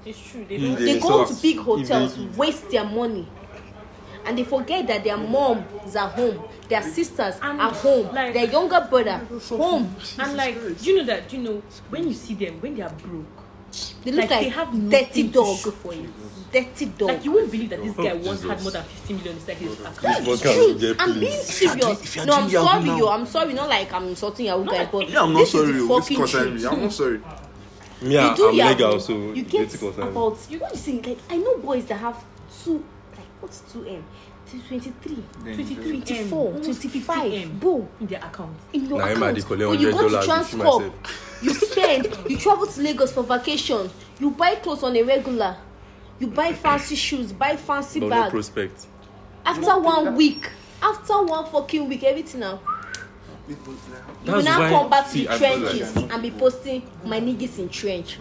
It's 0.04 0.18
true. 0.30 0.44
They 0.48 0.58
don't. 0.58 0.74
they- 0.78 0.94
They 0.94 1.00
go 1.00 1.24
to 1.24 1.34
big 1.42 1.58
hotels, 1.58 2.18
waste 2.36 2.70
their 2.70 2.84
money. 2.84 3.26
And 4.24 4.36
they 4.38 4.44
forget 4.44 4.86
that 4.86 5.02
their 5.04 5.16
mom 5.16 5.64
is 5.86 5.96
at 5.96 6.10
home, 6.12 6.42
their 6.68 6.82
sisters 6.82 7.34
And, 7.42 7.60
are 7.60 7.72
home, 7.72 8.14
like- 8.14 8.34
their 8.34 8.44
younger 8.50 8.86
brother 8.88 9.20
home. 9.48 9.94
And 10.18 10.36
like, 10.36 10.54
do 10.78 10.84
you 10.90 10.96
know 10.98 11.04
that? 11.04 11.28
Do 11.28 11.36
you 11.36 11.42
know 11.42 11.62
when 11.90 12.06
you 12.08 12.14
see 12.14 12.34
them 12.34 12.60
when 12.60 12.74
they 12.74 12.82
are 12.82 12.90
broke, 12.90 13.26
They 14.04 14.10
look 14.12 14.22
like, 14.22 14.30
like, 14.30 14.40
they 14.40 14.48
have 14.50 14.90
dirty 14.90 15.22
dog. 15.28 15.58
for 15.58 15.92
it. 15.94 16.04
Dirty 16.52 16.86
dog. 16.86 17.08
Like 17.08 17.24
you 17.24 17.32
won't 17.32 17.50
believe 17.50 17.70
that 17.70 17.82
this 17.82 17.94
oh, 17.96 18.02
guy 18.02 18.10
Oh, 18.10 18.16
once 18.26 18.42
had 18.42 18.60
more 18.62 18.72
than 18.72 18.82
50 18.82 19.14
million 19.14 19.36
inside 19.36 19.56
his 19.56 19.78
account. 19.80 19.96
This 20.00 20.18
It's 20.18 20.42
podcast 20.42 20.54
truth. 20.54 20.80
get 20.80 20.96
I'm 21.00 21.20
being 21.20 21.40
serious. 21.42 22.02
if 22.02 22.16
you're 22.16 22.26
No, 22.26 22.32
I'm 22.34 22.50
sorry, 22.50 22.84
now- 22.84 22.98
yo. 22.98 23.08
I'm 23.08 23.26
sorry. 23.26 23.52
Not 23.54 23.68
like 23.68 23.92
I'm 23.92 24.08
insulting 24.08 24.46
Yahoo 24.46 24.64
guy, 24.64 24.88
but 24.90 25.08
Yeah, 25.08 25.22
I'm 25.22 25.32
not 25.32 25.38
this 25.40 25.52
sorry. 25.52 25.70
is 25.70 25.82
the 25.82 25.88
fucking 25.88 26.16
concern 26.16 26.48
truth. 26.58 26.72
I'm 26.72 26.80
not 26.82 26.92
sorry. 26.92 27.20
Me, 28.02 28.16
I, 28.16 28.30
You 28.30 28.36
do 28.36 28.48
I'm 28.48 28.54
Yahoo, 28.54 28.70
legal, 28.72 29.00
so 29.00 29.12
you 29.32 29.42
get 29.42 29.74
about 29.82 30.38
you 30.48 30.58
know 30.58 30.68
you 30.70 30.76
see 30.76 31.00
like 31.02 31.18
I 31.28 31.36
know 31.36 31.58
boys 31.58 31.84
that 31.84 31.96
have 32.00 32.16
two 32.64 32.72
like 32.74 32.82
what's 33.40 33.60
two 33.72 33.84
m. 33.86 34.04
23, 34.68 35.14
Then 35.44 35.54
23 35.54 35.74
M, 35.96 36.02
24, 36.02 36.38
almost 36.38 36.64
25, 36.64 37.22
50 37.22 37.36
M 37.42 37.58
boom, 37.60 37.88
in 38.00 38.06
their 38.08 38.18
account. 38.24 38.56
in 38.72 38.86
your 38.86 38.98
Nah, 38.98 39.04
account. 39.06 39.48
When 39.48 39.80
you 39.80 39.90
go 39.92 40.08
to 40.08 40.16
$100 40.16 40.50
to 40.50 40.56
feel 40.56 40.62
Transcorp, 40.80 40.92
you 41.42 41.54
spend, 41.54 42.18
you 42.28 42.36
travel 42.36 42.66
to 42.66 42.80
Lagos 42.82 43.12
for 43.12 43.22
vacation, 43.22 43.88
you 44.18 44.30
buy 44.32 44.56
clothes 44.56 44.82
on 44.82 44.96
a 44.96 45.02
regular, 45.02 45.56
you 46.18 46.26
buy 46.26 46.52
fancy 46.52 46.96
shoes, 46.96 47.32
buy 47.32 47.54
fancy 47.56 48.00
But 48.00 48.06
no 48.08 48.10
bag. 48.22 48.30
prospect. 48.30 48.86
After 49.46 49.78
one 49.78 50.16
week, 50.16 50.48
after 50.82 51.22
one 51.22 51.46
fucking 51.46 51.88
week, 51.88 52.02
everything 52.02 52.40
now. 52.40 52.60
You 53.48 53.56
will 54.32 54.42
now 54.42 54.68
come 54.68 54.90
back 54.90 55.06
to 55.10 55.12
the 55.18 55.24
feel 55.24 55.30
like- 55.30 55.38
trenches 55.38 55.96
and 55.96 56.22
be 56.22 56.30
posting 56.30 56.82
my 57.04 57.20
niggas 57.20 57.58
in 57.58 57.68
trench. 57.68 58.18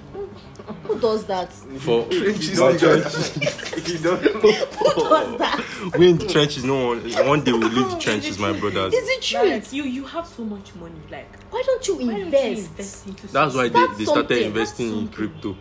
Who 0.84 0.99
does 0.99 1.25
that? 1.25 1.51
For 1.53 2.05
Trenches, 2.10 2.60
Not 2.60 2.73
nigga. 2.75 3.69
You 3.89 3.97
don't 3.99 4.21
Who 4.23 5.10
does 5.10 5.38
that? 5.39 5.95
we 5.97 6.10
in 6.10 6.17
the 6.17 6.27
trenches, 6.27 6.63
no 6.63 6.88
one. 6.88 6.99
One 7.27 7.43
day 7.43 7.51
we'll 7.53 7.69
leave 7.69 7.89
the 7.91 7.97
trenches, 7.99 8.38
my 8.38 8.51
brothers. 8.53 8.93
Is 8.93 9.08
it 9.10 9.21
true? 9.21 9.49
Like, 9.49 9.71
you 9.73 9.84
you 9.84 10.05
have 10.05 10.27
so 10.27 10.43
much 10.43 10.75
money. 10.75 10.99
Like 11.10 11.27
Why 11.51 11.63
don't 11.65 11.88
you 11.88 11.95
why 11.95 12.05
don't 12.05 12.17
you 12.19 12.25
invest? 12.25 12.69
invest 12.71 13.08
into 13.08 13.27
That's 13.27 13.55
why 13.55 13.69
they, 13.69 13.88
they 13.97 14.05
started 14.05 14.05
something. 14.05 14.43
investing 14.43 14.97
in 14.97 15.08
crypto. 15.10 15.55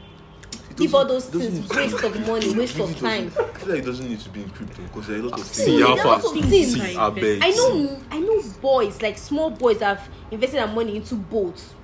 Give 0.76 0.94
all 0.94 1.06
those 1.06 1.26
things 1.26 1.68
waste 1.70 2.04
of 2.04 2.26
money, 2.26 2.54
waste 2.54 2.78
of 2.78 2.96
time. 3.00 3.26
I 3.28 3.30
feel 3.58 3.68
like 3.70 3.78
it 3.82 3.86
doesn't 3.86 4.08
need 4.08 4.20
to 4.20 4.30
be 4.30 4.42
in 4.42 4.50
crypto 4.50 4.82
because 4.82 5.06
there 5.08 5.16
are 5.16 5.20
a 5.20 5.22
lot 5.24 5.40
of 5.40 5.46
See 5.46 5.64
things. 5.64 5.82
how 5.82 5.94
there 5.94 6.04
are 6.04 6.04
far. 6.04 6.12
lots 6.12 6.26
of 6.26 6.50
things. 6.50 6.74
See, 6.74 6.96
I 6.96 7.10
beg. 7.10 7.42
I 7.42 7.50
know, 7.50 8.00
I 8.10 8.18
know 8.20 8.42
boys 8.60 9.02
like 9.02 9.18
small 9.18 9.50
boys 9.50 9.80
have 9.80 10.08
invested 10.30 10.58
their 10.58 10.68
money 10.68 10.96
into 10.96 11.14
boats. 11.16 11.74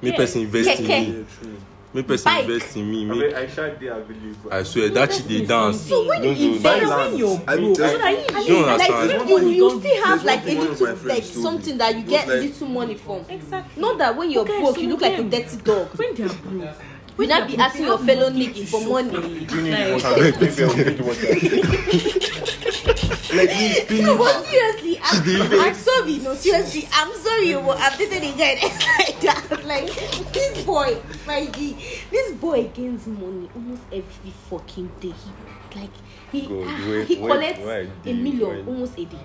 Me 0.00 0.10
Yeah. 0.10 0.16
person 0.16 0.42
invest 0.42 0.80
in 0.80 0.86
Keke. 0.86 1.08
me. 1.42 1.56
Me 1.94 2.02
person 2.02 2.36
invest 2.38 2.76
in 2.76 2.90
me. 2.90 3.02
I 3.02 3.04
Me. 3.06 3.18
mean, 3.18 3.34
I 3.34 3.38
I 3.40 4.58
I 4.58 4.62
swear 4.62 4.88
that 4.90 5.12
shit 5.12 5.26
they 5.26 5.44
dance. 5.46 5.80
So 5.80 6.06
when 6.06 6.20
Don't 6.22 6.36
you 6.36 6.54
invest, 6.54 6.86
when 6.86 7.16
you're 7.16 7.28
land. 7.30 7.44
I 7.48 7.56
mean, 7.56 7.74
so 7.74 7.82
that 7.98 8.46
you 8.46 8.54
You 8.56 8.66
like 8.66 8.90
understand. 8.90 9.28
you, 9.30 9.38
you, 9.40 9.48
you 9.48 9.80
still 9.80 10.04
have 10.04 10.24
like 10.24 10.46
a 10.46 10.54
little 10.60 10.96
like 11.08 11.24
something 11.24 11.78
that 11.78 11.96
you 11.96 12.02
get 12.04 12.28
like- 12.28 12.40
little 12.42 12.68
money 12.68 12.94
from. 12.94 13.24
exactly. 13.30 13.80
Not 13.80 13.96
that 13.98 14.16
when 14.16 14.30
you're 14.30 14.42
Okay, 14.42 14.60
broke, 14.60 14.74
so 14.74 14.80
you 14.82 14.88
look 14.90 15.00
like 15.00 15.18
a 15.18 15.22
dirty 15.22 15.56
dog. 15.58 15.88
when 15.96 16.14
they 16.14 16.24
are 16.24 16.28
broke, 16.28 16.74
You 17.18 17.26
not 17.26 17.48
be 17.48 17.56
asking 17.56 17.86
your 17.86 17.98
fellow 17.98 18.30
niggas 18.30 18.68
for 18.68 18.80
money. 18.86 19.46
I 19.50 19.94
I 19.94 20.28
you? 21.42 22.32
Like 23.34 23.50
he's 23.50 23.80
pinning 23.84 24.06
No, 24.06 24.18
but 24.18 24.44
seriously, 24.46 24.98
I'm, 25.02 25.60
I'm 25.60 25.74
sorry. 25.74 26.18
No, 26.18 26.34
seriously, 26.34 26.88
I'm 26.92 27.12
sorry. 27.14 27.52
But 27.54 27.78
I've 27.78 27.98
dated 27.98 28.22
a 28.22 28.36
guy 28.36 28.54
that's 28.60 28.86
like 28.98 29.20
that. 29.20 29.64
Like 29.66 30.32
this 30.32 30.64
boy, 30.64 30.96
G, 31.52 31.76
this 32.10 32.32
boy 32.36 32.68
gains 32.68 33.06
money 33.06 33.48
almost 33.54 33.82
every 33.92 34.30
fucking 34.50 34.90
day. 35.00 35.12
He 35.72 35.78
like 35.80 35.90
he 36.32 36.40
God, 36.46 36.64
ah, 36.66 36.86
wait, 36.88 37.06
he 37.08 37.16
wait, 37.16 37.30
collects 37.30 37.60
why 37.60 37.74
a 37.76 37.84
do 38.04 38.10
you 38.10 38.14
million 38.16 38.56
find- 38.56 38.68
almost 38.68 38.98
a 38.98 39.04
day, 39.04 39.18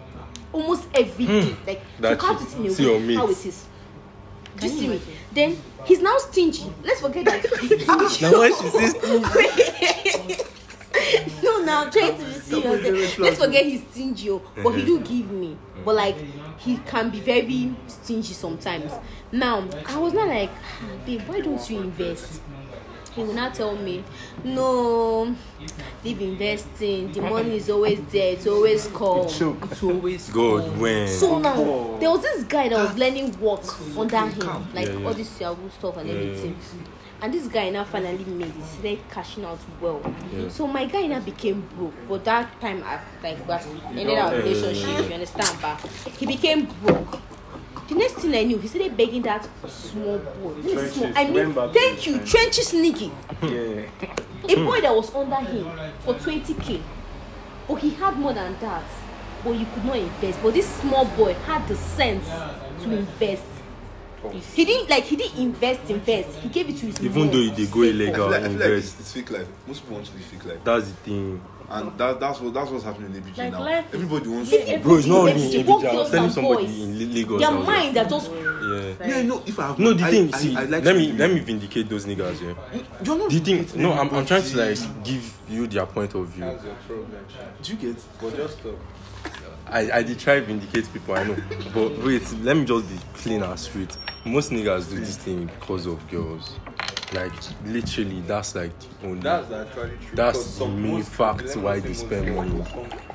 almost 0.51 0.88
every 0.95 1.25
day. 1.25 1.55
Like 1.65 1.82
to 1.95 2.01
That 2.01 2.19
count 2.19 2.39
shit. 2.39 2.49
it 2.49 2.57
in 2.59 2.65
a 2.65 2.69
See 2.71 2.86
way, 3.07 3.15
how 3.15 3.28
it 3.28 3.45
is. 3.45 3.65
Do 4.57 4.67
you 4.67 4.73
see 4.80 4.88
me? 4.89 5.01
Then 5.32 5.57
he's 5.86 6.01
now 6.01 6.17
stingy. 6.17 6.71
Let's 6.84 7.01
forget 7.01 7.25
that 7.25 7.41
he's 7.61 7.84
stingy. 7.84 8.21
Now 8.32 8.39
when 8.39 8.53
she 8.61 8.69
says 8.69 8.93
no, 11.43 11.63
now 11.63 11.85
I'm 11.85 11.91
trying 11.91 12.17
to 12.17 12.23
be 12.25 12.33
serious. 12.33 13.17
Let's 13.17 13.39
forget 13.39 13.65
he's 13.65 13.81
stingy, 13.91 14.29
oh, 14.29 14.41
but 14.61 14.75
he 14.75 14.85
do 14.85 14.99
give 14.99 15.31
me. 15.31 15.57
But 15.83 15.95
like 15.95 16.15
he 16.59 16.77
can 16.77 17.09
be 17.09 17.19
very 17.19 17.73
stingy 17.87 18.33
sometimes. 18.33 18.91
Now 19.31 19.67
I 19.85 19.97
was 19.97 20.13
not 20.13 20.27
like, 20.27 20.51
"Ah, 20.51 20.85
babe, 21.05 21.21
why 21.27 21.41
don't 21.41 21.69
you 21.69 21.81
invest? 21.81 22.41
He 23.15 23.21
will 23.23 23.33
not 23.35 23.53
tell 23.53 23.75
me, 23.75 24.03
no, 24.43 25.35
leave 26.03 26.19
investing. 26.19 27.11
The 27.11 27.21
money 27.21 27.57
is 27.57 27.69
always 27.69 28.01
there. 28.11 28.33
It's 28.33 28.47
always 28.47 28.87
come. 28.87 29.27
It's 29.27 29.83
always 29.83 30.29
God 30.31 30.77
when 30.79 31.07
So 31.07 31.37
now 31.37 31.97
there 31.99 32.09
was 32.09 32.21
this 32.23 32.43
guy 32.45 32.69
that 32.69 32.77
was 32.77 32.97
learning 32.97 33.39
work 33.39 33.61
under 33.97 34.17
him, 34.25 34.67
like 34.73 34.87
Yeah, 34.87 34.97
yeah. 34.97 35.07
all 35.07 35.13
this 35.13 35.39
Yahoo 35.39 35.69
stuff 35.69 35.97
and 35.97 36.09
Yeah, 36.09 36.15
everything. 36.15 36.55
And 37.24 37.34
this 37.34 37.47
guy 37.47 37.69
now 37.69 37.86
finally 37.86 38.26
made 38.26 38.47
it, 38.53 38.65
started 38.65 38.99
cashing 39.09 39.45
out 39.45 39.57
well. 39.80 40.01
Yeah. 40.34 40.49
So 40.49 40.67
my 40.67 40.84
guy 40.84 41.07
now 41.07 41.21
became 41.21 41.61
broke, 41.78 41.93
but 42.09 42.26
that 42.26 42.59
time 42.59 42.84
I 42.84 42.99
like 43.24 43.47
was 43.47 43.65
ended 43.88 44.09
our 44.09 44.30
Yeah, 44.30 44.32
yeah, 44.32 44.38
relationship. 44.43 45.07
You 45.07 45.13
understand? 45.13 45.57
But 45.61 45.80
he 46.19 46.26
became 46.26 46.65
broke. 46.84 47.21
The 47.88 47.95
next 47.95 48.15
thing 48.15 48.36
I 48.36 48.43
knew, 48.43 48.57
he 48.57 48.67
started 48.67 48.97
begging 48.97 49.21
that 49.21 49.47
small 49.69 50.17
boy. 50.17 50.51
When 50.51 50.78
I 50.78 50.88
small, 50.89 51.13
I 51.15 51.30
mean, 51.30 51.53
thank 51.71 52.05
you, 52.05 52.19
trenches 52.26 52.67
sneaky. 52.67 53.09
Yeah. 53.41 53.86
A 54.49 54.55
boy 54.55 54.82
that 54.82 54.93
was 54.93 55.15
under 55.15 55.38
him 55.38 55.63
for 56.01 56.15
20k. 56.15 56.82
But 57.69 57.76
he 57.76 57.91
had 57.91 58.17
more 58.17 58.34
than 58.34 58.59
that. 58.59 58.84
But 59.45 59.51
you 59.51 59.65
could 59.74 59.86
not 59.86 59.95
invest. 59.95 60.43
But 60.43 60.55
this 60.55 60.67
small 60.67 61.05
boy 61.05 61.36
had 61.45 61.65
the 61.69 61.78
sense 61.78 62.28
to 62.84 62.91
invest. 62.97 63.53
He 64.32 64.65
didn't 64.65 64.89
like 64.89 65.03
he 65.03 65.15
didn't 65.15 65.38
invest 65.39 65.89
invest. 65.89 66.38
He 66.39 66.49
gave 66.49 66.69
it 66.69 66.78
to 66.78 66.86
his 66.88 67.01
Even 67.01 67.24
mom. 67.24 67.32
though 67.32 67.38
he 67.41 67.51
did 67.51 67.71
go 67.71 67.82
illegal, 67.82 68.34
I 68.34 68.39
feel, 68.39 68.45
I 68.45 68.49
feel 68.49 68.59
like 68.59 68.69
it's, 68.69 68.99
it's 68.99 69.11
fake 69.11 69.32
life. 69.32 69.47
Most 69.67 69.82
people 69.82 69.95
want 69.95 70.07
to 70.07 70.13
be 70.13 70.19
fake 70.24 70.45
life. 70.45 70.59
That's 70.63 70.88
the 70.89 70.93
thing. 70.95 71.41
And 71.69 71.97
that, 71.97 72.19
that's 72.19 72.39
what 72.39 72.53
that's 72.53 72.69
what's 72.69 72.84
happening 72.84 73.15
in 73.15 73.24
the 73.24 73.41
like 73.41 73.51
now. 73.51 73.61
Life, 73.61 73.86
Everybody 73.93 74.30
wants 74.30 74.49
to 74.51 74.80
Bro, 74.84 74.95
it's 74.97 75.07
not 75.07 75.17
only 75.19 75.32
in 75.32 75.65
Abidjan. 75.65 75.86
I 75.86 75.93
was 75.95 76.11
telling 76.11 76.30
somebody 76.30 76.65
boys, 76.65 76.80
in 76.82 77.13
Lagos. 77.13 77.39
Their 77.41 77.51
mind 77.51 77.97
are 77.97 78.05
just 78.05 78.32
Yeah. 78.32 79.07
Yeah, 79.07 79.21
no, 79.24 79.41
if 79.45 79.59
I 79.59 79.67
have 79.67 79.80
No, 79.80 79.93
the 79.93 80.03
I, 80.03 80.11
thing 80.11 80.34
I, 80.34 80.38
see, 80.38 80.55
I, 80.55 80.61
I 80.61 80.65
like 80.65 80.84
let 80.84 80.95
me 80.95 81.11
let 81.13 81.32
me 81.32 81.39
vindicate 81.39 81.89
those 81.89 82.05
niggas, 82.05 82.41
yeah. 82.41 82.82
You're 83.03 83.17
not 83.17 83.30
the 83.32 83.39
thing 83.39 83.82
no, 83.82 83.93
I'm 83.93 84.13
I'm 84.13 84.26
trying 84.26 84.43
to 84.43 84.57
like 84.57 85.03
give 85.03 85.38
you 85.49 85.65
their 85.67 85.86
point 85.86 86.13
of 86.13 86.28
view. 86.28 86.45
That's 86.45 86.63
your 86.63 86.76
problem. 86.88 87.26
Do 87.61 87.71
you 87.74 87.78
get? 87.80 88.03
But 88.21 88.36
just 88.38 88.59
stop. 88.59 88.76
I, 89.68 89.91
I 89.91 90.03
did 90.03 90.20
try 90.20 90.39
vindicate 90.39 90.91
people, 90.93 91.16
I 91.16 91.24
know. 91.24 91.38
But 91.74 91.97
wait, 92.03 92.32
let 92.41 92.57
me 92.57 92.66
just 92.66 92.89
be 92.89 92.95
plain 93.14 93.43
and 93.43 93.59
straight. 93.59 93.97
Most 94.26 94.51
niggas 94.51 94.89
do 94.89 94.99
this 94.99 95.18
thing 95.18 95.45
because 95.59 95.86
of 95.86 96.07
girls. 96.09 96.55
Like 97.14 97.34
literally, 97.66 98.22
that's 98.22 98.55
like 98.55 98.72
the 98.80 99.07
only. 99.07 99.22
That's 99.22 99.51
actually 99.51 99.97
true. 100.05 100.16
That's 100.16 100.57
the 100.57 100.68
main 100.68 101.03
fact 101.03 101.55
why 101.57 101.80
they 101.80 101.93
spend 101.93 102.36
money. 102.36 102.64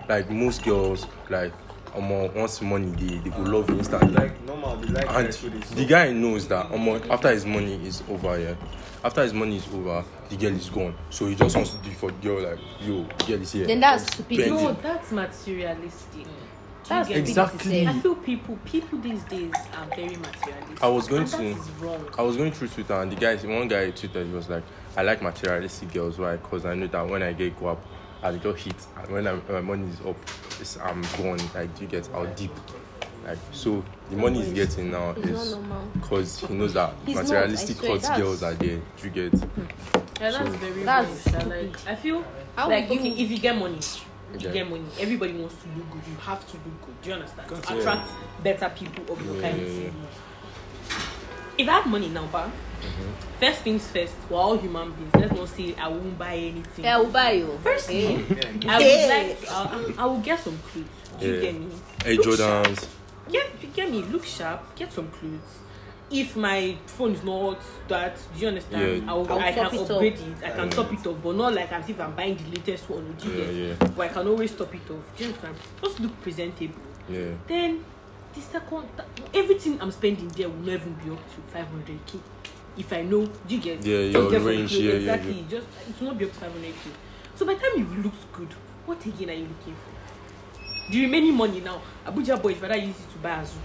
Like 0.09 0.31
most 0.31 0.65
girls, 0.65 1.07
like 1.29 1.53
um, 1.95 2.09
once 2.35 2.63
money 2.63 2.91
they 2.93 3.19
they 3.19 3.31
go 3.31 3.43
love 3.43 3.69
you 3.71 3.79
instantly. 3.79 4.13
Like 4.13 4.45
normal, 4.45 4.77
they 4.77 4.89
like 4.89 5.09
and 5.09 5.27
guys 5.27 5.41
who 5.41 5.51
they 5.51 5.59
the 5.59 5.85
guy 5.85 6.13
knows 6.13 6.47
that 6.49 6.71
um, 6.71 6.89
after 7.11 7.31
his 7.31 7.45
money 7.45 7.75
is 7.87 8.03
over, 8.09 8.39
yeah. 8.39 8.55
after 9.05 9.23
his 9.23 9.33
money 9.33 9.57
is 9.57 9.67
over, 9.73 10.05
the 10.29 10.37
girl 10.37 10.53
is 10.53 10.69
gone. 10.69 10.95
So 11.11 11.27
he 11.27 11.35
just 11.35 11.55
wants 11.55 11.71
to 11.71 11.79
do 11.79 11.91
for 11.91 12.11
the 12.11 12.19
girl, 12.19 12.43
like, 12.43 12.59
yo, 12.81 13.05
girl 13.27 13.43
is 13.43 13.53
here. 13.53 13.67
Then 13.67 13.81
that's 13.81 14.05
stupid. 14.07 14.49
No, 14.49 14.73
that's 14.73 15.13
materialistic. 15.13 16.27
That's 16.89 17.11
exactly. 17.11 17.87
I 17.87 17.93
feel 18.01 18.15
people, 18.15 18.59
people 18.65 18.99
these 18.99 19.23
days 19.25 19.53
are 19.77 19.87
very 19.95 20.17
materialistic. 20.17 20.83
I 20.83 20.89
was 20.89 21.07
going 21.07 21.23
and 21.23 21.31
to, 21.31 21.73
Wrong. 21.81 22.09
I 22.19 22.23
was 22.23 22.37
going 22.37 22.53
through 22.53 22.69
Twitter, 22.69 22.95
and 22.95 23.13
the 23.13 23.17
guy, 23.17 23.37
one 23.37 23.69
guy 23.69 23.91
tweeted, 23.91 24.27
he 24.27 24.33
was 24.33 24.49
like, 24.49 24.63
I 24.97 25.03
like 25.03 25.23
materialistic 25.23 25.93
girls, 25.93 26.19
why? 26.19 26.31
Right? 26.31 26.43
Because 26.43 26.65
I 26.65 26.75
know 26.75 26.87
that 26.87 27.09
when 27.09 27.23
I 27.23 27.33
get 27.35 27.59
go 27.61 27.69
up, 27.69 27.87
I'll 28.23 28.37
just 28.37 28.65
hit, 28.65 28.87
and 28.97 29.13
when 29.13 29.27
I, 29.29 29.39
my 29.51 29.61
money 29.61 29.89
is 29.89 30.01
up, 30.01 30.17
it's, 30.61 30.77
I'm 30.79 31.03
gone. 31.19 31.39
Like, 31.55 31.75
do 31.77 31.83
you 31.83 31.89
get 31.89 32.09
out 32.15 32.37
deep. 32.37 32.51
Like, 33.29 33.39
so 33.53 33.85
the 34.09 34.17
money 34.17 34.41
he's 34.43 34.55
getting 34.55 34.91
now 34.91 35.11
is 35.11 35.55
because 35.93 36.41
he 36.41 36.55
knows 36.55 36.73
that 36.73 36.95
He's 37.05 37.15
materialistic 37.15 37.85
I 37.85 37.99
hot 37.99 38.17
girls 38.19 38.43
are 38.43 38.55
there. 38.55 38.79
Do 38.79 39.05
you 39.05 39.11
get? 39.11 39.35
Yeah, 39.35 40.31
that's 40.31 40.49
very 40.57 40.83
That's 40.83 41.27
wrong. 41.35 41.49
Like 41.51 41.77
I 41.87 41.95
feel 41.95 42.25
How 42.57 42.71
like 42.71 42.89
would 42.89 42.99
okay, 43.01 43.09
you- 43.11 43.25
if 43.25 43.31
you 43.31 43.39
get 43.39 43.55
money, 43.57 43.77
if 44.35 44.43
Yeah. 44.43 44.51
get 44.53 44.71
money, 44.71 44.85
everybody 44.99 45.35
wants 45.35 45.57
to 45.63 45.69
look 45.77 45.91
good. 45.91 46.03
You 46.11 46.17
have 46.21 46.47
to 46.51 46.57
look 46.57 46.87
good. 46.87 47.03
Do 47.03 47.09
you 47.11 47.15
understand? 47.17 47.49
Gotcha. 47.51 47.67
To 47.67 47.79
attract 47.79 48.11
better 48.43 48.69
people 48.71 49.13
of 49.15 49.25
your 49.27 49.35
Yeah, 49.37 49.43
kind. 49.51 49.61
yeah, 49.63 49.83
yeah. 49.83 49.91
If 51.59 51.69
I 51.69 51.73
have 51.73 51.87
money 51.87 52.09
now, 52.09 52.27
but 52.33 52.49
Mm-hmm. 52.79 53.41
first 53.41 53.61
things 53.63 53.87
first, 53.89 54.15
we're 54.31 54.39
all 54.39 54.57
human 54.57 54.93
beings. 54.93 55.11
Let's 55.17 55.35
not 55.35 55.49
say 55.49 55.75
I 55.75 55.89
won't 55.89 56.17
buy 56.17 56.35
anything. 56.37 56.85
Yeah, 56.85 56.97
I 56.97 57.01
will 57.01 57.11
buy 57.11 57.33
you. 57.33 57.59
First 57.63 57.91
Eh? 57.91 58.17
I 58.69 58.79
would 58.79 59.09
like 59.09 59.41
to, 59.41 59.51
I, 59.51 59.93
I 59.99 60.07
will 60.07 60.21
get 60.21 60.39
some 60.39 60.57
clothes. 60.73 60.87
Do 61.19 61.27
you 61.27 61.35
Yeah. 61.35 61.41
get 61.41 61.55
me? 61.61 61.67
Hey, 62.05 62.17
Jordans. 62.17 62.87
Get, 63.31 63.47
you 63.63 63.69
get 63.69 63.91
me? 63.91 64.03
Look 64.03 64.25
sharp. 64.25 64.75
Get 64.77 64.93
some 64.93 65.09
clothes. 65.09 65.41
If 66.11 66.37
my 66.37 66.75
phone 66.87 67.13
is 67.13 67.23
not 67.23 67.61
that, 67.89 68.17
do 68.35 68.41
you 68.41 68.49
understand? 68.49 69.03
Yeah. 69.05 69.11
I, 69.13 69.15
will, 69.15 69.31
I'll 69.31 69.39
I 69.41 69.53
can 69.53 69.65
top 69.65 69.75
it 69.75 69.81
up. 69.81 69.91
upgrade 69.91 70.15
it. 70.15 70.45
I 70.45 70.51
can 70.51 70.65
Yeah. 70.65 70.71
top 70.71 70.93
it 70.93 71.07
off, 71.07 71.17
but 71.23 71.37
not 71.37 71.53
like 71.55 71.71
as 71.73 71.89
if 71.91 72.01
I'm 72.01 72.15
buying 72.15 72.37
the 72.37 72.45
latest 72.57 72.89
one. 72.89 73.15
Do 73.21 73.29
you 73.29 73.35
Yeah, 73.39 73.45
get? 73.45 73.55
yeah. 73.81 73.89
But 73.95 74.01
I 74.01 74.09
can 74.09 74.27
always 74.29 74.53
top 74.55 74.75
it 74.75 74.91
off. 74.91 75.05
Do 75.17 75.25
you 75.25 75.27
understand? 75.29 75.57
Just 75.83 76.01
look 76.01 76.23
presentable. 76.23 76.75
Yeah. 77.11 77.31
Then 77.47 77.85
the 78.35 78.41
second, 78.41 78.89
everything 79.35 79.79
I'm 79.83 79.93
spending 79.93 80.29
there 80.29 80.49
will 80.49 80.57
not 80.57 80.75
even 80.75 80.95
be 80.95 81.11
up 81.11 81.21
to 81.35 81.57
500k. 81.59 82.21
If 82.79 82.93
I 82.93 83.03
know, 83.03 83.27
do 83.27 83.55
you 83.55 83.61
get? 83.61 83.85
Yeah, 83.85 84.03
Just 84.05 84.13
your 84.13 84.31
get 84.31 84.39
some 84.39 84.47
range, 84.47 84.71
clothes, 84.71 84.83
yeah, 84.83 84.93
yeah, 84.93 84.99
exactly. 84.99 85.33
yeah. 85.33 85.45
Just 85.51 85.67
it 85.91 86.01
will 86.01 86.09
not 86.09 86.19
be 86.19 86.25
up 86.25 86.33
to 86.33 86.39
500k. 86.39 86.91
So 87.35 87.45
by 87.47 87.55
the 87.55 87.61
time 87.61 87.71
you've 87.77 88.05
looked 88.05 88.33
good, 88.33 88.53
what 88.87 89.05
again 89.05 89.29
are 89.29 89.33
you 89.35 89.49
looking 89.49 89.75
for? 89.75 89.93
The 90.91 91.03
remaining 91.03 91.35
money 91.35 91.61
now, 91.61 91.81
Abuja 92.07 92.41
boys 92.41 92.59
rather 92.59 92.77
use 92.77 92.97
it 92.99 93.11
to 93.13 93.19
buy 93.19 93.41
a 93.43 93.47
zoo. 93.47 93.59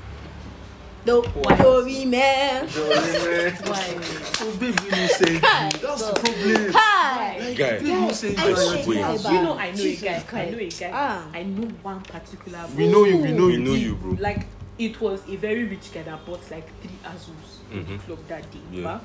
No, 1.06 1.22
Joey 1.22 2.06
man. 2.06 2.66
Why? 2.68 4.00
Oh, 4.40 4.58
baby, 4.60 4.90
no 4.90 5.08
saying 5.08 5.40
Hi, 5.44 5.70
That's 5.70 5.82
the 6.02 6.14
bro. 6.14 6.24
problem. 6.24 6.72
Hi. 6.74 7.54
Guy. 7.58 7.72
Baby, 7.80 7.92
no 7.92 8.12
saying 8.12 8.40
I 8.40 8.48
you 8.48 8.54
know 8.56 9.04
are 9.04 9.18
guy, 9.18 9.32
You 9.34 9.42
know, 9.42 9.54
I 9.58 9.72
know 9.72 9.76
Jesus 9.78 10.02
a 10.04 10.06
guy. 10.32 10.42
I 10.42 10.50
know 10.50 10.58
a 10.60 10.70
guy. 10.70 10.92
Ah. 10.94 11.28
I 11.34 11.44
know 11.44 11.68
one 11.82 12.02
particular. 12.02 12.66
We 12.78 12.90
know 12.90 13.04
you. 13.04 13.18
We 13.18 13.32
know 13.34 13.46
We 13.48 13.54
you. 13.54 13.60
know 13.60 13.74
you, 13.74 13.96
bro. 13.96 14.12
Like 14.20 14.46
it 14.80 15.00
was 15.02 15.22
a 15.28 15.36
very 15.36 15.66
rich 15.66 15.94
guy 15.94 16.04
that 16.04 16.26
bought 16.26 16.50
like 16.50 16.68
three 16.82 16.98
Azus 17.04 17.72
in 17.72 17.86
the 17.86 17.92
Mhm. 17.94 18.00
club 18.06 18.20
that 18.30 18.50
day. 18.52 18.60
Yeah. 18.72 18.84
ba? 18.84 19.02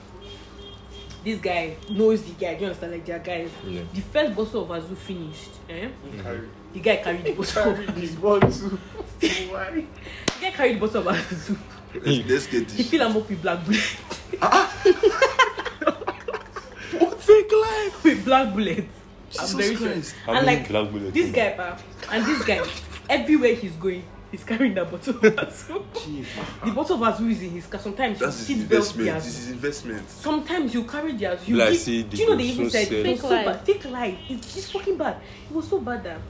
This 1.25 1.41
guy 1.41 1.77
knows 1.91 2.23
the 2.23 2.33
guy. 2.39 2.55
Do 2.55 2.61
you 2.61 2.67
understand? 2.67 2.93
Like 2.93 3.05
their 3.07 3.19
guys. 3.19 3.51
Yeah. 3.67 3.83
The 3.93 4.01
first 4.03 4.37
bottle 4.37 4.63
of 4.63 4.69
Azu 4.71 4.97
finished. 4.97 5.51
Eh? 5.69 5.89
The 6.73 6.81
guy 6.81 6.97
carried 6.97 7.25
the 7.25 7.33
bottle. 7.33 7.75
Carry. 7.75 7.87
Why? 9.49 9.71
the 10.27 10.41
guy 10.41 10.51
carried 10.51 10.77
the 10.77 10.81
bottle 10.87 11.09
of 11.09 11.17
Azu. 11.17 11.57
Let's, 11.95 12.29
let's 12.29 12.47
get 12.47 12.71
He 12.71 12.83
fill 12.83 13.03
am 13.03 13.17
up 13.17 13.29
with 13.29 13.41
black 13.43 13.65
bullet. 13.65 13.81
What 16.99 17.21
fake 17.21 17.53
life? 17.53 18.05
with 18.05 18.25
black 18.25 18.53
bullets. 18.55 18.81
I'm 19.39 19.47
Jesus 19.47 19.55
very 19.55 19.77
sure. 19.77 19.89
Christ. 19.89 20.15
And 20.27 20.47
like 20.47 20.69
black 20.69 20.91
bullets 20.91 21.13
this 21.13 21.33
guy, 21.33 21.51
pa, 21.51 21.79
and 22.11 22.25
this 22.25 22.45
guy, 22.45 22.67
everywhere 23.09 23.55
he's 23.55 23.73
going, 23.73 24.05
he's 24.31 24.45
carrying 24.45 24.75
that 24.75 24.91
bottle 24.91 25.17
of 25.17 25.23
Azu. 25.23 25.85
the 26.65 26.71
bottle 26.73 27.03
of 27.05 27.15
Azu 27.15 27.31
is 27.31 27.43
in 27.43 27.51
his 27.51 27.67
car. 27.67 27.81
Sometimes 27.81 28.19
That's 28.19 28.47
he 28.47 28.55
his 28.55 28.63
seat 28.63 28.69
belts 28.71 28.93
the 28.93 29.01
investment. 29.01 29.25
This 29.25 29.39
is 29.39 29.51
investment. 29.51 30.11
Sometimes 30.11 30.75
you 30.75 30.85
carry 30.85 31.13
the 31.13 31.25
Azu. 31.27 31.57
Like, 31.57 31.85
give- 31.85 32.11
do 32.11 32.17
you 32.17 32.29
know 32.31 32.37
they 32.37 32.45
even 32.45 32.71
so 32.71 32.79
said 32.79 32.89
Fake 32.89 33.23
life. 33.23 33.61
Fake 33.63 33.85
life. 33.87 34.19
It's, 34.29 34.57
it's 34.57 34.71
fucking 34.71 34.97
bad. 34.97 35.17
It 35.51 35.55
was 35.55 35.69
so 35.69 35.81
bad 35.81 36.05
that 36.05 36.21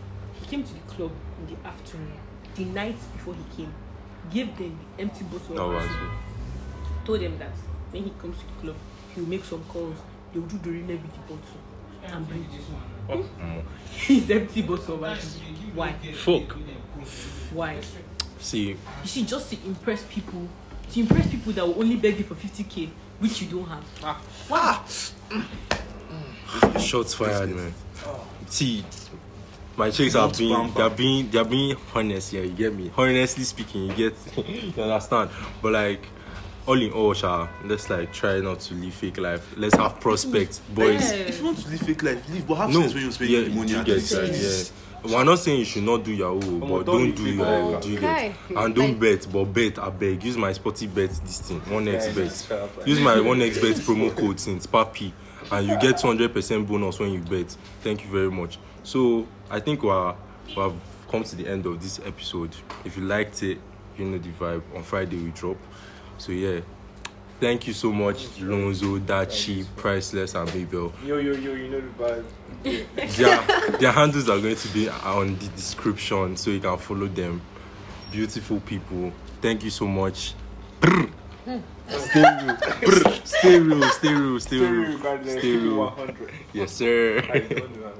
came 0.48 0.64
to 0.64 0.72
the 0.72 0.80
club 0.80 1.12
in 1.40 1.54
the 1.54 1.68
afternoon, 1.68 2.12
the 2.54 2.64
night 2.64 2.96
before 3.12 3.34
he 3.34 3.56
came, 3.56 3.72
gave 4.32 4.56
them 4.56 4.78
the 4.96 5.02
empty 5.02 5.24
bottle 5.24 5.60
Oh, 5.60 5.70
of 5.70 5.74
was 5.74 5.90
Told 7.04 7.20
them 7.20 7.38
that 7.38 7.52
when 7.90 8.04
he 8.04 8.10
comes 8.20 8.38
to 8.38 8.44
the 8.46 8.60
club, 8.60 8.76
he 9.14 9.20
will 9.20 9.28
make 9.28 9.44
some 9.44 9.62
calls. 9.64 9.96
They 10.32 10.40
will 10.40 10.46
do 10.48 10.58
the 10.58 10.70
relay 10.70 10.96
with 10.96 11.12
the 11.12 11.20
bottle 11.20 11.60
and 12.04 12.28
bring 12.28 12.44
it 12.44 12.50
to 12.50 12.56
him. 12.56 12.82
Oh, 13.08 13.24
mm. 13.40 13.62
His 13.92 14.30
empty 14.30 14.62
bottle 14.62 14.94
of 15.04 15.18
Azu. 15.18 15.40
Why? 15.74 15.92
Fuck. 15.92 16.56
Why? 17.52 17.80
See, 18.38 18.68
You 18.68 18.76
see, 19.04 19.24
just 19.24 19.50
to 19.50 19.56
impress 19.66 20.04
people, 20.04 20.46
to 20.92 21.00
impress 21.00 21.30
people 21.30 21.52
that 21.54 21.66
will 21.66 21.80
only 21.80 21.96
beg 21.96 22.18
you 22.18 22.24
for 22.24 22.34
50k, 22.34 22.88
which 23.18 23.42
you 23.42 23.48
don't 23.48 23.66
have. 23.66 24.16
Why? 24.48 24.80
shots 26.78 27.14
fired, 27.14 27.50
man. 27.50 27.72
See, 28.46 28.84
my 29.78 29.90
chicks 29.90 30.14
are 30.16 30.30
being 30.30 30.72
they're 30.74 30.90
being 30.90 31.30
they're 31.30 31.44
being 31.44 31.76
honest 31.94 32.32
yeah 32.32 32.42
you 32.42 32.50
get 32.50 32.74
me? 32.74 32.90
Honestly 32.96 33.44
speaking 33.44 33.84
you 33.84 33.94
get 33.94 34.14
you 34.76 34.82
understand? 34.82 35.30
But 35.62 35.72
like 35.72 36.06
all 36.66 36.82
in 36.82 36.92
all 36.92 37.14
sha, 37.14 37.48
let's 37.64 37.88
like 37.88 38.12
try 38.12 38.40
not 38.40 38.60
to 38.60 38.74
live 38.74 38.92
fake 38.92 39.16
life. 39.18 39.54
Let's 39.56 39.74
have 39.76 40.00
prospects 40.00 40.58
boys. 40.74 41.10
If 41.12 41.38
you 41.38 41.44
want 41.46 41.58
to 41.60 41.68
live 41.70 41.80
fake 41.80 42.02
life, 42.02 42.28
live, 42.28 42.46
but 42.46 42.54
have 42.56 42.70
no. 42.70 42.80
sense 42.82 42.94
when 42.94 43.02
you're 43.04 43.12
spending 43.12 43.36
yeah 43.36 43.48
the 43.48 43.54
money. 43.54 43.70
you 43.70 43.84
get 43.84 44.02
that? 44.02 44.72
yeah. 45.04 45.10
We're 45.16 45.22
not 45.24 45.38
saying 45.38 45.60
you 45.60 45.64
should 45.64 45.84
not 45.84 46.02
do 46.04 46.12
yahoo 46.12 46.58
but 46.58 46.84
don't 46.84 46.84
don't 46.84 47.14
do 47.14 47.30
yahoo 47.30 47.70
life. 47.72 47.82
do 47.82 47.90
you 47.90 48.00
get? 48.00 48.34
And 48.54 48.74
don't 48.74 48.90
Like- 48.90 49.00
bet 49.00 49.32
but 49.32 49.44
bet 49.44 49.78
I 49.78 49.90
beg. 49.90 50.24
Use 50.24 50.36
my 50.36 50.52
sporty 50.52 50.88
bet 50.88 51.10
this 51.24 51.40
thing 51.40 51.60
one 51.72 51.86
x 51.88 52.06
Yeah, 52.08 52.12
bet. 52.14 52.46
like- 52.76 52.86
use 52.86 53.00
my 53.00 53.20
one 53.20 53.40
x 53.40 53.58
bet 53.58 53.76
promo 53.76 54.14
code 54.14 54.40
since 54.40 54.66
papi 54.66 55.12
and 55.52 55.66
you 55.68 55.78
get 55.78 55.96
200 55.98 56.34
percent 56.34 56.66
bonus 56.68 56.98
when 56.98 57.12
you 57.12 57.20
bet. 57.20 57.56
Thank 57.82 58.04
you 58.04 58.10
very 58.10 58.30
much. 58.30 58.58
So 58.82 59.26
i 59.50 59.60
think 59.60 59.82
we 59.82 59.90
are 59.90 60.16
we 60.48 60.54
have 60.54 60.74
come 61.10 61.24
to 61.24 61.36
the 61.36 61.46
end 61.48 61.64
of 61.66 61.80
this 61.82 61.98
episode. 62.04 62.54
If 62.84 62.96
you 62.96 63.04
liked 63.04 63.42
it 63.42 63.58
you 63.96 64.04
know 64.04 64.18
the 64.18 64.28
vibe. 64.30 64.62
On 64.76 64.82
friday 64.82 65.16
we 65.16 65.30
drop. 65.30 65.56
So 66.18 66.32
yeah. 66.32 66.60
Thank 67.40 67.68
you 67.68 67.72
so 67.72 67.92
much 67.92 68.26
lonzo 68.40 68.98
Dacci 68.98 69.64
priceless 69.76 70.34
and 70.34 70.52
mabel 70.54 70.92
Yo, 71.04 71.18
yo, 71.18 71.32
yo, 71.32 71.52
you 71.54 71.68
know 71.68 71.80
the 71.80 72.22
vibe. 72.64 73.16
their, 73.16 73.78
their 73.78 73.92
handles 73.92 74.28
are 74.28 74.40
going 74.40 74.56
to 74.56 74.68
be 74.68 74.88
on 74.88 75.38
the 75.38 75.46
description 75.48 76.36
so 76.36 76.50
you 76.50 76.58
can 76.58 76.76
follow 76.78 77.06
them. 77.06 77.40
Beautiful 78.10 78.58
people. 78.60 79.12
Thank 79.40 79.62
you 79.62 79.70
so 79.70 79.86
much. 79.86 80.34
Stay 80.82 82.24
real. 82.44 82.56
Stay 83.24 83.58
real 83.60 83.82
stay 83.88 84.14
real 84.14 84.40
stay 84.40 84.58
Stay 84.58 84.58
real. 84.58 84.98
real 84.98 85.24
stay 85.38 85.56
real. 85.56 85.96
yes 86.52 86.72
sir. 86.72 87.18
I 87.32 87.38
don't 87.38 87.80
know. 87.80 87.92